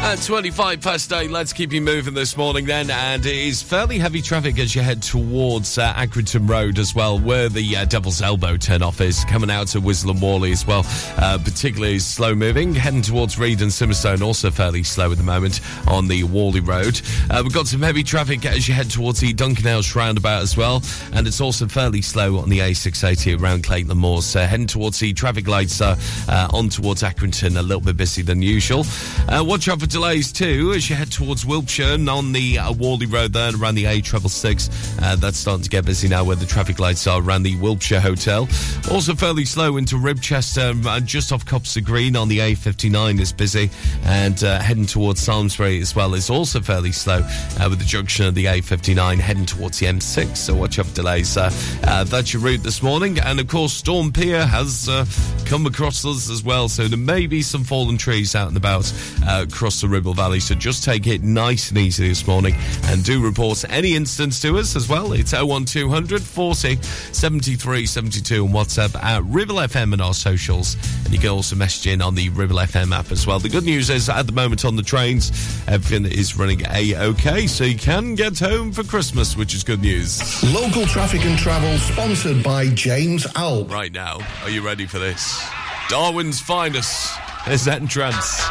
At 0.00 0.22
25 0.22 0.80
past 0.80 1.12
8, 1.12 1.30
let's 1.30 1.52
keep 1.52 1.70
you 1.70 1.82
moving 1.82 2.14
this 2.14 2.34
morning 2.34 2.64
then. 2.64 2.88
And 2.88 3.26
it 3.26 3.34
is 3.34 3.62
fairly 3.62 3.98
heavy 3.98 4.22
traffic 4.22 4.58
as 4.58 4.74
you 4.74 4.80
head 4.80 5.02
towards 5.02 5.76
uh, 5.76 5.92
Accrington 5.92 6.48
Road 6.48 6.78
as 6.78 6.94
well, 6.94 7.18
where 7.18 7.50
the 7.50 7.76
uh, 7.76 7.84
Devil's 7.84 8.22
Elbow 8.22 8.56
turn 8.56 8.80
off 8.80 9.02
is 9.02 9.22
coming 9.24 9.50
out 9.50 9.66
to 9.68 9.80
Whistler 9.80 10.12
and 10.12 10.22
Whalley 10.22 10.52
as 10.52 10.66
well. 10.66 10.86
Uh, 11.18 11.36
particularly 11.44 11.98
slow 11.98 12.34
moving. 12.34 12.74
Heading 12.74 13.02
towards 13.02 13.38
Read 13.38 13.60
and 13.60 13.70
Simonstone, 13.70 14.22
also 14.22 14.50
fairly 14.50 14.82
slow 14.82 15.12
at 15.12 15.18
the 15.18 15.24
moment 15.24 15.60
on 15.88 16.08
the 16.08 16.22
Whalley 16.22 16.60
Road. 16.60 17.02
Uh, 17.28 17.40
we've 17.42 17.52
got 17.52 17.66
some 17.66 17.82
heavy 17.82 18.02
traffic 18.04 18.46
as 18.46 18.66
you 18.66 18.72
head 18.72 18.90
towards 18.90 19.20
the 19.20 19.34
Duncan 19.34 19.66
House 19.66 19.94
roundabout 19.94 20.42
as 20.42 20.56
well. 20.56 20.80
And 21.12 21.26
it's 21.26 21.40
also 21.40 21.66
fairly 21.66 22.00
slow 22.00 22.38
on 22.38 22.48
the 22.48 22.60
A680 22.60 23.42
around 23.42 23.64
Clayton 23.64 23.94
Moors. 23.98 24.24
So 24.24 24.40
heading 24.40 24.68
towards 24.68 25.00
the 25.00 25.12
traffic 25.12 25.48
lights 25.48 25.82
uh, 25.82 25.96
uh, 26.28 26.48
on 26.54 26.70
towards 26.70 27.02
Accrington, 27.02 27.58
a 27.58 27.62
little 27.62 27.82
bit 27.82 27.96
busy 27.98 28.22
than 28.22 28.40
usual. 28.40 28.86
Watch 29.28 29.68
out 29.68 29.80
for 29.80 29.87
delays 29.88 30.32
too 30.32 30.72
as 30.74 30.88
you 30.88 30.96
head 30.96 31.10
towards 31.10 31.46
Wilpshire 31.46 31.94
and 31.94 32.08
on 32.10 32.32
the 32.32 32.58
uh, 32.58 32.72
Whalley 32.72 33.06
Road 33.06 33.32
there 33.32 33.48
and 33.48 33.60
around 33.60 33.74
the 33.74 33.86
A 33.86 34.00
treble 34.00 34.28
six. 34.28 34.68
Uh, 35.00 35.16
that's 35.16 35.38
starting 35.38 35.62
to 35.62 35.70
get 35.70 35.84
busy 35.84 36.08
now 36.08 36.24
where 36.24 36.36
the 36.36 36.46
traffic 36.46 36.78
lights 36.78 37.06
are 37.06 37.22
around 37.22 37.42
the 37.42 37.56
Wilpshire 37.56 38.00
Hotel. 38.00 38.48
Also 38.90 39.14
fairly 39.14 39.44
slow 39.44 39.76
into 39.76 39.96
Ribchester 39.96 40.86
and 40.86 41.06
just 41.06 41.32
off 41.32 41.44
Copster 41.44 41.82
Green 41.82 42.16
on 42.16 42.28
the 42.28 42.38
A59 42.38 43.20
is 43.20 43.32
busy 43.32 43.70
and 44.04 44.42
uh, 44.44 44.60
heading 44.60 44.86
towards 44.86 45.20
Salesbury 45.20 45.80
as 45.80 45.96
well 45.96 46.14
is 46.14 46.28
also 46.28 46.60
fairly 46.60 46.92
slow 46.92 47.20
uh, 47.22 47.66
with 47.70 47.78
the 47.78 47.84
junction 47.84 48.26
of 48.26 48.34
the 48.34 48.44
A59 48.44 49.18
heading 49.18 49.46
towards 49.46 49.78
the 49.78 49.86
M6. 49.86 50.36
So 50.36 50.54
watch 50.54 50.78
out 50.78 50.86
for 50.86 50.94
delays. 50.94 51.36
Uh, 51.36 51.50
uh, 51.84 52.04
that's 52.04 52.32
your 52.32 52.42
route 52.42 52.62
this 52.62 52.82
morning. 52.82 53.18
And 53.20 53.40
of 53.40 53.48
course, 53.48 53.72
Storm 53.72 54.12
Pia 54.12 54.44
has 54.44 54.88
uh, 54.88 55.06
come 55.46 55.66
across 55.66 56.04
us 56.04 56.28
as 56.30 56.42
well. 56.42 56.68
So 56.68 56.88
there 56.88 56.98
may 56.98 57.26
be 57.26 57.42
some 57.42 57.64
fallen 57.64 57.96
trees 57.96 58.34
out 58.34 58.48
and 58.48 58.56
about 58.56 58.92
uh, 59.26 59.46
across 59.78 59.82
the 59.82 59.88
Ribble 59.88 60.14
Valley. 60.14 60.40
So 60.40 60.54
just 60.54 60.84
take 60.84 61.06
it 61.06 61.22
nice 61.22 61.70
and 61.70 61.78
easy 61.78 62.08
this 62.08 62.26
morning 62.26 62.54
and 62.84 63.04
do 63.04 63.22
report 63.22 63.64
any 63.70 63.94
instance 63.94 64.40
to 64.42 64.58
us 64.58 64.76
as 64.76 64.88
well. 64.88 65.12
It's 65.12 65.32
01200 65.32 66.22
40 66.22 66.76
73 66.82 67.86
72 67.86 68.44
on 68.44 68.50
WhatsApp 68.50 69.00
at 69.02 69.22
Ribble 69.24 69.56
FM 69.56 69.92
and 69.92 70.02
our 70.02 70.14
socials. 70.14 70.76
And 71.04 71.12
you 71.12 71.18
can 71.18 71.30
also 71.30 71.56
message 71.56 71.92
in 71.92 72.02
on 72.02 72.14
the 72.14 72.28
Ribble 72.30 72.56
FM 72.56 72.96
app 72.96 73.12
as 73.12 73.26
well. 73.26 73.38
The 73.38 73.48
good 73.48 73.64
news 73.64 73.90
is 73.90 74.08
at 74.08 74.26
the 74.26 74.32
moment 74.32 74.64
on 74.64 74.76
the 74.76 74.82
trains, 74.82 75.30
everything 75.68 76.10
is 76.10 76.36
running 76.36 76.62
A-OK. 76.70 77.46
So 77.46 77.64
you 77.64 77.76
can 77.76 78.14
get 78.14 78.38
home 78.38 78.72
for 78.72 78.82
Christmas, 78.84 79.36
which 79.36 79.54
is 79.54 79.62
good 79.62 79.80
news. 79.80 80.42
Local 80.52 80.86
traffic 80.86 81.24
and 81.24 81.38
travel 81.38 81.76
sponsored 81.78 82.42
by 82.42 82.68
James 82.68 83.26
Alpe. 83.34 83.70
Right 83.70 83.92
now, 83.92 84.18
are 84.42 84.50
you 84.50 84.64
ready 84.64 84.86
for 84.86 84.98
this? 84.98 85.40
Darwen's 85.88 86.40
finest 86.40 87.18
is 87.46 87.68
N-Trance 87.68 88.42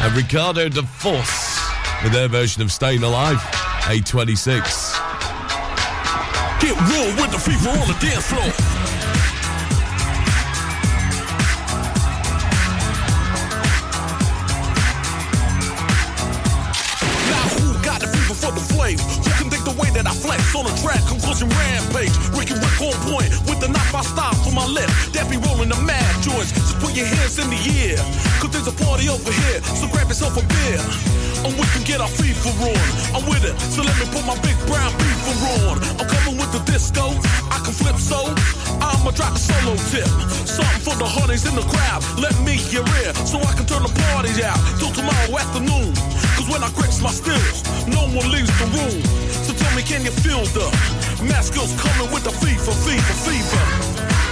and 0.00 0.16
Ricardo 0.16 0.68
da 0.68 0.82
Force 0.82 1.60
with 2.02 2.12
their 2.12 2.28
version 2.28 2.62
of 2.62 2.72
Staying 2.72 3.02
Alive, 3.02 3.36
A26. 3.88 4.96
Get 6.60 6.76
real 6.88 7.08
with 7.16 7.32
the 7.32 7.38
fever 7.38 7.70
on 7.70 7.88
the 7.88 7.96
dance 8.00 8.26
floor. 8.26 8.44
Now 17.28 17.46
who 17.56 17.84
got 17.84 18.00
the 18.00 18.08
fever 18.08 18.34
for 18.34 18.52
the 18.52 18.60
flame? 18.60 18.98
Who 18.98 19.30
can 19.36 19.50
think 19.50 19.64
the 19.64 19.76
way 19.80 19.90
that 19.90 20.06
I 20.06 20.12
flex 20.12 20.54
on 20.54 20.66
a 20.66 20.74
track? 20.82 21.04
Conclusion 21.06 21.48
rampage. 21.48 22.16
Ricky 22.36 22.54
Rick 22.54 22.80
on 22.80 22.96
point 23.12 23.30
with 23.48 23.60
the 23.60 23.68
knife 23.68 23.94
I 23.94 24.02
style 24.02 24.34
for 24.44 24.52
my 24.52 24.66
lip. 24.66 24.88
That 25.12 25.28
be 25.30 25.36
rolling 25.36 25.68
the 25.68 25.80
mad 25.80 26.09
joints. 26.20 26.52
Just 26.52 26.78
put 26.78 26.92
your 26.94 27.06
hands 27.06 27.38
in 27.40 27.48
the 27.48 27.60
air. 27.84 28.00
Cause 28.40 28.52
there's 28.52 28.68
a 28.68 28.76
party 28.76 29.08
over 29.08 29.32
here. 29.32 29.60
So 29.76 29.88
grab 29.88 30.08
yourself 30.08 30.36
a 30.36 30.44
beer. 30.44 30.80
And 31.44 31.56
we 31.56 31.64
can 31.72 31.82
get 31.84 32.00
our 32.00 32.12
fever 32.12 32.52
on. 32.52 32.86
I'm 33.16 33.24
with 33.24 33.44
it. 33.44 33.56
So 33.72 33.82
let 33.82 33.96
me 33.96 34.06
put 34.12 34.24
my 34.28 34.36
big 34.44 34.56
brown 34.68 34.92
beaver 35.00 35.36
on. 35.68 35.80
I'm 35.98 36.08
coming 36.08 36.36
with 36.36 36.52
the 36.52 36.62
disco. 36.68 37.16
I 37.48 37.58
can 37.64 37.72
flip 37.72 37.96
so. 37.96 38.28
I'ma 38.80 39.10
drop 39.16 39.34
a 39.34 39.40
solo 39.40 39.76
tip. 39.88 40.08
Something 40.44 40.82
for 40.84 40.96
the 41.00 41.08
honeys 41.08 41.48
in 41.48 41.56
the 41.56 41.64
crowd. 41.64 42.04
Let 42.20 42.36
me 42.44 42.60
your 42.68 42.86
ear 43.02 43.12
so 43.24 43.40
I 43.40 43.52
can 43.56 43.66
turn 43.66 43.82
the 43.82 43.92
party 44.12 44.30
out 44.44 44.60
till 44.78 44.92
tomorrow 44.92 45.32
afternoon. 45.40 45.96
Cause 46.36 46.48
when 46.48 46.62
I 46.62 46.70
grips 46.76 47.00
my 47.00 47.10
stills, 47.10 47.64
no 47.88 48.04
one 48.12 48.28
leaves 48.30 48.52
the 48.60 48.68
room. 48.76 49.00
So 49.44 49.52
tell 49.56 49.72
me, 49.74 49.82
can 49.82 50.04
you 50.04 50.12
feel 50.12 50.44
the 50.52 50.68
mask 51.24 51.54
girls 51.54 51.72
coming 51.80 52.12
with 52.12 52.24
the 52.24 52.30
fever, 52.30 52.72
fever, 52.84 53.14
fever? 53.24 54.29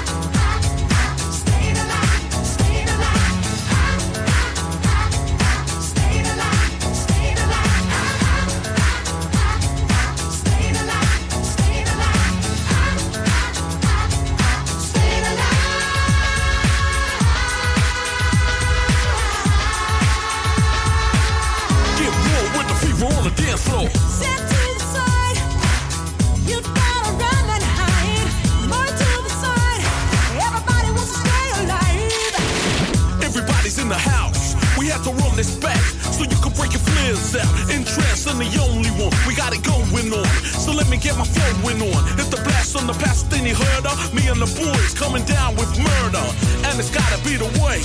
Back 35.47 35.79
so 35.79 36.25
you 36.25 36.37
can 36.43 36.53
break 36.55 36.73
your 36.73 36.88
Interest 37.09 38.29
I'm 38.29 38.37
the 38.37 38.53
only 38.69 38.93
one. 39.01 39.09
We 39.25 39.33
got 39.33 39.57
it 39.57 39.65
going 39.65 40.13
on. 40.13 40.29
So 40.45 40.77
let 40.77 40.93
me 40.93 41.01
get 41.01 41.17
my 41.17 41.25
flowing 41.25 41.81
on. 41.81 42.05
If 42.21 42.29
the 42.29 42.37
blast 42.45 42.77
on 42.77 42.85
the 42.85 42.93
past, 42.93 43.31
then 43.31 43.49
you 43.49 43.57
heard 43.57 43.87
of 43.89 43.97
me 44.13 44.29
and 44.29 44.37
the 44.37 44.51
boys 44.53 44.93
coming 44.93 45.25
down 45.25 45.57
with 45.57 45.73
murder. 45.81 46.21
And 46.69 46.77
it's 46.77 46.93
gotta 46.93 47.17
be 47.25 47.41
the 47.41 47.49
way. 47.65 47.81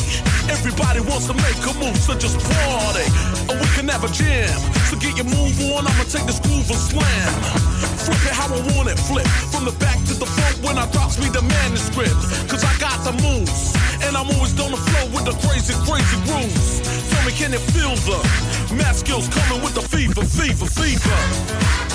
Everybody 0.51 0.99
wants 1.07 1.31
to 1.31 1.35
make 1.39 1.55
a 1.63 1.71
move, 1.79 1.95
so 2.03 2.19
just 2.19 2.35
party. 2.35 3.07
And 3.47 3.55
we 3.63 3.67
can 3.71 3.87
have 3.87 4.03
a 4.03 4.11
jam. 4.11 4.51
So 4.91 4.99
get 4.99 5.15
your 5.15 5.31
move 5.31 5.55
on. 5.71 5.87
I'ma 5.87 6.03
take 6.03 6.27
this 6.27 6.43
groove 6.43 6.67
and 6.67 6.83
slam. 6.83 7.31
Flip 8.03 8.27
it 8.27 8.35
how 8.35 8.51
I 8.51 8.59
want 8.75 8.91
it, 8.91 8.99
flip. 9.07 9.23
From 9.55 9.63
the 9.63 9.75
back 9.79 10.03
to 10.11 10.19
the 10.19 10.27
front 10.27 10.59
when 10.67 10.75
I 10.75 10.83
drops 10.91 11.15
me 11.15 11.31
the 11.31 11.47
manuscript. 11.47 12.19
Cause 12.51 12.67
I 12.67 12.75
got 12.75 12.99
the 13.07 13.15
moves. 13.23 13.71
And 14.03 14.19
I'm 14.19 14.27
always 14.35 14.51
on 14.59 14.75
the 14.75 14.83
flow 14.83 15.15
with 15.15 15.23
the 15.31 15.35
crazy, 15.47 15.71
crazy 15.87 16.19
grooves. 16.27 16.83
Tell 17.07 17.23
me, 17.23 17.31
can 17.31 17.55
it 17.55 17.63
feel 17.71 17.95
the 18.03 18.19
math 18.75 19.05
skills 19.13 19.27
coming 19.29 19.63
with 19.63 19.75
the 19.75 19.81
fever, 19.81 20.23
fever, 20.23 20.65
fever? 20.65 21.92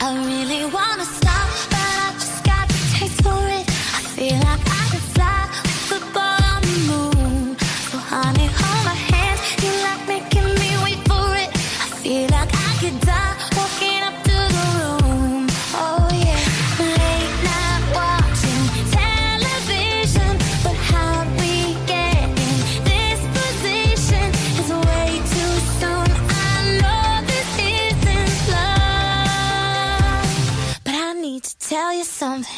I 0.00 0.16
really 0.26 0.64
wanna 0.64 1.04
stop, 1.04 1.48
but 1.70 1.78
I 1.78 2.12
just 2.14 2.44
got 2.44 2.68
the 2.68 2.80
taste 2.96 3.22
for 3.22 3.40
it. 3.48 3.66
I 3.96 4.00
feel 4.14 4.38
like 4.40 4.67
something. 32.08 32.57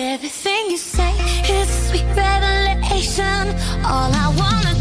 Everything 0.00 0.70
you 0.70 0.76
say 0.76 1.12
is 1.50 1.68
a 1.68 1.88
sweet 1.88 2.06
revelation. 2.14 3.48
All 3.84 4.10
I 4.14 4.32
wanna 4.38 4.77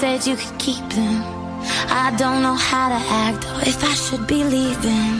Said 0.00 0.26
you 0.26 0.36
could 0.36 0.58
keep 0.58 0.84
them. 0.90 1.22
I 1.88 2.14
don't 2.18 2.42
know 2.42 2.54
how 2.54 2.88
to 2.88 3.00
act 3.26 3.44
or 3.46 3.60
if 3.62 3.82
I 3.82 3.94
should 3.94 4.26
be 4.26 4.42
leaving. 4.44 5.14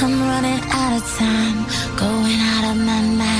I'm 0.00 0.20
running 0.30 0.60
out 0.80 0.96
of 0.98 1.04
time, 1.18 1.58
going 1.96 2.40
out 2.52 2.64
of 2.70 2.76
my 2.78 3.02
mind. 3.22 3.37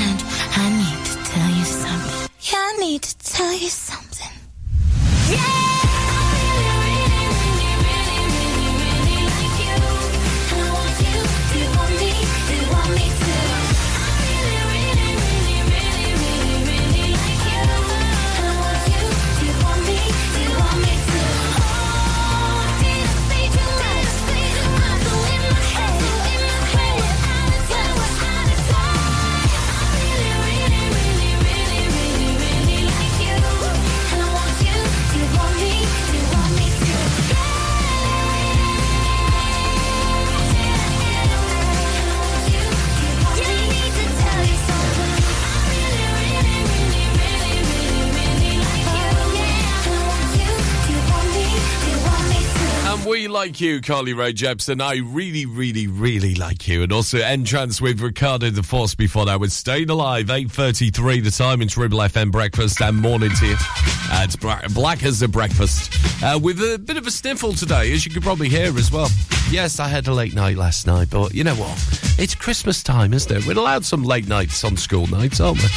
Like 53.59 53.65
you, 53.65 53.81
Carly 53.81 54.13
Rae 54.13 54.31
Jepsen. 54.31 54.81
I 54.81 54.99
really, 54.99 55.45
really, 55.45 55.85
really 55.85 56.33
like 56.33 56.65
you. 56.69 56.81
And 56.81 56.93
also 56.93 57.17
N-Trance 57.17 57.81
with 57.81 57.99
Ricardo 57.99 58.49
da 58.51 58.61
Force 58.61 58.95
before 58.95 59.25
that 59.25 59.41
was 59.41 59.51
Staying 59.51 59.89
Alive, 59.89 60.27
8.33 60.27 61.21
the 61.21 61.29
time. 61.29 61.61
It's 61.61 61.75
Ribble 61.75 61.97
FM 61.97 62.31
breakfast 62.31 62.79
and 62.79 62.95
morning 62.95 63.31
to 63.31 63.47
you. 63.47 63.55
Uh, 63.59 64.21
it's 64.23 64.37
bra- 64.37 64.61
black 64.73 65.03
as 65.03 65.21
a 65.23 65.27
breakfast. 65.27 65.93
Uh, 66.23 66.39
with 66.41 66.61
a 66.61 66.79
bit 66.79 66.95
of 66.95 67.05
a 67.05 67.11
sniffle 67.11 67.51
today, 67.51 67.91
as 67.91 68.05
you 68.05 68.13
could 68.13 68.23
probably 68.23 68.47
hear 68.47 68.77
as 68.77 68.93
well. 68.93 69.09
Yes, 69.51 69.81
I 69.81 69.89
had 69.89 70.07
a 70.07 70.13
late 70.13 70.33
night 70.33 70.55
last 70.55 70.87
night, 70.87 71.09
but 71.09 71.33
you 71.33 71.43
know 71.43 71.55
what? 71.55 71.77
It's 72.17 72.35
Christmas 72.35 72.81
time, 72.81 73.13
isn't 73.13 73.35
it? 73.35 73.45
We're 73.45 73.57
allowed 73.59 73.83
some 73.83 74.03
late 74.03 74.27
nights 74.27 74.63
on 74.63 74.77
school 74.77 75.07
nights, 75.07 75.41
aren't 75.41 75.57
we? 75.57 75.67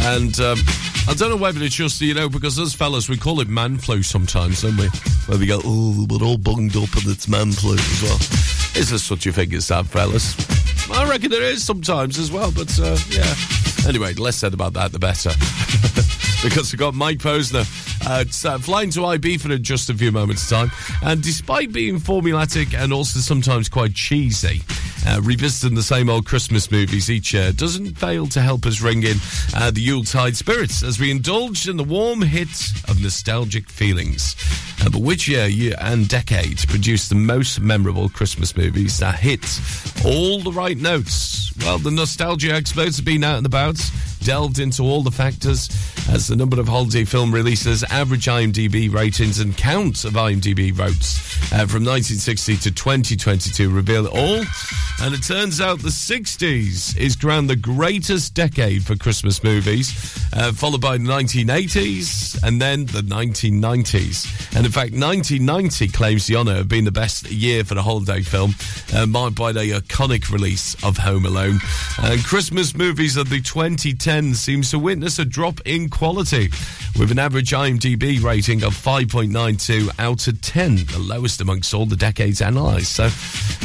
And 0.00 0.38
um, 0.40 0.58
I 1.08 1.14
don't 1.14 1.30
know 1.30 1.36
whether 1.36 1.62
it's 1.62 1.74
just, 1.74 2.00
you 2.00 2.14
know, 2.14 2.28
because 2.28 2.58
us 2.58 2.74
fellas, 2.74 3.08
we 3.08 3.16
call 3.16 3.40
it 3.40 3.48
man 3.48 3.78
flu 3.78 4.02
sometimes, 4.02 4.62
don't 4.62 4.76
we? 4.76 4.88
Where 5.26 5.38
we 5.38 5.46
go, 5.46 5.60
oh, 5.64 6.06
we're 6.08 6.24
all 6.24 6.38
bunged 6.38 6.76
up 6.76 6.94
and 6.96 7.06
it's 7.22 7.28
man 7.28 7.48
as 7.50 8.02
well. 8.02 8.16
Is 8.74 8.90
there 8.90 8.98
such 8.98 9.26
a 9.26 9.32
thing 9.32 9.54
as 9.54 9.68
that, 9.68 9.86
fellas? 9.86 10.34
I 10.90 11.08
reckon 11.08 11.30
there 11.30 11.42
is 11.42 11.62
sometimes 11.62 12.18
as 12.18 12.32
well, 12.32 12.50
but 12.50 12.76
uh, 12.80 12.98
yeah. 13.10 13.34
Anyway, 13.86 14.14
less 14.14 14.36
said 14.36 14.54
about 14.54 14.72
that, 14.72 14.90
the 14.90 14.98
better. 14.98 15.30
because 16.42 16.72
we've 16.72 16.80
got 16.80 16.94
Mike 16.94 17.18
Posner 17.18 17.64
uh, 18.06 18.24
uh, 18.48 18.58
flying 18.58 18.90
to 18.90 19.00
Ibiza 19.00 19.50
in 19.50 19.62
just 19.62 19.88
a 19.90 19.94
few 19.94 20.10
moments' 20.10 20.48
time. 20.48 20.70
And 21.02 21.22
despite 21.22 21.72
being 21.72 21.98
formulatic 21.98 22.74
and 22.74 22.92
also 22.92 23.20
sometimes 23.20 23.68
quite 23.68 23.94
cheesy, 23.94 24.62
uh, 25.06 25.20
revisiting 25.22 25.76
the 25.76 25.82
same 25.82 26.08
old 26.08 26.26
Christmas 26.26 26.70
movies 26.70 27.10
each 27.10 27.32
year 27.32 27.52
doesn't 27.52 27.96
fail 27.96 28.26
to 28.28 28.40
help 28.40 28.66
us 28.66 28.80
ring 28.80 29.02
in 29.04 29.16
uh, 29.54 29.70
the 29.70 29.80
Yuletide 29.80 30.36
spirits 30.36 30.82
as 30.82 30.98
we 30.98 31.10
indulge 31.10 31.68
in 31.68 31.76
the 31.76 31.84
warm 31.84 32.22
hit 32.22 32.48
of 32.88 33.00
nostalgic 33.00 33.68
feelings. 33.68 34.34
Uh, 34.80 34.90
but 34.90 35.00
which 35.00 35.28
year, 35.28 35.46
year 35.46 35.76
and 35.80 36.08
decade 36.08 36.58
produced 36.68 37.08
the 37.08 37.14
most 37.14 37.60
memorable 37.60 38.08
Christmas 38.08 38.56
movies 38.56 38.98
that 38.98 39.16
hit 39.16 39.44
all 40.04 40.40
the 40.40 40.52
right 40.52 40.78
notes? 40.78 41.52
Well, 41.58 41.78
the 41.78 41.90
nostalgia 41.90 42.52
experts 42.52 42.96
have 42.96 43.04
been 43.04 43.22
out 43.22 43.36
and 43.36 43.46
about, 43.46 43.78
delved 44.22 44.58
into 44.58 44.82
all 44.82 45.02
the 45.02 45.10
factors 45.10 45.68
as 46.08 46.26
the 46.28 46.36
number 46.36 46.60
of 46.60 46.68
holiday 46.68 47.04
film 47.04 47.32
releases, 47.32 47.82
average 47.84 48.26
IMDb 48.26 48.92
ratings, 48.92 49.40
and 49.40 49.56
count 49.56 50.04
of 50.04 50.14
IMDb 50.14 50.72
votes 50.72 51.20
uh, 51.52 51.66
from 51.66 51.84
1960 51.84 52.56
to 52.56 52.70
2022 52.70 53.70
reveal 53.70 54.06
it 54.06 54.12
all. 54.12 54.44
And 55.00 55.14
it 55.14 55.22
turns 55.22 55.60
out 55.60 55.80
the 55.80 55.88
60s 55.88 56.96
is 56.96 57.16
crowned 57.16 57.50
the 57.50 57.56
greatest 57.56 58.34
decade 58.34 58.84
for 58.84 58.94
Christmas 58.96 59.42
movies, 59.42 59.90
uh, 60.32 60.52
followed 60.52 60.80
by 60.80 60.98
the 60.98 61.04
1980s 61.04 62.42
and 62.42 62.60
then 62.60 62.86
the 62.86 63.02
1990s. 63.02 64.56
And 64.56 64.64
in 64.64 64.72
fact, 64.72 64.92
1990 64.92 65.88
claims 65.88 66.26
the 66.26 66.36
honour 66.36 66.58
of 66.58 66.68
being 66.68 66.84
the 66.84 66.92
best 66.92 67.30
year 67.30 67.64
for 67.64 67.74
the 67.74 67.82
holiday 67.82 68.22
film, 68.22 68.54
uh, 68.94 69.06
marked 69.06 69.36
by 69.36 69.52
the 69.52 69.60
iconic 69.60 70.30
release 70.30 70.74
of 70.84 70.98
Home 70.98 71.26
Alone. 71.26 71.58
And 72.00 72.22
Christmas 72.22 72.76
movies 72.76 73.16
of 73.16 73.28
the 73.28 73.40
2010s 74.12 74.36
seems 74.36 74.70
to 74.70 74.78
witness 74.78 75.18
a 75.18 75.24
drop 75.24 75.60
in 75.64 75.88
quality, 75.88 76.50
with 76.98 77.10
an 77.10 77.18
average 77.18 77.50
IMDb 77.50 78.22
rating 78.22 78.62
of 78.62 78.74
5.92 78.74 79.90
out 79.98 80.26
of 80.26 80.40
10, 80.40 80.76
the 80.76 80.98
lowest 80.98 81.40
amongst 81.40 81.72
all 81.72 81.86
the 81.86 81.96
decades 81.96 82.40
analysed. 82.40 82.92
So, 82.92 83.04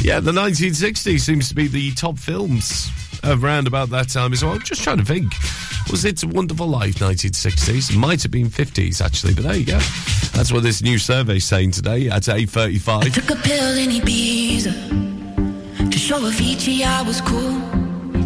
yeah, 0.02 0.20
the 0.20 0.32
1960s 0.32 1.20
seems 1.20 1.48
to 1.50 1.54
be 1.54 1.68
the 1.68 1.92
top 1.92 2.18
films 2.18 2.90
around 3.24 3.66
about 3.66 3.90
that 3.90 4.08
time 4.08 4.32
as 4.32 4.42
well. 4.42 4.54
I'm 4.54 4.62
just 4.62 4.82
trying 4.82 4.98
to 4.98 5.04
think. 5.04 5.32
Was 5.90 6.04
it 6.04 6.22
A 6.22 6.26
Wonderful 6.26 6.66
Life 6.66 6.96
1960s? 6.96 7.96
Might 7.96 8.22
have 8.22 8.30
been 8.30 8.46
50s 8.46 9.04
actually, 9.04 9.34
but 9.34 9.44
there 9.44 9.56
you 9.56 9.66
go. 9.66 9.78
That's 10.32 10.52
what 10.52 10.62
this 10.62 10.82
new 10.82 10.98
survey's 10.98 11.44
saying 11.44 11.72
today 11.72 12.08
at 12.08 12.22
8.35. 12.22 13.12
Took 13.12 13.30
a 13.30 13.42
pill 13.42 13.76
in 13.76 13.90
Ibiza 13.90 15.90
to 15.90 15.98
show 15.98 16.20
Avicii 16.20 16.84
I 16.84 17.02
was 17.02 17.20
cool. 17.20 17.77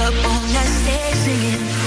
up 0.00 0.12
on 0.12 0.42
that 0.52 0.66
stage 0.82 1.14
singing. 1.14 1.85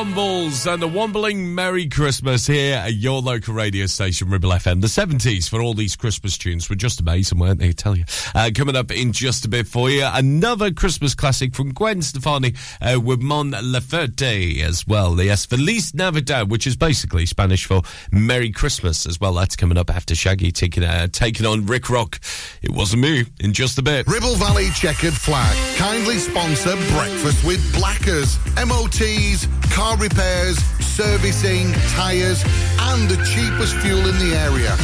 Wombles 0.00 0.72
and 0.72 0.80
the 0.80 0.88
Wombling 0.88 1.54
Merry 1.54 1.86
Christmas 1.86 2.46
here 2.46 2.76
at 2.76 2.94
your 2.94 3.20
local 3.20 3.52
radio 3.52 3.84
station, 3.84 4.30
Ribble 4.30 4.48
FM. 4.48 4.80
The 4.80 4.86
70s 4.86 5.46
for 5.46 5.60
all 5.60 5.74
these 5.74 5.94
Christmas 5.94 6.38
tunes 6.38 6.70
were 6.70 6.74
just 6.74 7.00
amazing, 7.00 7.38
weren't 7.38 7.58
they? 7.58 7.68
I 7.68 7.72
tell 7.72 7.94
you. 7.94 8.04
Uh, 8.34 8.50
coming 8.54 8.76
up 8.76 8.90
in 8.90 9.12
just 9.12 9.44
a 9.44 9.48
bit 9.48 9.66
for 9.66 9.90
you, 9.90 10.08
another 10.10 10.70
Christmas 10.70 11.14
classic 11.14 11.54
from 11.54 11.74
Gwen 11.74 12.00
Stefani 12.00 12.54
uh, 12.80 12.98
with 12.98 13.20
Mon 13.20 13.50
Laferte 13.50 14.62
as 14.62 14.86
well. 14.86 15.20
Yes, 15.20 15.44
Feliz 15.44 15.94
Navidad, 15.94 16.50
which 16.50 16.66
is 16.66 16.76
basically 16.76 17.26
Spanish 17.26 17.66
for 17.66 17.82
Merry 18.10 18.50
Christmas 18.50 19.04
as 19.04 19.20
well. 19.20 19.34
That's 19.34 19.54
coming 19.54 19.76
up 19.76 19.90
after 19.90 20.14
Shaggy 20.14 20.50
taking, 20.50 20.82
uh, 20.82 21.08
taking 21.08 21.44
on 21.44 21.66
Rikrok. 21.66 22.18
It 22.62 22.70
wasn't 22.70 23.02
me 23.02 23.26
in 23.40 23.52
just 23.52 23.76
a 23.76 23.82
bit. 23.82 24.06
Ribble 24.06 24.36
Valley 24.36 24.70
Chequered 24.70 25.12
Flag 25.12 25.54
kindly 25.76 26.16
sponsor 26.16 26.74
Breakfast 26.94 27.44
with 27.44 27.60
Blackers. 27.74 28.38
MOTs, 28.56 29.46
car 29.74 29.89
repairs, 29.96 30.58
servicing, 30.80 31.72
tyres, 31.94 32.42
and 32.78 33.08
the 33.08 33.16
cheapest 33.24 33.76
fuel 33.76 34.00
in 34.00 34.18
the 34.18 34.34
area. 34.36 34.76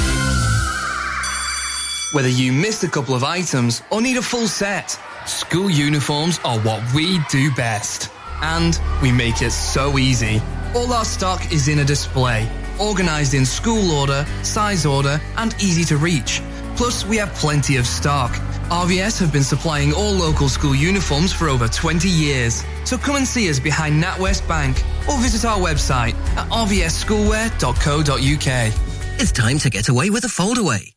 Whether 2.13 2.29
you 2.29 2.53
missed 2.53 2.85
a 2.85 2.89
couple 2.89 3.15
of 3.15 3.25
items 3.25 3.83
or 3.91 4.01
need 4.01 4.17
a 4.17 4.23
full 4.23 4.49
set, 4.49 4.99
school 5.27 5.69
uniforms 5.69 6.41
are 6.45 6.59
what 6.61 6.83
we 6.95 7.19
do 7.31 7.51
best. 7.55 8.11
And 8.43 8.79
we 9.03 9.13
make 9.13 9.43
it 9.43 9.51
so 9.51 9.99
easy. 9.99 10.41
All 10.75 10.93
our 10.93 11.05
stock 11.05 11.53
is 11.53 11.69
in 11.69 11.81
a 11.81 11.85
display, 11.85 12.49
organized 12.81 13.35
in 13.35 13.45
school 13.45 13.91
order, 13.91 14.25
size 14.43 14.87
order, 14.87 15.21
and 15.37 15.55
easy 15.61 15.85
to 15.85 15.97
reach. 15.97 16.41
Plus, 16.77 17.07
we 17.07 17.17
have 17.17 17.33
plenty 17.35 17.77
of 17.77 17.87
stock. 17.87 18.33
RVS 18.71 19.19
have 19.21 19.33
been 19.33 19.45
supplying 19.45 19.95
all 19.95 20.13
local 20.13 20.49
school 20.49 20.75
uniforms 20.75 21.33
for 21.33 21.49
over 21.49 21.69
20 21.69 22.09
years. 22.09 22.65
So 22.85 22.99
come 22.99 23.17
and 23.17 23.27
see 23.27 23.49
us 23.49 23.59
behind 23.59 24.03
NatWest 24.03 24.47
Bank 24.47 24.77
or 25.09 25.19
visit 25.19 25.45
our 25.45 25.59
website 25.59 26.15
at 26.37 26.49
rvsschoolwear.co.uk. 26.51 28.73
It's 29.19 29.33
time 29.33 29.59
to 29.59 29.71
get 29.71 29.89
away 29.89 30.11
with 30.11 30.25
a 30.25 30.29
foldaway. 30.29 30.96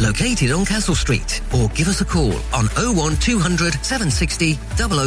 located 0.00 0.50
on 0.50 0.64
Castle 0.64 0.94
Street, 0.94 1.40
or 1.54 1.68
give 1.70 1.88
us 1.88 2.00
a 2.00 2.04
call 2.04 2.34
on 2.52 2.66
01200 2.76 3.74
760 3.84 4.58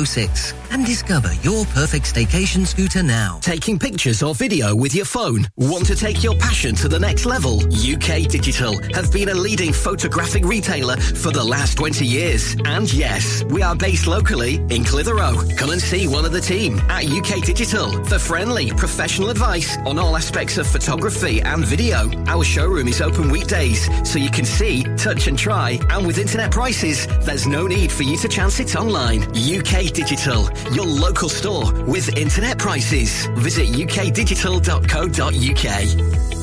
006 0.05 0.53
and 0.73 0.85
discover 0.85 1.31
your 1.43 1.65
perfect 1.67 2.13
staycation 2.13 2.65
scooter 2.65 3.03
now. 3.03 3.37
Taking 3.41 3.77
pictures 3.77 4.23
or 4.23 4.33
video 4.33 4.75
with 4.75 4.95
your 4.95 5.05
phone? 5.05 5.47
Want 5.57 5.85
to 5.85 5.95
take 5.95 6.23
your 6.23 6.35
passion 6.35 6.73
to 6.75 6.87
the 6.87 6.99
next 6.99 7.25
level? 7.25 7.59
UK 7.65 8.27
Digital 8.27 8.81
have 8.93 9.11
been 9.11 9.29
a 9.29 9.33
leading 9.35 9.71
photographic 9.71 10.43
retailer 10.45 10.97
for 10.97 11.31
the 11.31 11.43
last 11.43 11.77
20 11.77 12.05
years. 12.05 12.55
And 12.65 12.91
yes, 12.91 13.43
we 13.45 13.61
are 13.61 13.75
based 13.75 14.07
locally 14.07 14.55
in 14.69 14.83
Clitheroe. 14.83 15.35
Come 15.57 15.69
and 15.69 15.81
see 15.81 16.07
one 16.07 16.25
of 16.25 16.31
the 16.31 16.41
team 16.41 16.79
at 16.89 17.05
UK 17.05 17.43
Digital 17.45 18.03
for 18.05 18.17
friendly, 18.17 18.71
professional 18.71 19.29
advice 19.29 19.77
on 19.85 19.99
all 19.99 20.17
aspects 20.17 20.57
of 20.57 20.65
photography 20.65 21.41
and 21.41 21.63
video. 21.63 22.09
Our 22.25 22.43
showroom 22.43 22.87
is 22.87 22.99
open 22.99 23.29
weekdays, 23.29 23.87
so 24.09 24.17
you 24.17 24.31
can 24.31 24.45
see, 24.45 24.82
touch 24.97 25.27
and 25.27 25.37
try. 25.37 25.79
And 25.89 26.05
with 26.05 26.17
internet 26.17 26.51
prices, 26.51 27.07
there's 27.25 27.47
no 27.47 27.67
need 27.67 27.91
for 27.91 28.03
you 28.03 28.17
to 28.17 28.27
chance 28.27 28.59
it 28.59 28.75
online. 28.75 29.23
UK 29.35 29.93
Digital, 29.93 30.49
your 30.71 30.85
local 30.85 31.29
store 31.29 31.71
with 31.83 32.17
internet 32.17 32.57
prices. 32.57 33.27
Visit 33.37 33.69
ukdigital.co.uk. 33.69 36.42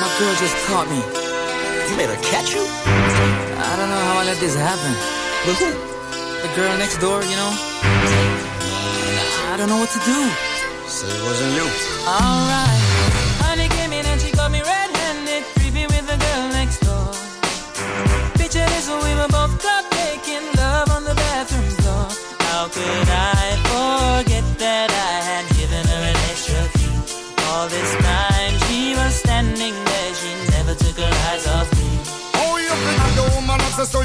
My 0.00 0.10
girl 0.18 0.34
just 0.36 0.56
caught 0.66 0.88
me. 0.90 0.98
You 1.88 1.96
made 1.96 2.10
her 2.10 2.20
catch 2.22 2.52
you? 2.54 2.62
I 2.62 3.76
don't 3.78 3.88
know 3.88 4.02
how 4.10 4.18
I 4.18 4.24
let 4.24 4.38
this 4.38 4.56
happen. 4.56 4.92
With 5.46 5.58
who? 5.62 5.70
The 6.42 6.50
girl 6.56 6.76
next 6.78 6.98
door, 6.98 7.22
you 7.22 7.36
know? 7.36 7.52
I 9.50 9.56
don't 9.56 9.68
know 9.68 9.78
what 9.78 9.90
to 9.90 10.00
do. 10.00 10.18
Say 10.88 11.06
it 11.06 11.22
wasn't 11.22 11.54
you. 11.54 11.66
Alright. 12.06 12.83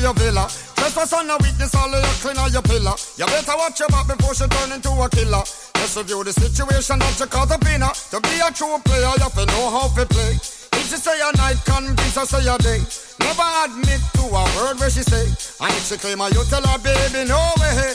Your 0.10 0.26
villa? 0.26 0.50
Trespass 0.76 1.14
on 1.14 1.30
a 1.30 1.38
weakness, 1.38 1.76
all 1.76 1.94
of 1.94 2.02
your 2.02 2.18
clean 2.22 2.38
on 2.38 2.52
your 2.52 2.62
pillar. 2.64 2.96
You 3.18 3.26
better 3.26 3.54
watch 3.58 3.80
your 3.80 3.90
back 3.90 4.08
before 4.08 4.34
she 4.34 4.48
turn 4.48 4.72
into 4.72 4.90
a 4.90 5.10
killer. 5.10 5.44
Let's 5.78 5.96
review 5.98 6.24
the 6.24 6.34
situation 6.34 6.98
that 7.00 7.20
you 7.20 7.28
caught 7.28 7.52
up 7.52 7.66
in. 7.70 7.82
To 7.82 8.18
be 8.22 8.36
a 8.42 8.50
true 8.50 8.78
player, 8.86 9.14
you 9.14 9.22
have 9.22 9.38
to 9.38 9.46
know 9.46 9.70
how 9.70 9.88
to 9.94 10.06
play. 10.06 10.34
If 10.80 10.86
she 10.90 10.98
say 10.98 11.18
a 11.22 11.30
night, 11.38 11.62
convince 11.66 12.16
her 12.16 12.26
say 12.26 12.42
a 12.48 12.58
day. 12.58 12.82
Never 13.22 13.50
admit 13.66 14.02
to 14.18 14.24
a 14.34 14.44
word 14.58 14.80
where 14.80 14.90
she 14.90 15.04
say. 15.06 15.30
And 15.62 15.72
if 15.78 15.86
she 15.86 15.98
claim 15.98 16.20
her, 16.20 16.30
you 16.30 16.42
tell 16.50 16.66
her, 16.66 16.80
baby, 16.82 17.30
no 17.30 17.42
way. 17.62 17.94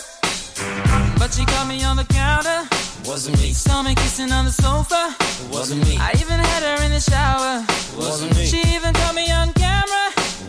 But 1.18 1.34
she 1.34 1.44
caught 1.44 1.66
me 1.66 1.82
on 1.82 1.96
the 1.96 2.04
counter. 2.04 2.68
Wasn't 3.04 3.36
me. 3.42 3.52
Saw 3.52 3.82
me 3.82 3.94
kissing 3.94 4.30
on 4.30 4.44
the 4.44 4.52
sofa. 4.52 5.14
It 5.18 5.50
wasn't 5.50 5.82
me. 5.84 5.96
I 5.98 6.12
even 6.20 6.38
had 6.38 6.62
her 6.62 6.84
in 6.84 6.92
the 6.92 7.00
shower. 7.00 7.64
Wasn't 7.98 8.34
me. 8.36 8.46
She 8.46 8.62
even 8.74 8.94
caught 8.94 9.14
me 9.14 9.30
on 9.30 9.52
camera. 9.52 9.63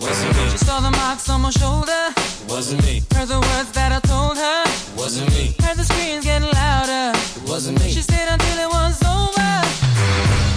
Wasn't 0.06 0.38
me. 0.38 0.50
She 0.52 0.58
saw 0.60 0.80
the 0.80 0.92
marks 0.92 1.30
on 1.30 1.42
my 1.42 1.50
shoulder. 1.50 2.04
Wasn't 2.48 2.82
me. 2.86 3.02
Heard 3.16 3.28
the 3.28 3.42
words 3.42 3.72
that 3.74 3.92
I 3.92 4.00
told 4.06 4.38
her. 4.38 4.62
Wasn't 4.96 5.30
me. 5.34 5.56
Heard 5.66 5.78
the 5.78 5.84
screams 5.84 6.24
getting 6.26 6.52
louder. 6.54 7.18
It 7.18 7.50
wasn't 7.50 7.80
me. 7.82 7.90
She 7.90 8.02
stayed 8.02 8.30
until 8.30 8.58
it 8.66 8.70
was 8.70 9.02
over. 9.02 9.52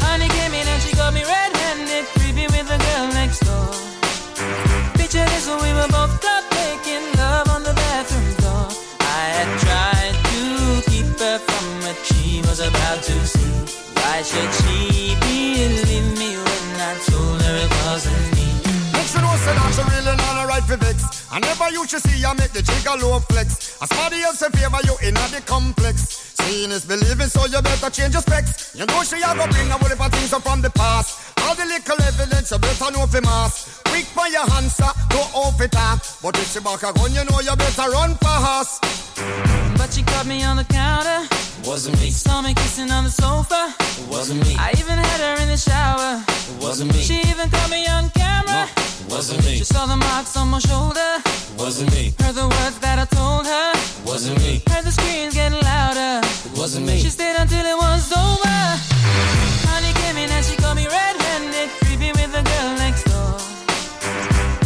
Honey 0.04 0.28
came 0.28 0.52
in 0.52 0.66
and 0.68 0.80
she 0.84 0.92
got 0.94 1.14
me 1.16 1.24
red-handed, 1.24 2.04
creepy 2.20 2.46
with 2.52 2.68
the 2.68 2.76
girl 2.76 3.06
next 3.16 3.40
door. 3.48 3.72
Picture 5.00 5.24
this 5.32 5.48
when 5.48 5.60
we 5.64 5.72
were 5.72 5.90
both 5.96 6.12
caught 6.20 6.44
making 6.52 7.04
love 7.16 7.48
on 7.48 7.62
the 7.64 7.72
bathroom 7.72 8.28
floor. 8.36 8.68
I 9.00 9.22
had 9.36 9.50
tried 9.64 10.16
to 10.28 10.42
keep 10.92 11.08
her 11.24 11.38
from 11.40 11.64
what 11.88 11.96
she 12.04 12.44
was 12.44 12.60
about 12.60 13.00
to 13.00 13.16
see. 13.24 13.56
Why 13.96 14.20
should 14.20 14.52
she 14.60 14.67
not 20.68 20.76
a 20.76 20.84
right 20.84 20.92
for 20.94 21.02
vex. 21.02 21.28
I 21.32 21.40
never 21.40 21.70
you 21.70 21.86
to 21.86 22.00
see 22.00 22.24
I 22.24 22.32
make 22.34 22.52
the 22.52 22.62
jigger 22.62 22.96
low 23.00 23.18
flex. 23.20 23.80
As 23.82 23.88
somebody 23.88 24.22
else 24.22 24.42
in 24.42 24.52
favor 24.52 24.78
you 24.84 24.96
in 25.06 25.14
the 25.14 25.42
complex. 25.46 26.34
Seeing 26.38 26.70
is 26.70 26.84
believing, 26.84 27.28
so 27.28 27.46
you 27.46 27.60
better 27.62 27.90
change 27.90 28.14
your 28.14 28.22
specs. 28.22 28.74
You 28.74 28.86
know 28.86 29.02
she 29.02 29.16
a 29.16 29.34
go 29.34 29.46
bring 29.48 29.68
a 29.68 29.76
whole 29.76 29.88
heap 29.88 30.00
of 30.00 30.12
things 30.12 30.32
up 30.32 30.42
from 30.42 30.62
the 30.62 30.70
past. 30.70 31.36
All 31.42 31.54
the 31.54 31.64
little 31.64 32.00
evidence 32.02 32.50
you 32.50 32.58
better 32.58 32.90
know 32.92 33.06
for 33.06 33.20
mass. 33.20 33.82
Quick 33.86 34.06
for 34.06 34.28
your 34.28 34.46
answer, 34.56 34.90
go 35.10 35.20
off 35.34 35.60
it 35.60 35.74
up. 35.76 36.00
But 36.22 36.38
if 36.38 36.52
she 36.52 36.60
back 36.60 36.82
a 36.82 36.92
gun, 36.92 37.12
you 37.12 37.24
know 37.24 37.40
you 37.40 37.54
better 37.56 37.90
run 37.90 38.14
fast. 38.16 38.82
But 39.76 39.92
she 39.92 40.02
caught 40.02 40.26
me 40.26 40.44
on 40.44 40.56
the 40.56 40.64
counter. 40.64 41.26
Wasn't 41.64 42.00
me. 42.00 42.10
Saw 42.10 42.40
me 42.40 42.54
kissing 42.54 42.90
on 42.90 43.04
the 43.04 43.10
sofa. 43.10 43.74
It 44.00 44.08
wasn't 44.08 44.46
me. 44.46 44.54
I 44.56 44.72
even 44.78 44.96
had 44.96 45.20
her 45.20 45.42
in 45.42 45.48
the 45.48 45.56
shower. 45.56 46.22
It 46.26 46.62
wasn't 46.62 46.92
me. 46.94 47.00
She 47.00 47.20
even 47.28 47.50
caught 47.50 47.70
me 47.70 47.86
on 47.88 48.10
camera. 48.10 48.68
It 48.76 48.87
wasn't 49.06 49.44
me. 49.44 49.56
She 49.56 49.64
saw 49.64 49.86
the 49.86 49.96
marks 49.96 50.36
on 50.36 50.48
my 50.48 50.58
shoulder. 50.58 51.22
Wasn't 51.56 51.90
me. 51.92 52.12
Heard 52.18 52.34
the 52.34 52.48
words 52.48 52.78
that 52.80 52.98
I 52.98 53.06
told 53.06 53.46
her. 53.46 53.72
Wasn't 54.04 54.38
me. 54.38 54.62
Heard 54.68 54.84
the 54.84 54.92
screams 54.92 55.34
getting 55.34 55.60
louder. 55.62 56.26
Wasn't 56.56 56.86
me. 56.86 56.98
She 56.98 57.10
stayed 57.10 57.36
until 57.36 57.64
it 57.64 57.76
was 57.76 58.12
over. 58.12 58.58
Honey 59.70 59.92
came 60.02 60.16
in 60.16 60.30
and 60.30 60.44
she 60.44 60.56
caught 60.56 60.76
me 60.76 60.86
red-handed, 60.86 61.68
creeping 61.84 62.14
with 62.18 62.32
the 62.34 62.42
girl 62.42 62.70
next 62.82 63.04
door. 63.06 63.38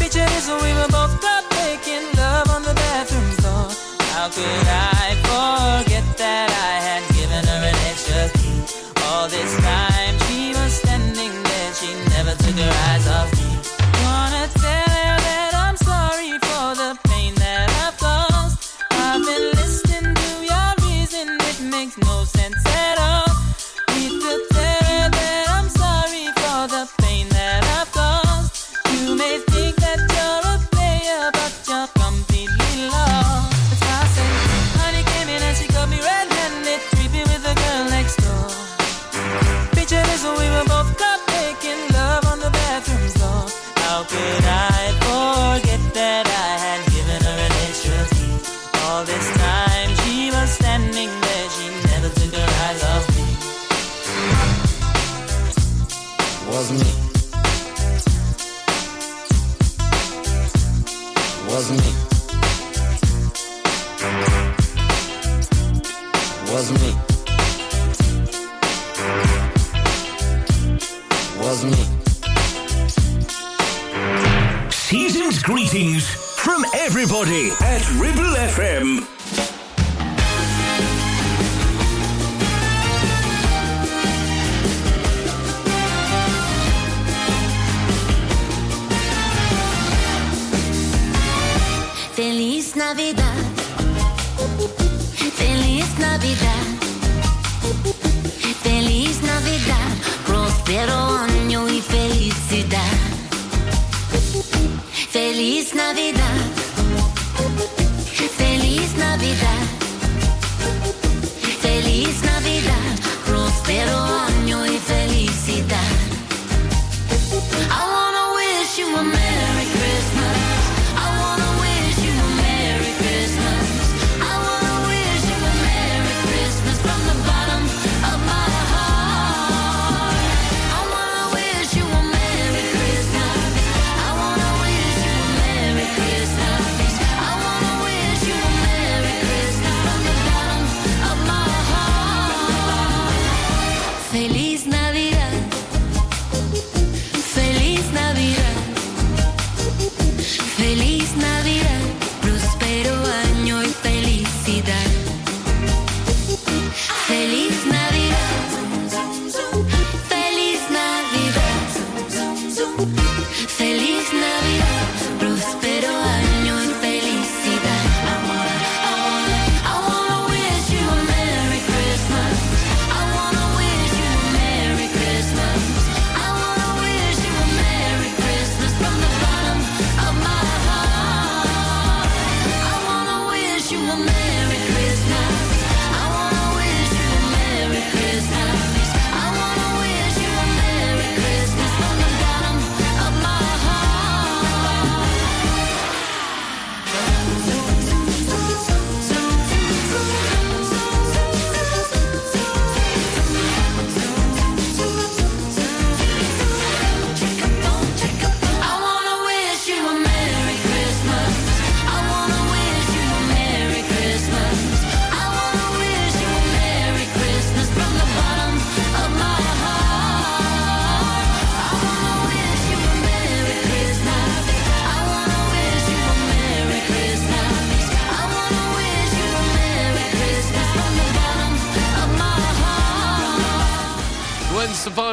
Picture 0.01 0.27
this 0.33 0.49
we 0.49 0.73
were 0.75 0.91
both 0.91 1.23
up 1.25 1.45
making 1.63 2.05
love 2.17 2.49
on 2.51 2.63
the 2.63 2.75
bathroom 2.75 3.31
floor. 3.39 3.69
How 4.13 4.29
could 4.29 4.67
I 4.69 5.17
forget 5.29 6.05
that 6.19 6.49
I 6.51 6.75
had 6.87 7.03
given 7.17 7.45
her 7.47 7.61
an 7.71 7.79
extra 7.91 8.29
key? 8.41 8.61
All 9.07 9.29
this. 9.29 9.62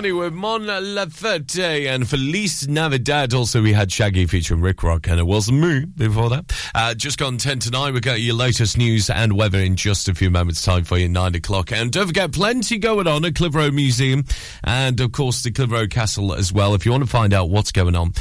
Stefani 0.10 0.12
with 0.12 0.34
Mon 0.34 0.62
Laferte 0.62 1.88
and 1.88 2.08
Feliz 2.08 2.68
Navidad. 2.68 3.34
Also, 3.34 3.62
we 3.62 3.74
had 3.74 3.92
Shaggy 3.92 4.26
featuring 4.26 4.62
Rikrok, 4.62 5.08
and 5.08 5.20
it 5.20 5.26
wasn't 5.26 5.60
me 5.62 5.86
before 5.86 6.30
that. 6.30 6.52
Uh, 6.74 6.94
just 6.94 7.18
gone 7.18 7.38
10 7.38 7.60
to 7.60 7.70
9. 7.70 7.94
We 7.94 8.00
got 8.00 8.20
your 8.20 8.36
latest 8.36 8.78
news 8.78 9.10
and 9.10 9.34
weather 9.34 9.60
in 9.60 9.76
just 9.76 10.10
a 10.10 10.16
few 10.16 10.30
moments' 10.30 10.64
time 10.64 10.84
for 10.84 10.98
you, 10.98 11.08
9 11.10 11.36
o'clock. 11.36 11.72
And 11.72 11.92
don't 11.92 12.08
forget, 12.08 12.32
plenty 12.32 12.78
going 12.78 13.08
on 13.08 13.26
at 13.26 13.36
Clitheroe 13.36 13.72
Museum 13.72 14.26
and, 14.64 15.00
of 15.00 15.12
course, 15.12 15.44
the 15.44 15.52
Clitheroe 15.52 15.88
Castle 15.88 16.34
as 16.34 16.52
well. 16.52 16.74
If 16.74 16.86
you 16.86 16.92
want 16.92 17.04
to 17.04 17.10
find 17.10 17.34
out 17.34 17.50
what's 17.50 17.72
going 17.72 17.96
on, 17.96 18.14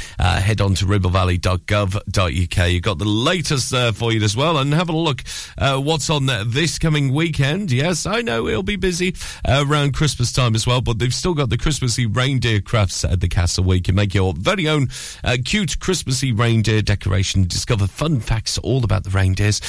head 0.49 0.61
on 0.61 0.73
to 0.73 0.85
ribblevalley.gov.uk. 0.87 2.71
You've 2.71 2.81
got 2.81 2.97
the 2.97 3.05
latest 3.05 3.71
uh, 3.71 3.91
for 3.91 4.11
you 4.11 4.19
as 4.23 4.35
well. 4.35 4.57
And 4.57 4.73
have 4.73 4.89
a 4.89 4.97
look 4.97 5.21
uh, 5.59 5.77
what's 5.79 6.09
on 6.09 6.25
there 6.25 6.43
this 6.43 6.79
coming 6.79 7.13
weekend. 7.13 7.71
Yes, 7.71 8.07
I 8.07 8.21
know 8.21 8.47
it'll 8.47 8.63
be 8.63 8.75
busy 8.75 9.13
uh, 9.47 9.63
around 9.67 9.93
Christmas 9.93 10.31
time 10.31 10.55
as 10.55 10.65
well, 10.65 10.81
but 10.81 10.97
they've 10.97 11.13
still 11.13 11.35
got 11.35 11.51
the 11.51 11.57
Christmassy 11.59 12.07
reindeer 12.07 12.61
crafts 12.61 13.05
at 13.05 13.19
the 13.21 13.27
castle 13.27 13.63
where 13.63 13.75
you 13.75 13.83
can 13.83 13.93
make 13.93 14.15
your 14.15 14.33
very 14.33 14.67
own 14.67 14.87
uh, 15.23 15.37
cute 15.45 15.79
Christmassy 15.79 16.31
reindeer 16.31 16.81
decoration, 16.81 17.43
discover 17.43 17.85
fun 17.85 18.19
facts 18.19 18.57
all 18.57 18.83
about 18.83 19.03
the 19.03 19.11
reindeers. 19.11 19.61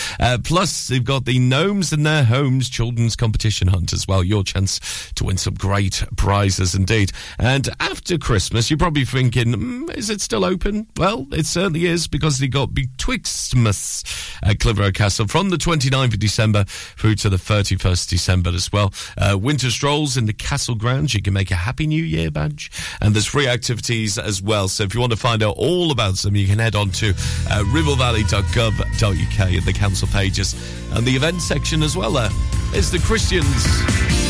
Plus, 0.44 0.88
they've 0.88 1.04
got 1.04 1.26
the 1.26 1.38
Gnomes 1.38 1.92
in 1.92 2.04
Their 2.04 2.24
Homes 2.24 2.70
children's 2.70 3.16
competition 3.16 3.68
hunt 3.68 3.92
as 3.92 4.08
well. 4.08 4.24
Your 4.24 4.44
chance 4.44 5.12
to 5.16 5.24
win 5.24 5.36
some 5.36 5.54
great 5.54 6.02
prizes 6.16 6.74
indeed. 6.74 7.12
And 7.38 7.68
after 7.80 8.16
Christmas, 8.16 8.70
you're 8.70 8.78
probably 8.78 9.04
thinking, 9.04 9.52
mm, 9.52 9.94
is 9.94 10.08
it 10.08 10.22
still 10.22 10.42
open? 10.42 10.69
Well, 10.96 11.26
it 11.32 11.46
certainly 11.46 11.86
is 11.86 12.06
because 12.08 12.38
they 12.38 12.48
got 12.48 12.70
Betwixtmas 12.70 14.38
at 14.42 14.60
Clitheroe 14.60 14.92
Castle 14.92 15.26
from 15.26 15.50
the 15.50 15.56
29th 15.56 16.14
of 16.14 16.18
December 16.18 16.64
through 16.64 17.16
to 17.16 17.28
the 17.28 17.36
31st 17.36 18.08
December 18.08 18.50
as 18.50 18.72
well. 18.72 18.92
Uh, 19.16 19.36
winter 19.38 19.70
strolls 19.70 20.16
in 20.16 20.26
the 20.26 20.32
castle 20.32 20.74
grounds. 20.74 21.14
You 21.14 21.22
can 21.22 21.34
make 21.34 21.50
a 21.50 21.56
Happy 21.56 21.86
New 21.86 22.02
Year 22.02 22.30
badge. 22.30 22.70
And 23.00 23.14
there's 23.14 23.26
free 23.26 23.48
activities 23.48 24.18
as 24.18 24.40
well. 24.42 24.68
So 24.68 24.84
if 24.84 24.94
you 24.94 25.00
want 25.00 25.12
to 25.12 25.18
find 25.18 25.42
out 25.42 25.56
all 25.56 25.90
about 25.90 26.16
them, 26.16 26.36
you 26.36 26.46
can 26.46 26.58
head 26.58 26.74
on 26.74 26.90
to 26.90 27.10
uh, 27.10 27.64
ribblevalley.gov.uk 27.66 29.40
at 29.40 29.64
the 29.64 29.72
council 29.72 30.08
pages 30.08 30.54
and 30.92 31.06
the 31.06 31.16
event 31.16 31.40
section 31.42 31.82
as 31.82 31.96
well. 31.96 32.12
There 32.12 32.30
is 32.74 32.90
the 32.90 32.98
Christians. 32.98 34.29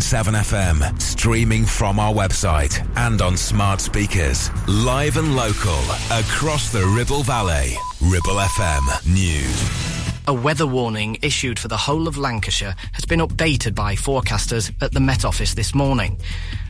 FM, 0.00 1.00
streaming 1.00 1.64
from 1.64 2.00
our 2.00 2.12
website 2.12 2.84
and 2.96 3.22
on 3.22 3.36
smart 3.36 3.80
speakers. 3.80 4.50
Live 4.66 5.16
and 5.16 5.36
local, 5.36 5.78
across 6.10 6.72
the 6.72 6.84
Ribble 6.96 7.22
Valley. 7.22 7.76
Ribble 8.00 8.40
FM 8.40 9.14
News. 9.14 9.94
A 10.26 10.32
weather 10.32 10.66
warning 10.66 11.18
issued 11.22 11.58
for 11.58 11.68
the 11.68 11.76
whole 11.76 12.08
of 12.08 12.18
Lancashire 12.18 12.74
has 12.92 13.04
been 13.04 13.20
updated 13.20 13.74
by 13.74 13.94
forecasters 13.94 14.72
at 14.82 14.92
the 14.92 15.00
Met 15.00 15.24
Office 15.24 15.54
this 15.54 15.74
morning. 15.74 16.18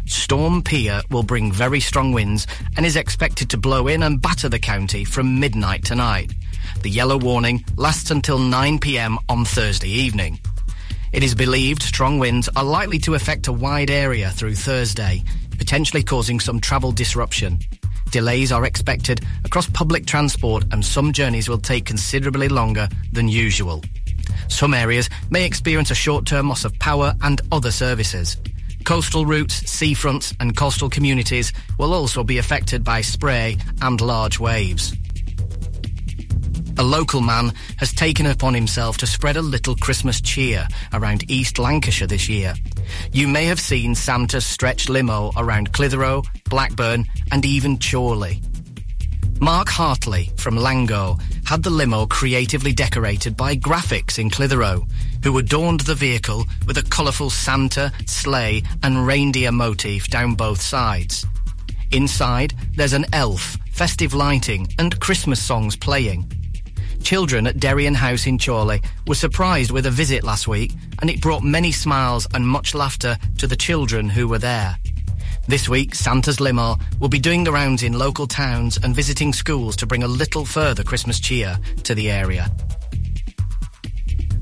Storm 0.07 0.63
Pia 0.63 1.03
will 1.11 1.23
bring 1.23 1.53
very 1.53 1.81
strong 1.81 2.13
winds 2.13 2.47
and 2.77 2.85
is 2.85 2.97
expected 2.97 3.49
to 3.51 3.57
blow 3.57 3.87
in 3.87 4.03
and 4.03 4.21
batter 4.21 4.49
the 4.49 4.59
county 4.59 5.05
from 5.05 5.41
midnight 5.41 5.85
tonight. 5.85 6.33
The 6.83 6.91
yellow 6.91 7.17
warning 7.17 7.65
lasts 7.77 8.11
until 8.11 8.39
9pm 8.39 9.17
on 9.29 9.45
Thursday 9.45 9.91
evening. 9.91 10.41
It 11.15 11.23
is 11.23 11.37
believed 11.37 11.81
strong 11.81 12.19
winds 12.19 12.49
are 12.57 12.65
likely 12.65 12.99
to 12.99 13.15
affect 13.15 13.47
a 13.47 13.53
wide 13.53 13.89
area 13.89 14.31
through 14.31 14.57
Thursday, 14.57 15.23
potentially 15.59 16.03
causing 16.03 16.41
some 16.41 16.59
travel 16.59 16.91
disruption. 16.91 17.61
Delays 18.11 18.51
are 18.51 18.65
expected 18.65 19.25
across 19.45 19.69
public 19.69 20.07
transport 20.07 20.65
and 20.73 20.85
some 20.85 21.13
journeys 21.13 21.49
will 21.49 21.59
take 21.59 21.85
considerably 21.85 22.49
longer 22.49 22.89
than 23.13 23.29
usual. 23.29 23.81
Some 24.49 24.75
areas 24.75 25.09
may 25.31 25.47
experience 25.47 25.93
a 25.93 25.95
short-term 25.95 26.49
loss 26.49 26.65
of 26.65 26.77
power 26.81 27.15
and 27.23 27.41
other 27.53 27.71
services. 27.71 28.37
Coastal 28.83 29.25
routes, 29.25 29.63
seafronts 29.63 30.35
and 30.41 30.57
coastal 30.57 30.91
communities 30.91 31.53
will 31.79 31.95
also 31.95 32.25
be 32.25 32.39
affected 32.39 32.83
by 32.83 33.03
spray 33.03 33.57
and 33.83 34.01
large 34.01 34.41
waves. 34.41 34.93
A 36.77 36.83
local 36.83 37.21
man 37.21 37.53
has 37.77 37.93
taken 37.93 38.27
upon 38.27 38.55
himself 38.55 38.97
to 38.99 39.07
spread 39.07 39.37
a 39.37 39.43
little 39.43 39.77
Christmas 39.77 40.21
cheer 40.21 40.67
around 40.93 41.31
East 41.31 41.59
Lancashire 41.59 42.09
this 42.09 42.29
year. 42.29 42.55
You 43.13 43.29
may 43.29 43.45
have 43.45 43.61
seen 43.61 43.95
Santa's 43.95 44.45
stretch 44.45 44.89
limo 44.89 45.31
around 45.37 45.73
Clitheroe, 45.73 46.23
Blackburn 46.51 47.07
and 47.31 47.45
even 47.45 47.79
Chorley. 47.79 48.43
Mark 49.41 49.69
Hartley 49.69 50.31
from 50.37 50.57
Langho 50.57 51.21
had 51.47 51.63
the 51.63 51.71
limo 51.71 52.07
creatively 52.07 52.73
decorated 52.73 53.37
by 53.37 53.55
graphics 53.55 54.19
in 54.19 54.31
Clitheroe, 54.31 54.85
who 55.23 55.39
adorned 55.39 55.81
the 55.81 55.95
vehicle 55.95 56.45
with 56.67 56.79
a 56.79 56.83
colourful 56.83 57.31
Santa, 57.31 57.93
sleigh 58.07 58.63
and 58.83 59.07
reindeer 59.07 59.53
motif 59.53 60.09
down 60.09 60.35
both 60.35 60.61
sides. 60.61 61.25
Inside, 61.93 62.55
there's 62.75 62.95
an 62.95 63.07
elf, 63.13 63.57
festive 63.71 64.13
lighting 64.13 64.67
and 64.79 64.99
Christmas 64.99 65.41
songs 65.41 65.77
playing. 65.77 66.29
Children 67.05 67.47
at 67.47 67.59
Derian 67.59 67.95
House 67.95 68.27
in 68.27 68.39
Chorley 68.39 68.81
were 69.07 69.15
surprised 69.15 69.71
with 69.71 69.85
a 69.85 69.91
visit 69.91 70.25
last 70.25 70.49
week 70.49 70.73
and 71.03 71.11
it 71.11 71.21
brought 71.21 71.43
many 71.43 71.71
smiles 71.71 72.27
and 72.33 72.49
much 72.49 72.75
laughter 72.75 73.19
to 73.37 73.47
the 73.47 73.57
children 73.57 74.09
who 74.09 74.27
were 74.27 74.39
there. 74.39 74.79
This 75.47 75.69
week, 75.69 75.95
Santa's 75.95 76.41
limo 76.41 76.79
will 77.01 77.11
be 77.11 77.19
doing 77.19 77.45
the 77.45 77.53
rounds 77.53 77.83
in 77.83 77.93
local 77.99 78.27
towns 78.27 78.79
and 78.83 78.97
visiting 78.97 79.35
schools 79.35 79.77
to 79.77 79.87
bring 79.87 80.03
a 80.03 80.09
little 80.09 80.47
further 80.47 80.83
Christmas 80.83 81.21
cheer 81.21 81.59
to 81.83 81.95
the 81.95 82.11
area. 82.11 82.51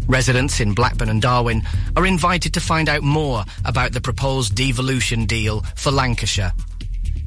Residents 0.06 0.60
in 0.60 0.72
Blackburn 0.72 1.08
and 1.08 1.20
Darwen 1.20 1.66
are 1.96 2.06
invited 2.06 2.54
to 2.54 2.60
find 2.60 2.88
out 2.88 3.02
more 3.02 3.44
about 3.64 3.92
the 3.92 4.00
proposed 4.00 4.54
devolution 4.54 5.26
deal 5.26 5.62
for 5.74 5.90
Lancashire. 5.90 6.52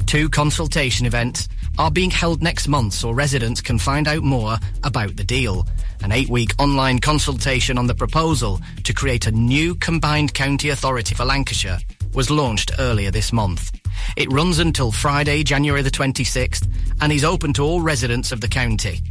Two 0.05 0.29
consultation 0.29 1.05
events 1.05 1.49
are 1.77 1.91
being 1.91 2.11
held 2.11 2.41
next 2.41 2.67
month 2.67 2.93
so 2.93 3.11
residents 3.11 3.59
can 3.59 3.79
find 3.79 4.07
out 4.07 4.23
more 4.23 4.57
about 4.83 5.15
the 5.15 5.23
deal. 5.23 5.67
An 6.03 6.11
eight 6.11 6.29
week 6.29 6.51
online 6.59 6.99
consultation 6.99 7.77
on 7.77 7.87
the 7.87 7.95
proposal 7.95 8.61
to 8.83 8.93
create 8.93 9.25
a 9.25 9.31
new 9.31 9.75
combined 9.75 10.33
county 10.33 10.69
authority 10.69 11.15
for 11.15 11.25
Lancashire 11.25 11.79
was 12.13 12.29
launched 12.29 12.71
earlier 12.79 13.11
this 13.11 13.33
month. 13.33 13.71
It 14.15 14.31
runs 14.31 14.59
until 14.59 14.91
Friday, 14.91 15.43
January 15.43 15.81
the 15.81 15.89
26th, 15.91 16.67
and 17.01 17.11
is 17.11 17.25
open 17.25 17.51
to 17.53 17.63
all 17.63 17.81
residents 17.81 18.31
of 18.31 18.41
the 18.41 18.47
county. 18.47 19.01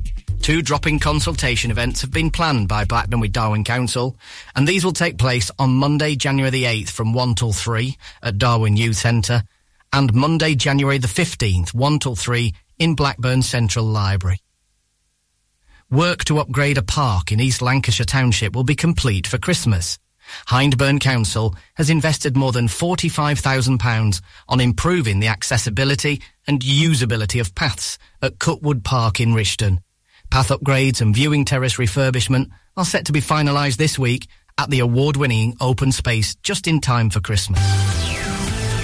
Two 0.40 0.62
drop-in 0.62 0.98
consultation 0.98 1.70
events 1.70 2.02
have 2.02 2.10
been 2.10 2.30
planned 2.30 2.68
by 2.68 2.84
Blackburn 2.84 3.20
with 3.20 3.32
Darwen 3.32 3.64
Council, 3.64 4.16
and 4.54 4.68
these 4.68 4.84
will 4.84 4.92
take 4.92 5.18
place 5.18 5.50
on 5.58 5.74
Monday, 5.74 6.16
January 6.16 6.50
the 6.50 6.64
8th 6.64 6.90
from 6.90 7.12
1 7.12 7.34
till 7.34 7.52
3 7.52 7.96
at 8.22 8.38
Darwen 8.38 8.76
Youth 8.76 8.96
Centre, 8.96 9.42
and 9.94 10.12
Monday, 10.12 10.56
January 10.56 10.98
the 10.98 11.06
15th, 11.06 11.72
1 11.72 11.98
till 12.00 12.16
3 12.16 12.52
in 12.80 12.96
Blackburn 12.96 13.42
Central 13.42 13.84
Library. 13.84 14.40
Work 15.88 16.24
to 16.24 16.40
upgrade 16.40 16.78
a 16.78 16.82
park 16.82 17.30
in 17.30 17.38
East 17.38 17.62
Lancashire 17.62 18.04
Township 18.04 18.56
will 18.56 18.64
be 18.64 18.74
complete 18.74 19.24
for 19.28 19.38
Christmas. 19.38 20.00
Hyndburn 20.48 21.00
Council 21.00 21.54
has 21.74 21.90
invested 21.90 22.36
more 22.36 22.50
than 22.50 22.66
£45,000 22.66 24.20
on 24.48 24.60
improving 24.60 25.20
the 25.20 25.28
accessibility 25.28 26.20
and 26.48 26.60
usability 26.60 27.40
of 27.40 27.54
paths 27.54 27.96
at 28.20 28.38
Cutwood 28.38 28.82
Park 28.82 29.20
in 29.20 29.32
Rishton. 29.32 29.78
Path 30.28 30.48
upgrades 30.48 31.00
and 31.02 31.14
viewing 31.14 31.44
terrace 31.44 31.76
refurbishment 31.76 32.50
are 32.76 32.84
set 32.84 33.06
to 33.06 33.12
be 33.12 33.20
finalised 33.20 33.76
this 33.76 33.96
week 33.96 34.26
at 34.58 34.70
the 34.70 34.80
award-winning 34.80 35.54
open 35.60 35.92
space 35.92 36.34
just 36.42 36.66
in 36.66 36.80
time 36.80 37.10
for 37.10 37.20
Christmas. 37.20 38.23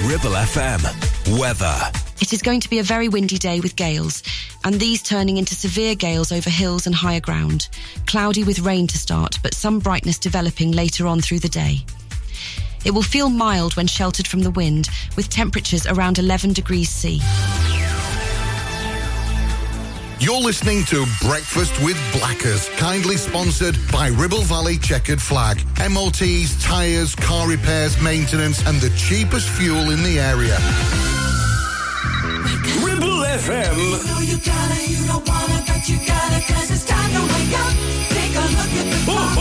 Ribble 0.05 0.31
FM. 0.31 1.39
Weather. 1.39 1.77
It 2.23 2.33
is 2.33 2.41
going 2.41 2.61
to 2.61 2.71
be 2.71 2.79
a 2.79 2.83
very 2.83 3.11
windy 3.11 3.37
day 3.37 3.61
with 3.61 3.77
gales, 3.77 4.23
and 4.65 4.75
these 4.77 5.03
turning 5.03 5.37
into 5.37 5.55
severe 5.55 5.95
gales 5.95 6.33
over 6.33 6.49
hills 6.49 6.87
and 6.87 6.95
higher 6.95 7.21
ground. 7.21 7.69
Cloudy 8.07 8.43
with 8.43 8.61
rain 8.61 8.87
to 8.87 8.97
start, 8.97 9.39
but 9.43 9.53
some 9.53 9.79
brightness 9.79 10.19
developing 10.19 10.73
later 10.73 11.07
on 11.07 11.21
through 11.21 11.41
the 11.41 11.51
day. 11.51 11.85
It 12.83 12.93
will 12.93 13.03
feel 13.03 13.29
mild 13.29 13.77
when 13.77 13.87
sheltered 13.87 14.27
from 14.27 14.41
the 14.41 14.51
wind, 14.51 14.89
with 15.17 15.29
temperatures 15.29 15.87
around 15.87 16.19
11 16.19 16.55
degrees 16.55 16.89
C. 16.89 17.21
You're 20.21 20.39
listening 20.39 20.85
to 20.85 21.07
Breakfast 21.23 21.73
with 21.83 21.97
Blackers, 22.13 22.69
kindly 22.77 23.17
sponsored 23.17 23.79
by 23.91 24.09
Ribble 24.09 24.43
Valley 24.43 24.77
Chequered 24.77 25.21
Flag. 25.21 25.65
MOTs, 25.91 26.63
tyres, 26.63 27.15
car 27.15 27.49
repairs, 27.49 27.99
maintenance, 28.03 28.61
and 28.67 28.79
the 28.83 28.91
cheapest 28.99 29.49
fuel 29.49 29.89
in 29.89 30.03
the 30.03 30.21
area. 30.21 30.59
Ribble 32.85 33.25
FM. 33.33 33.73
You 34.29 34.37
gotta, 34.45 34.93
you 34.93 35.01
don't 35.09 35.27
wanna, 35.27 35.65
but 35.67 35.89
you 35.89 35.97
gotta, 36.05 36.53
cause 36.53 36.71
it's 36.71 36.85
time 36.85 37.11
to 37.17 37.23
wake 37.25 37.57
up. 37.57 37.73
Take 38.13 38.37
a 38.37 38.45
look 38.61 38.73
at 38.77 38.87
the 38.93 39.01
clock. 39.09 39.41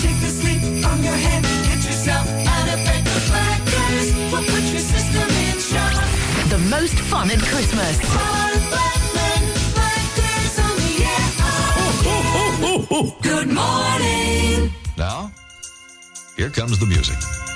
Shake 0.00 0.20
the 0.24 0.32
sleep 0.32 0.62
from 0.80 1.04
your 1.04 1.20
head. 1.20 1.44
Get 1.68 1.84
yourself 1.84 2.26
out 2.48 2.68
of 2.72 2.80
bed. 2.80 3.04
The 3.04 3.20
blackers 3.28 4.14
will 4.32 4.40
put 4.40 4.64
your 4.72 4.80
system 4.80 5.28
in 5.28 5.60
shock. 5.60 6.00
The 6.48 6.58
most 6.70 6.96
fun 7.12 7.30
at 7.30 7.40
Christmas. 7.40 8.67
Oh, 12.90 13.14
good 13.20 13.48
morning. 13.48 14.72
Now, 14.96 15.30
here 16.36 16.48
comes 16.48 16.78
the 16.78 16.86
music. 16.86 17.47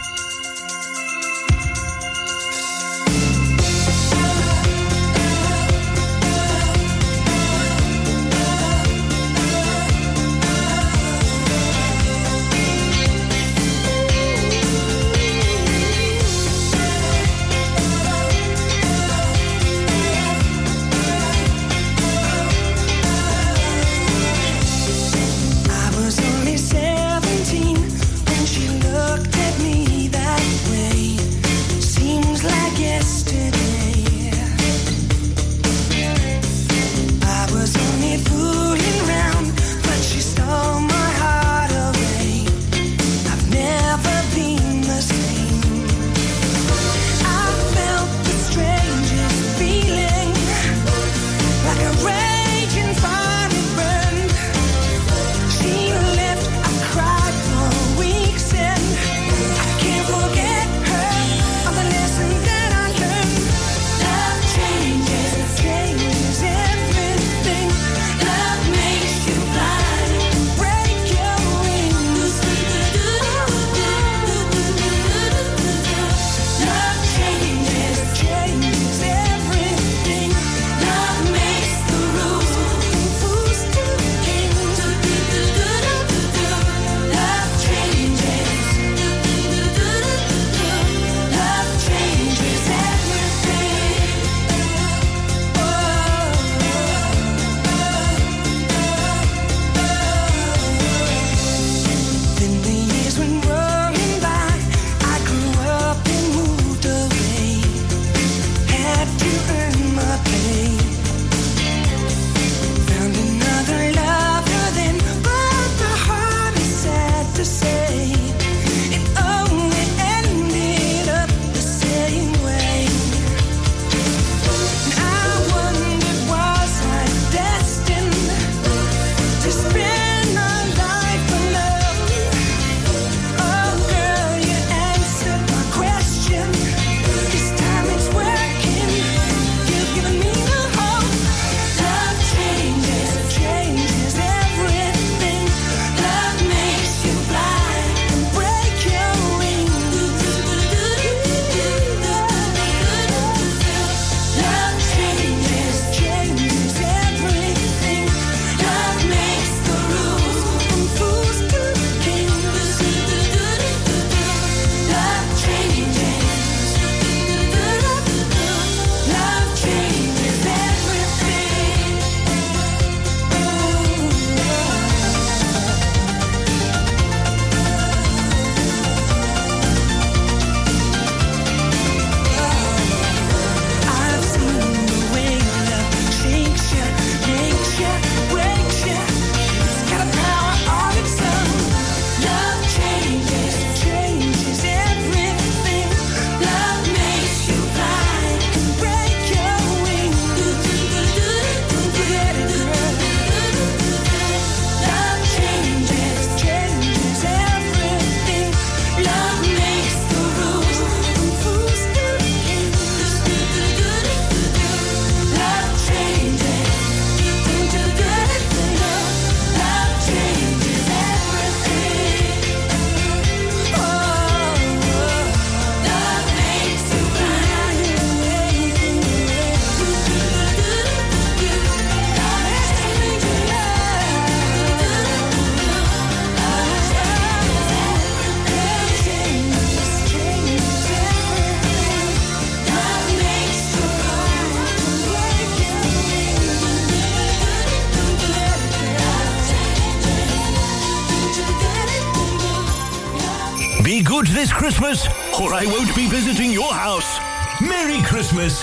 Christmas, 254.62 255.08
or 255.40 255.52
I 255.52 255.64
won't 255.66 255.92
be 255.96 256.06
visiting 256.06 256.52
your 256.52 256.72
house. 256.72 257.18
Merry 257.60 258.00
Christmas 258.02 258.61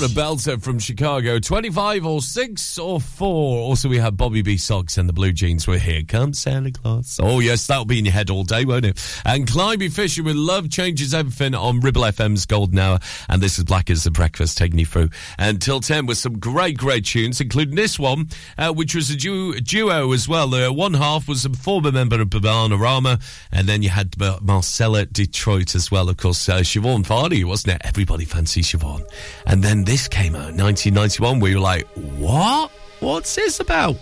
What 0.00 0.10
a 0.10 0.14
belter 0.14 0.62
from 0.62 0.78
Chicago. 0.78 1.38
25 1.38 2.06
or 2.06 2.22
6 2.22 2.78
or 2.78 3.02
4. 3.02 3.58
Also, 3.58 3.86
we 3.86 3.98
have 3.98 4.16
Bob 4.16 4.32
B. 4.32 4.42
Soxx 4.42 4.96
and 4.96 5.06
the 5.06 5.12
Blue 5.12 5.30
Jeans. 5.30 5.68
We're 5.68 5.78
here. 5.78 6.00
Come 6.08 6.32
Santa 6.32 6.70
Claus. 6.70 7.20
Oh, 7.22 7.40
yes, 7.40 7.66
that'll 7.66 7.84
be 7.84 7.98
in 7.98 8.06
your 8.06 8.14
head 8.14 8.30
all 8.30 8.42
day, 8.42 8.64
won't 8.64 8.86
it? 8.86 9.22
And 9.26 9.46
Climie 9.46 9.92
Fisher 9.92 10.22
with 10.22 10.36
Love 10.36 10.70
Changes 10.70 11.12
Everything 11.12 11.54
on 11.54 11.80
Ribble 11.80 12.00
FM's 12.00 12.46
Golden 12.46 12.78
Hour. 12.78 12.98
And 13.28 13.42
this 13.42 13.58
is 13.58 13.64
Black 13.64 13.90
as 13.90 14.04
the 14.04 14.10
Breakfast 14.10 14.56
taking 14.56 14.78
you 14.78 14.86
through 14.86 15.10
until 15.38 15.80
10 15.80 16.06
with 16.06 16.16
some 16.16 16.38
great, 16.38 16.78
great 16.78 17.04
tunes, 17.04 17.38
including 17.38 17.74
this 17.74 17.98
one, 17.98 18.30
uh, 18.56 18.72
which 18.72 18.94
was 18.94 19.10
a 19.10 19.16
du- 19.16 19.60
duo 19.60 20.12
as 20.12 20.26
well. 20.26 20.48
The 20.48 20.72
one 20.72 20.94
half 20.94 21.28
was 21.28 21.44
a 21.44 21.50
former 21.50 21.92
member 21.92 22.22
of 22.22 22.30
Bananarama, 22.30 23.20
and 23.52 23.68
then 23.68 23.82
you 23.82 23.90
had 23.90 24.14
uh, 24.18 24.38
Marcella 24.40 25.04
Detroit 25.04 25.74
as 25.74 25.90
well, 25.90 26.08
of 26.08 26.16
course. 26.16 26.48
Uh, 26.48 26.60
Siobhan 26.60 27.04
Varney, 27.04 27.44
wasn't 27.44 27.74
it? 27.74 27.82
Everybody 27.84 28.24
fancies 28.24 28.72
Siobhan. 28.72 29.04
And 29.46 29.62
then 29.62 29.89
this 29.90 30.06
came 30.06 30.36
out 30.36 30.50
in 30.50 30.56
1991. 30.56 31.40
We 31.40 31.56
were 31.56 31.60
like, 31.60 31.84
what? 32.16 32.70
What's 33.00 33.34
this 33.34 33.58
about? 33.58 33.96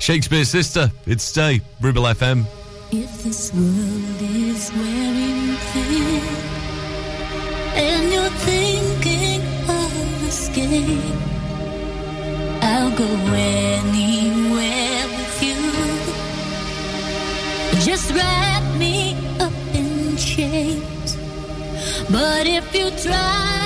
Shakespears 0.00 0.48
Sister. 0.48 0.90
It's 1.06 1.22
Stay. 1.22 1.60
Ribble 1.80 2.02
FM. 2.02 2.44
If 2.90 3.22
this 3.22 3.52
world 3.54 4.20
is 4.20 4.72
wearing 4.72 5.54
thin 5.70 6.22
and 7.78 8.12
you're 8.12 8.36
thinking 8.50 9.42
of 9.68 10.26
escape, 10.26 11.14
I'll 12.62 12.90
go 12.96 13.06
anywhere 13.32 15.06
with 15.06 15.42
you. 15.46 15.54
Just 17.84 18.10
wrap 18.10 18.64
me 18.76 19.14
up 19.38 19.52
in 19.72 20.16
chains. 20.16 21.16
But 22.10 22.46
if 22.48 22.74
you 22.74 22.90
try 22.90 23.57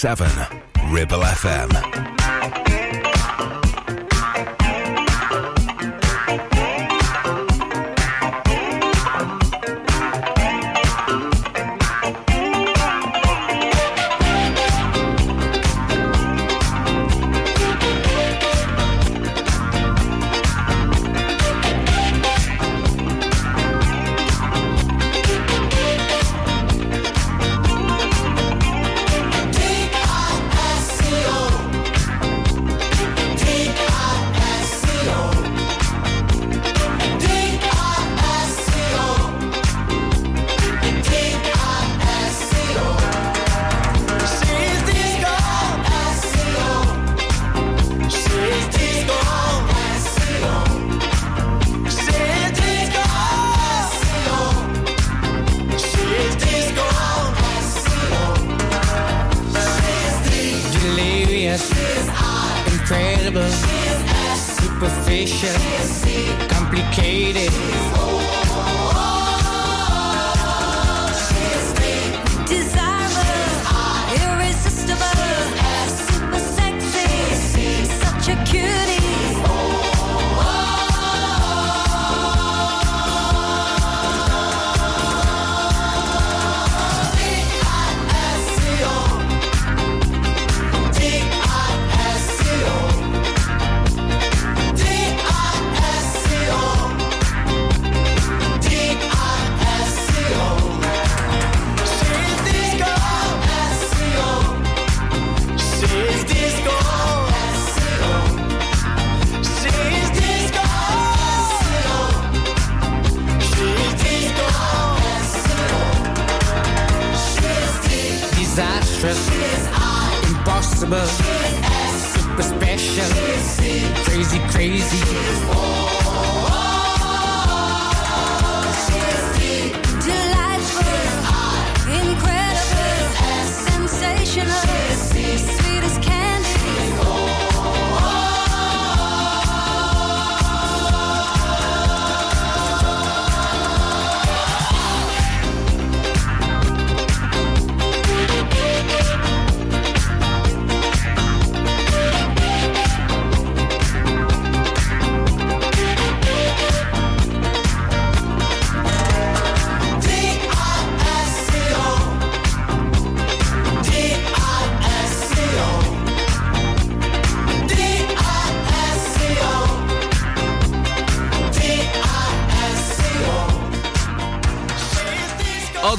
7, 0.00 0.26
Ribble 0.90 1.22
FM. 1.22 1.89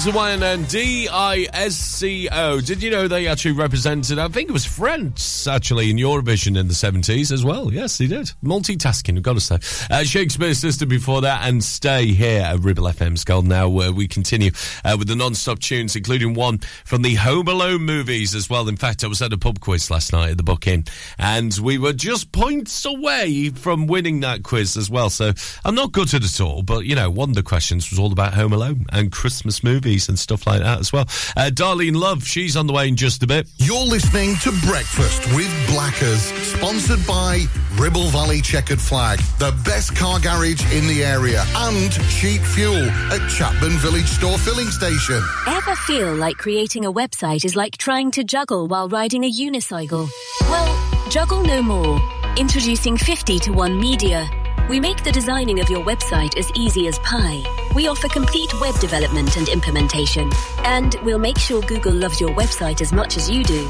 Ottawan 0.01 0.41
and 0.41 0.67
D-I-S-C-O. 0.67 2.61
Did 2.61 2.81
you 2.81 2.89
know 2.89 3.07
they 3.07 3.27
actually 3.27 3.51
represented, 3.51 4.17
I 4.17 4.27
think 4.29 4.49
it 4.49 4.51
was 4.51 4.65
France, 4.65 5.21
actually, 5.47 5.89
in 5.89 5.97
Eurovision 5.97 6.57
in 6.57 6.67
the 6.67 6.73
70s 6.73 7.31
as 7.31 7.43
well? 7.43 7.73
Yes, 7.73 7.97
he 7.97 8.07
did. 8.07 8.31
Multitasking, 8.43 9.17
I've 9.17 9.23
got 9.23 9.33
to 9.33 9.39
say. 9.39 9.59
Uh, 9.89 10.03
Shakespears 10.03 10.59
Sister 10.59 10.85
before 10.85 11.21
that, 11.21 11.47
and 11.47 11.63
Stay 11.63 12.07
here 12.07 12.41
at 12.41 12.59
Ribble 12.59 12.83
FM's 12.83 13.23
Gold 13.23 13.47
now, 13.47 13.67
where 13.67 13.91
we 13.91 14.07
continue 14.07 14.51
uh, 14.85 14.95
with 14.99 15.07
the 15.07 15.15
non-stop 15.15 15.59
tunes, 15.59 15.95
including 15.95 16.33
one 16.33 16.59
from 16.85 17.01
the 17.01 17.15
Home 17.15 17.47
Alone 17.47 17.81
movies 17.81 18.35
as 18.35 18.49
well. 18.49 18.67
In 18.67 18.77
fact, 18.77 19.03
I 19.03 19.07
was 19.07 19.21
at 19.21 19.33
a 19.33 19.37
pub 19.37 19.59
quiz 19.59 19.89
last 19.89 20.13
night 20.13 20.31
at 20.31 20.37
the 20.37 20.43
Book 20.43 20.67
Inn, 20.67 20.83
and 21.17 21.57
we 21.63 21.77
were 21.77 21.93
just 21.93 22.31
points 22.31 22.85
away 22.85 23.49
from 23.49 23.87
winning 23.87 24.19
that 24.19 24.43
quiz 24.43 24.77
as 24.77 24.89
well. 24.89 25.09
So 25.09 25.31
I'm 25.65 25.75
not 25.75 25.91
good 25.91 26.13
at 26.13 26.23
it 26.23 26.25
at 26.25 26.41
all, 26.41 26.61
but, 26.61 26.85
you 26.85 26.95
know, 26.95 27.09
one 27.09 27.29
of 27.29 27.35
the 27.35 27.43
questions 27.43 27.89
was 27.89 27.97
all 27.97 28.11
about 28.11 28.33
Home 28.33 28.53
Alone 28.53 28.85
and 28.91 29.11
Christmas 29.11 29.63
movies 29.63 30.09
and 30.09 30.19
stuff 30.19 30.45
like 30.45 30.59
that 30.61 30.79
as 30.79 30.91
well. 30.93 31.05
Uh, 31.35 31.49
Darlene 31.53 31.95
Love, 31.95 32.25
she's 32.25 32.55
on 32.57 32.67
the 32.67 32.73
way 32.73 32.87
in 32.87 32.95
just 32.95 33.23
a 33.23 33.27
bit. 33.27 33.47
You're 33.57 33.85
listening 33.85 34.35
to 34.41 34.51
Breakfast 34.67 35.30
with 35.35 35.67
Blackers, 35.67 36.21
sponsored 36.53 37.05
by 37.07 37.45
Ribble 37.77 38.07
Valley 38.07 38.41
Chequered 38.41 38.81
Flag, 38.81 39.19
the 39.39 39.53
best 39.63 39.95
car 39.95 40.19
garage 40.19 40.61
in 40.73 40.87
the 40.87 41.03
area, 41.03 41.43
and 41.55 41.91
cheap 42.09 42.41
fuel 42.41 42.89
at 43.11 43.29
Chapman 43.29 43.77
Village 43.79 44.07
Store 44.07 44.37
Filling 44.37 44.67
Station. 44.67 45.21
Ever 45.47 45.75
feel 45.75 46.15
like 46.15 46.37
creating 46.37 46.85
a 46.85 46.91
website 46.91 47.45
is 47.45 47.55
like 47.55 47.77
trying 47.77 48.11
to 48.11 48.23
juggle 48.23 48.67
while 48.67 48.89
riding 48.89 49.23
a 49.23 49.31
unicycle? 49.31 50.09
Well, 50.41 51.09
juggle 51.09 51.43
no 51.43 51.61
more. 51.61 52.01
Introducing 52.37 52.97
50 52.97 53.39
to 53.39 53.51
1 53.51 53.79
Media. 53.79 54.29
We 54.69 54.79
make 54.79 55.03
the 55.03 55.11
designing 55.11 55.59
of 55.59 55.69
your 55.69 55.83
website 55.83 56.37
as 56.37 56.51
easy 56.55 56.87
as 56.87 56.99
pie. 56.99 57.43
We 57.75 57.87
offer 57.87 58.07
complete 58.07 58.53
web 58.59 58.77
development 58.79 59.37
and 59.37 59.47
implementation. 59.49 60.29
And 60.59 60.95
we'll 61.03 61.19
make 61.19 61.37
sure 61.37 61.61
Google 61.61 61.93
loves 61.93 62.19
your 62.19 62.31
website 62.31 62.81
as 62.81 62.91
much 62.91 63.17
as 63.17 63.29
you 63.29 63.43
do. 63.43 63.69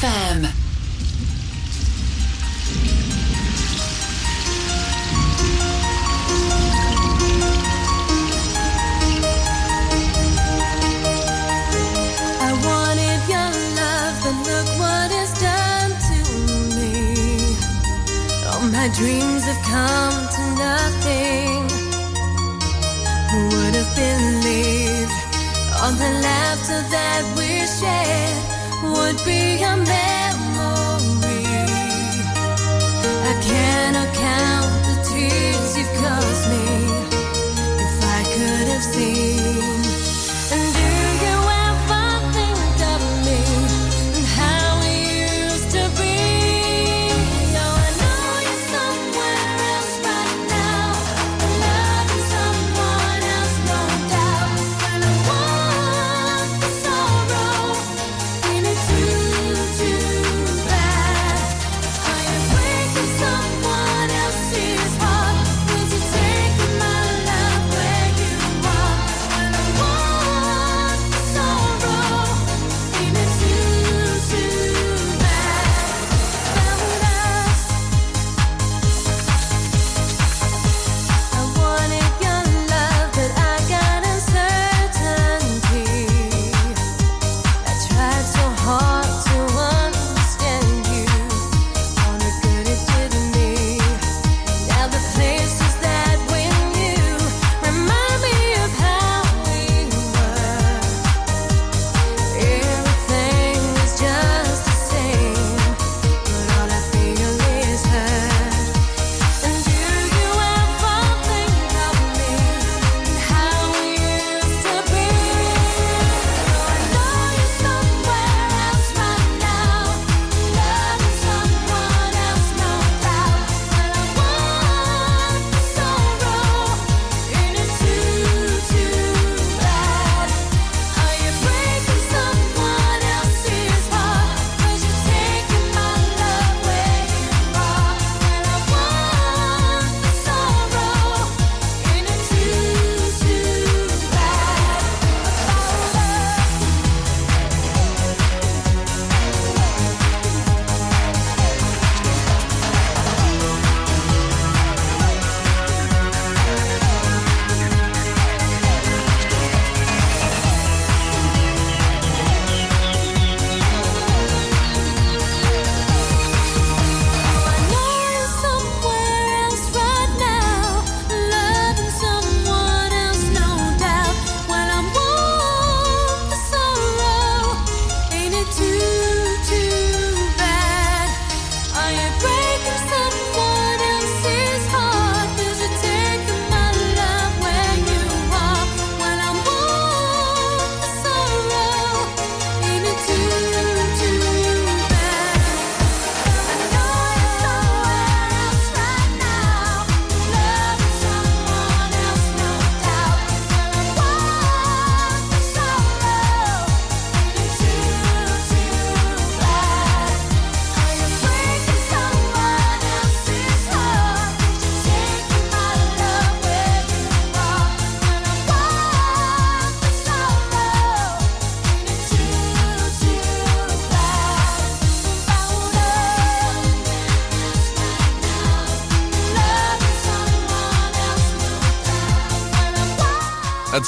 FM. 0.00 0.58
my 18.70 18.94
dreams 18.94 19.44
have 19.44 19.62
come 19.64 20.28
to 20.34 20.42
nothing. 20.56 21.62
Who 23.30 23.40
would 23.52 23.74
have 23.74 23.92
believed 23.96 25.18
all 25.80 25.92
the 25.92 26.10
laughter 26.22 26.80
that 26.90 27.34
we 27.36 27.66
shared? 27.66 28.17
could 29.08 29.24
be 29.24 29.62
a 29.62 29.74
man 29.74 30.47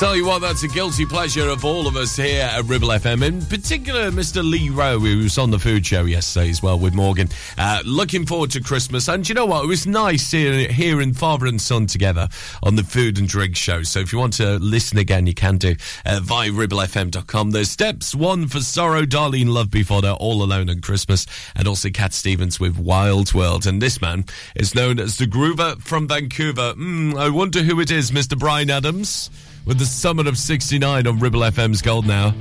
tell 0.01 0.17
you 0.17 0.25
what, 0.25 0.41
that's 0.41 0.62
a 0.62 0.69
guilty 0.69 1.05
pleasure 1.05 1.51
of 1.51 1.62
all 1.62 1.87
of 1.87 1.95
us 1.95 2.17
here 2.17 2.41
at 2.41 2.65
Ribble 2.65 2.89
FM, 2.89 3.23
in 3.23 3.43
particular 3.43 4.11
Mr. 4.11 4.43
Lee 4.43 4.70
Rowe, 4.70 4.99
who 4.99 5.19
was 5.19 5.37
on 5.37 5.51
the 5.51 5.59
food 5.59 5.85
show 5.85 6.07
yesterday 6.07 6.49
as 6.49 6.62
well 6.62 6.79
with 6.79 6.95
Morgan. 6.95 7.29
Uh, 7.59 7.83
looking 7.85 8.25
forward 8.25 8.51
to 8.53 8.62
Christmas. 8.62 9.09
And 9.09 9.29
you 9.29 9.35
know 9.35 9.45
what? 9.45 9.65
It 9.65 9.67
was 9.67 9.87
nice 9.87 10.31
hearing, 10.31 10.70
hearing 10.70 11.12
father 11.12 11.45
and 11.45 11.61
son 11.61 11.87
together 11.87 12.31
on 12.62 12.77
the 12.77 12.83
food 12.83 13.19
and 13.19 13.29
drink 13.29 13.57
show. 13.57 13.83
So 13.83 14.01
if 14.01 14.11
you 14.11 14.19
want 14.19 14.33
to 14.35 14.59
listen 14.59 14.97
again, 14.97 15.27
you 15.27 15.35
can 15.35 15.59
do 15.59 15.77
uh, 16.07 16.20
via 16.23 16.49
ribblefm.com. 16.49 17.51
There's 17.51 17.70
steps 17.70 18.15
one 18.15 18.49
for 18.49 18.61
sorrow, 18.61 19.03
Darlene 19.03 19.53
Love 19.53 19.70
before 19.70 20.01
they're 20.01 20.12
all 20.12 20.43
alone 20.43 20.70
on 20.70 20.81
Christmas, 20.81 21.27
and 21.55 21.69
also 21.69 21.91
Cat 21.91 22.15
Stevens 22.15 22.59
with 22.59 22.79
Wild 22.79 23.35
World. 23.35 23.67
And 23.67 23.83
this 23.83 24.01
man 24.01 24.25
is 24.57 24.75
known 24.75 24.99
as 24.99 25.19
the 25.19 25.27
Groover 25.27 25.79
from 25.83 26.09
Vancouver. 26.09 26.73
Mm, 26.73 27.19
I 27.19 27.29
wonder 27.29 27.62
who 27.62 27.81
it 27.81 27.91
is, 27.91 28.12
Mr. 28.12 28.39
Bryan 28.39 28.70
Adams 28.70 29.29
with 29.65 29.79
the 29.79 29.87
Summer 29.87 30.29
of 30.29 30.39
69 30.39 31.07
on 31.07 31.19
Ribble 31.19 31.41
FM's 31.41 31.83
Gold 31.83 32.07
Now. 32.07 32.35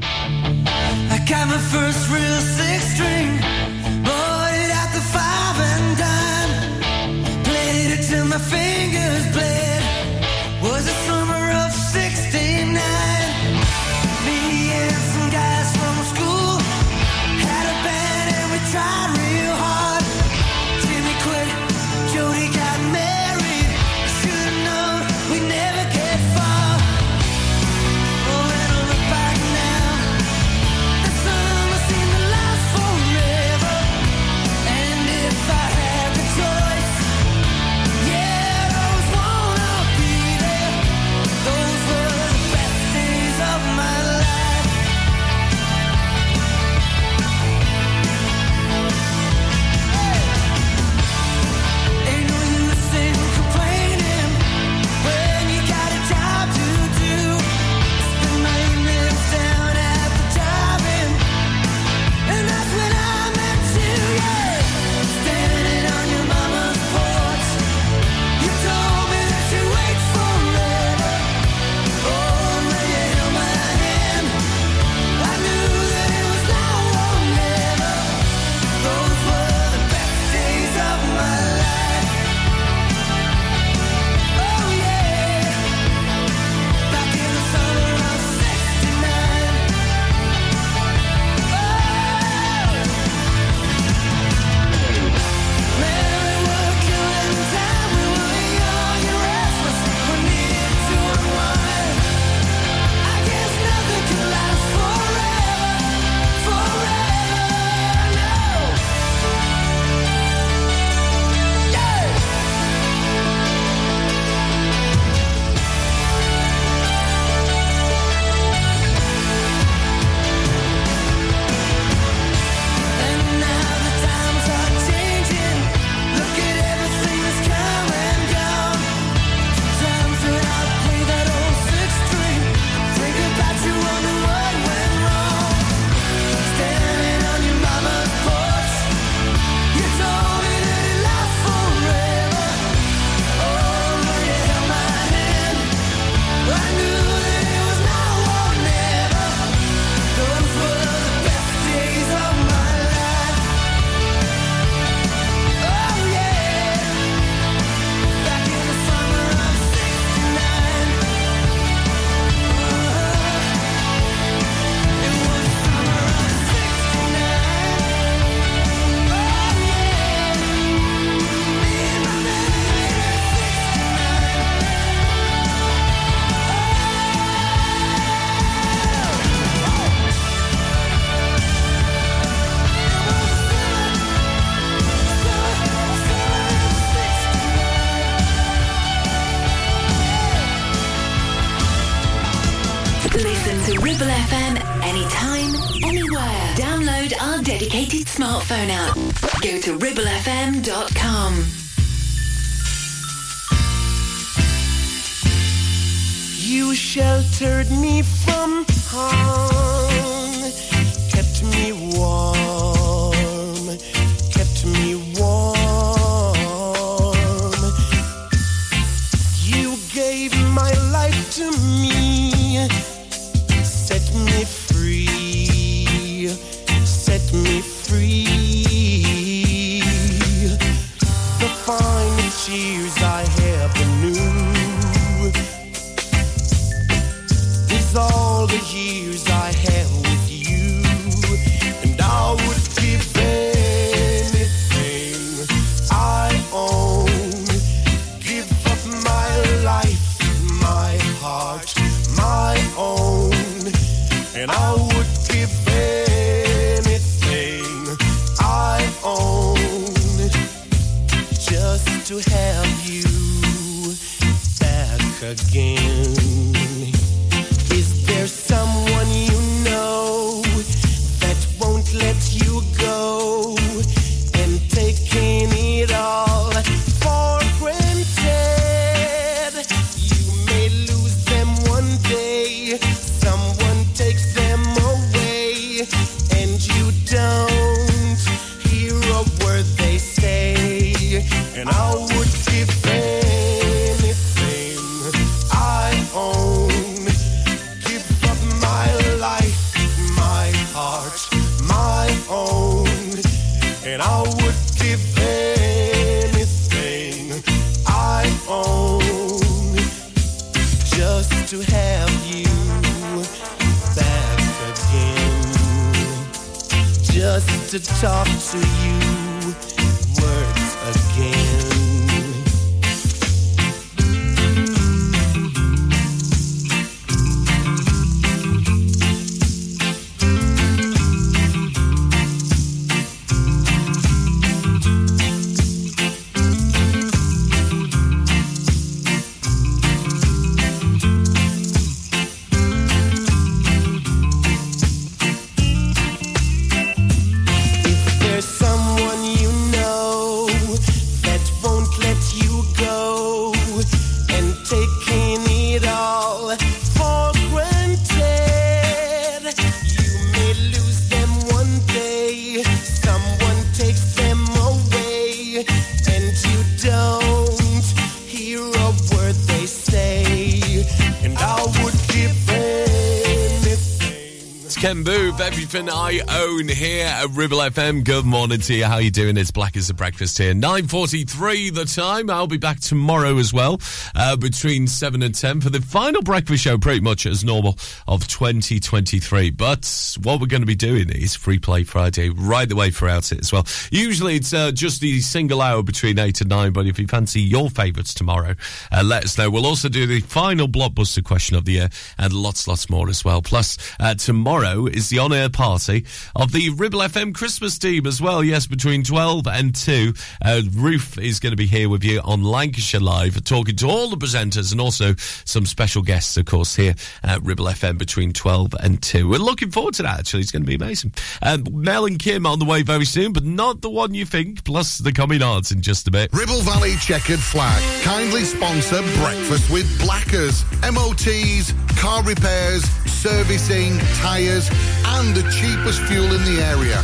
Everything 375.70 375.90
I 375.92 376.20
own 376.28 376.68
here 376.68 377.06
at 377.06 377.30
Ribble 377.30 377.60
FM. 377.60 378.04
Good 378.04 378.26
morning 378.26 378.60
to 378.60 378.74
you. 378.74 378.86
How 378.86 378.98
you 378.98 379.12
doing? 379.12 379.38
It's 379.38 379.52
black 379.52 379.78
as 379.78 379.88
the 379.88 379.94
breakfast 379.94 380.40
here. 380.40 380.56
9.43 380.56 381.72
the 381.72 381.86
time. 381.86 382.32
I'll 382.32 382.48
be 382.48 382.58
back 382.58 382.80
tomorrow 382.80 383.38
as 383.38 383.54
well, 383.54 383.80
uh, 384.16 384.36
between 384.36 384.88
7 384.88 385.22
and 385.22 385.36
10 385.36 385.62
for 385.62 385.70
the 385.70 385.80
final 385.80 386.24
breakfast 386.24 386.64
show, 386.64 386.80
pretty 386.80 387.02
much 387.02 387.28
as 387.28 387.44
normal, 387.44 387.78
of 388.10 388.28
2023. 388.28 389.52
But 389.52 390.18
what 390.24 390.42
we're 390.42 390.48
going 390.48 390.64
to 390.64 390.68
be 390.68 390.76
doing 390.76 391.10
is 391.10 391.36
Free 391.36 391.60
Play 391.60 391.84
Friday 391.84 392.30
right 392.30 392.68
the 392.68 392.76
way 392.76 392.90
throughout 392.90 393.32
it 393.32 393.40
as 393.40 393.54
well. 393.54 393.66
Usually 393.92 394.36
it's 394.36 394.52
uh, 394.52 394.72
just 394.72 395.00
the 395.00 395.22
single 395.22 395.62
hour 395.62 395.84
between 395.84 396.18
8 396.18 396.42
and 396.42 396.50
9, 396.50 396.74
but 396.74 396.88
if 396.88 396.98
you 396.98 397.06
fancy 397.06 397.40
your 397.40 397.70
favourites 397.70 398.16
tomorrow, 398.16 398.56
uh, 398.92 399.04
let 399.06 399.24
us 399.24 399.38
know. 399.38 399.52
We'll 399.52 399.68
also 399.68 399.90
do 399.90 400.08
the 400.08 400.22
final 400.22 400.68
blockbuster 400.68 401.24
question 401.24 401.56
of 401.56 401.66
the 401.66 401.74
year 401.74 401.90
and 402.18 402.34
lots, 402.34 402.68
lots 402.68 402.90
more 402.90 403.10
as 403.10 403.24
well. 403.24 403.44
Plus, 403.44 403.78
uh, 404.00 404.16
tomorrow 404.16 404.88
is 404.88 405.10
the 405.10 405.20
on-air 405.20 405.50
party 405.50 406.06
of 406.36 406.52
the 406.52 406.72
Ribble 406.72 407.02
FM 407.02 407.36
Christmas 407.36 407.78
team 407.78 408.08
as 408.08 408.20
well. 408.20 408.44
Yes, 408.44 408.66
between 408.66 409.04
12 409.04 409.48
and 409.48 409.76
2. 409.76 410.14
Uh, 410.44 410.62
Ruth 410.74 411.20
is 411.20 411.40
going 411.40 411.52
to 411.52 411.58
be 411.58 411.68
here 411.68 411.90
with 411.90 412.04
you 412.04 412.22
on 412.22 412.44
Lancashire 412.44 413.02
Live, 413.02 413.44
talking 413.44 413.76
to 413.76 413.88
all 413.88 414.10
the 414.10 414.18
presenters 414.18 414.72
and 414.72 414.82
also 414.82 415.14
some 415.46 415.68
special 415.68 416.02
guests, 416.02 416.38
of 416.38 416.46
course, 416.46 416.76
here 416.76 416.96
at 417.24 417.44
Ribble 417.44 417.66
FM 417.66 417.99
between 418.00 418.34
12 418.34 418.74
and 418.80 419.02
2. 419.02 419.30
We're 419.30 419.38
looking 419.38 419.70
forward 419.70 419.94
to 419.96 420.04
that, 420.04 420.20
actually. 420.20 420.42
It's 420.42 420.52
going 420.52 420.64
to 420.64 420.68
be 420.68 420.76
amazing. 420.76 421.14
Um, 421.44 421.66
Mel 421.72 422.06
and 422.06 422.18
Kim 422.18 422.48
on 422.48 422.58
the 422.58 422.66
way 422.66 422.82
very 422.82 423.06
soon, 423.06 423.34
but 423.34 423.44
not 423.44 423.82
the 423.82 423.90
one 423.90 424.16
you 424.16 424.26
think, 424.26 424.64
plus 424.64 424.98
the 424.98 425.12
coming 425.12 425.44
arts 425.44 425.72
in 425.72 425.82
just 425.82 426.08
a 426.08 426.12
bit. 426.12 426.34
Ribble 426.34 426.62
Valley 426.62 426.96
Chequered 426.96 427.40
Flag 427.40 427.84
kindly 428.04 428.42
sponsor 428.42 429.02
Breakfast 429.20 429.70
with 429.70 429.88
Blackers. 430.00 430.64
MOTs, 430.82 431.74
car 431.98 432.24
repairs, 432.24 432.84
servicing, 433.06 434.00
tyres, 434.16 434.70
and 435.06 435.36
the 435.36 435.44
cheapest 435.52 436.02
fuel 436.04 436.34
in 436.34 436.44
the 436.46 436.62
area. 436.62 437.04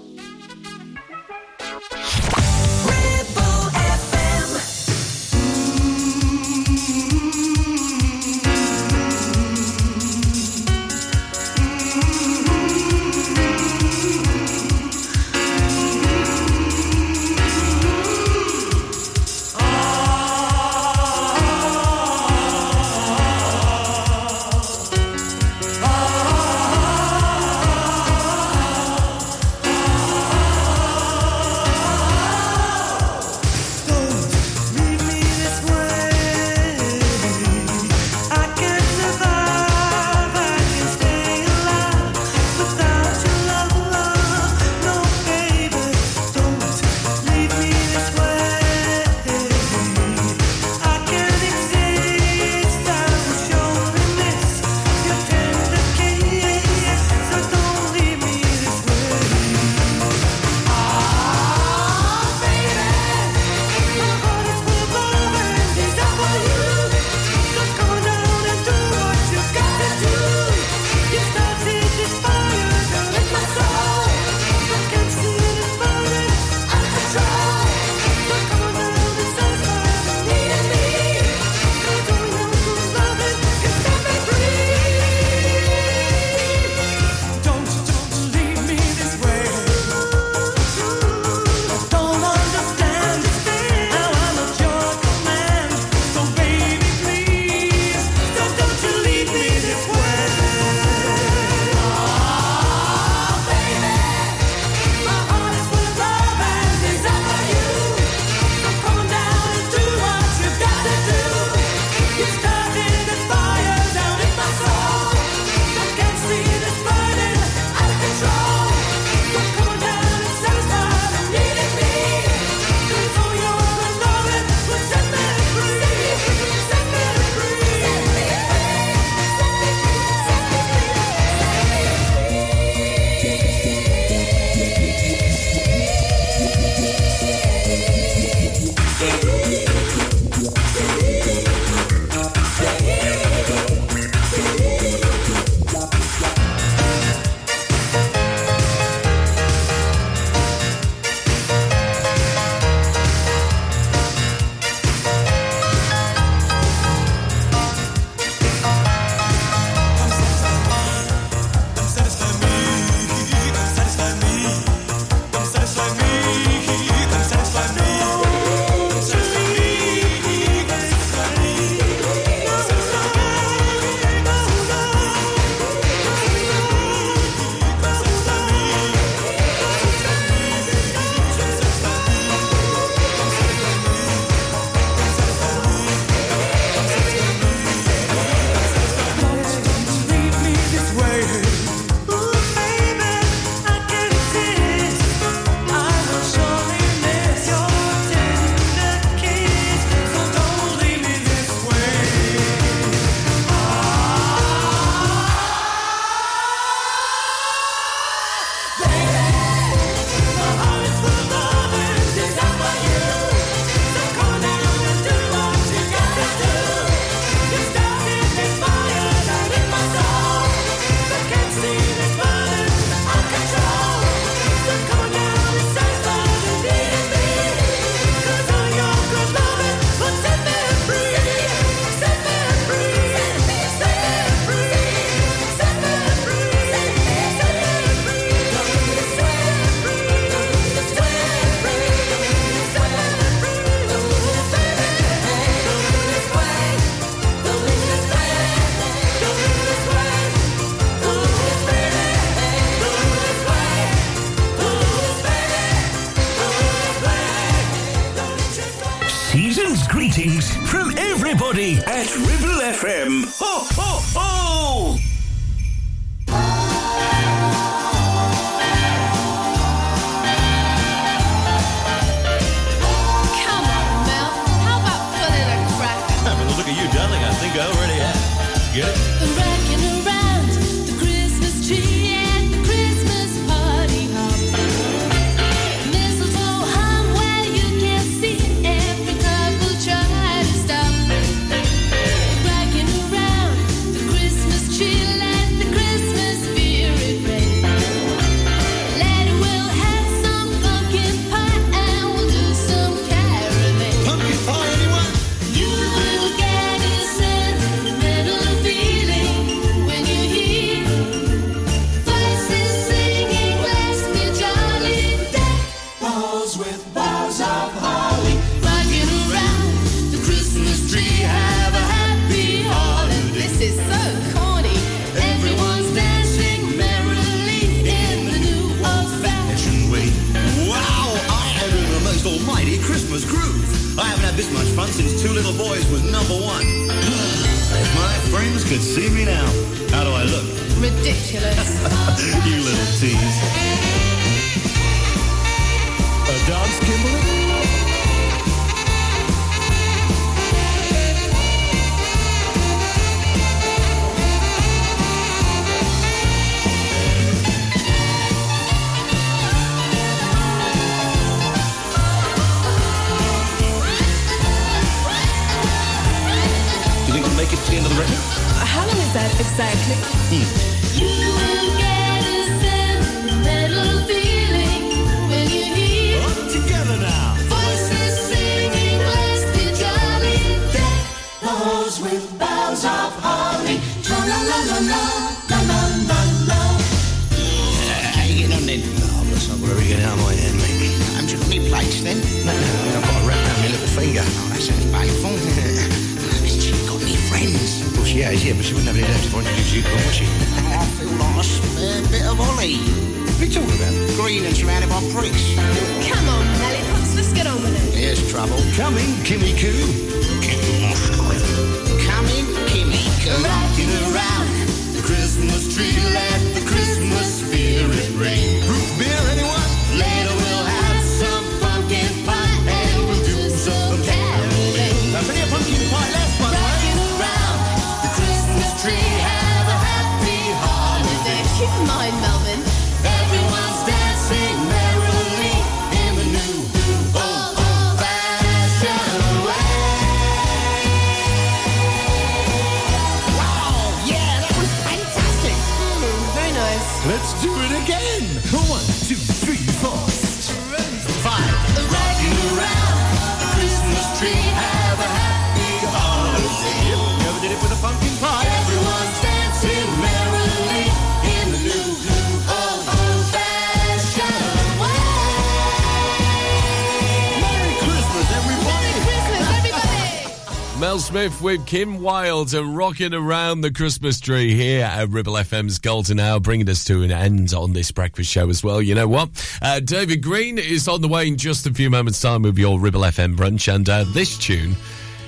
with 471.41 471.65
Kim 471.65 472.01
Wilde 472.01 472.53
and 472.53 472.77
rocking 472.77 473.13
around 473.13 473.61
the 473.61 473.71
Christmas 473.71 474.19
tree 474.19 474.53
here 474.53 474.85
at 474.85 475.09
Ribble 475.09 475.33
FM's 475.33 475.79
Golden 475.79 476.19
Hour, 476.19 476.39
bringing 476.39 476.69
us 476.69 476.83
to 476.85 477.01
an 477.01 477.11
end 477.11 477.53
on 477.53 477.73
this 477.73 477.91
breakfast 477.91 478.29
show 478.29 478.49
as 478.49 478.63
well. 478.63 478.81
You 478.81 478.95
know 478.95 479.07
what? 479.07 479.29
Uh, 479.61 479.79
David 479.79 480.21
Green 480.21 480.57
is 480.57 480.87
on 480.87 481.01
the 481.01 481.07
way 481.07 481.27
in 481.27 481.37
just 481.37 481.65
a 481.65 481.73
few 481.73 481.89
moments' 481.89 482.21
time 482.21 482.43
with 482.43 482.57
your 482.57 482.79
Ribble 482.79 483.01
FM 483.01 483.35
brunch, 483.35 483.73
and 483.73 483.89
uh, 483.89 484.03
this 484.09 484.37
tune 484.37 484.75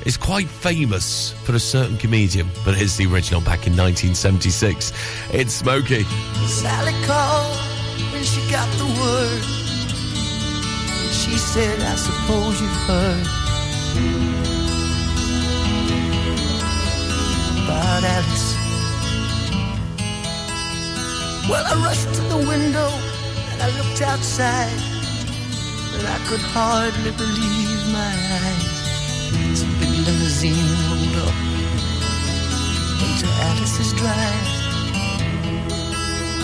is 0.05 0.15
quite 0.15 0.47
famous 0.47 1.33
for 1.43 1.53
a 1.53 1.59
certain 1.59 1.97
comedian, 1.97 2.47
but 2.63 2.79
it's 2.79 2.97
the 2.97 3.05
original 3.05 3.41
back 3.41 3.65
in 3.65 3.75
1976. 3.75 4.91
It's 5.31 5.61
Smokie. 5.61 6.05
Sally 6.47 6.93
called 7.05 7.57
when 8.13 8.23
she 8.23 8.41
got 8.51 8.69
the 8.77 8.85
word. 8.85 9.43
She 11.11 11.37
said, 11.37 11.79
I 11.81 11.95
suppose 11.95 12.61
you've 12.61 12.69
heard 12.87 13.42
Paris. 18.13 18.45
Well, 21.49 21.65
I 21.65 21.73
rushed 21.85 22.13
to 22.17 22.21
the 22.33 22.41
window 22.53 22.89
and 23.51 23.59
I 23.67 23.69
looked 23.79 24.01
outside, 24.01 24.79
but 25.91 26.05
I 26.15 26.17
could 26.27 26.43
hardly 26.55 27.11
believe 27.23 27.81
my 27.99 28.13
eyes. 28.39 28.69
It's 29.49 29.63
a 29.65 29.69
big 29.79 29.93
limousine 30.05 30.69
rolled 30.83 31.17
up 31.25 31.37
into 33.05 33.27
Alice's 33.47 33.91
drive. 34.01 34.47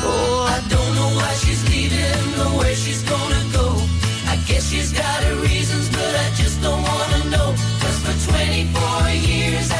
Oh, 0.01 0.49
I 0.55 0.59
don't 0.73 0.91
know 0.97 1.11
why 1.19 1.31
she's 1.41 1.61
leaving 1.69 2.29
or 2.41 2.51
where 2.59 2.75
she's 2.83 3.03
gonna 3.13 3.43
go. 3.53 3.67
I 4.33 4.35
guess 4.47 4.63
she's 4.71 4.91
got 4.91 5.19
her 5.25 5.35
reasons, 5.49 5.87
but 5.89 6.13
I 6.25 6.27
just 6.41 6.57
don't 6.65 6.81
wanna 6.91 7.21
know. 7.33 7.49
Cause 7.81 7.97
for 8.05 8.15
24 8.33 9.09
years 9.29 9.69
I 9.71 9.78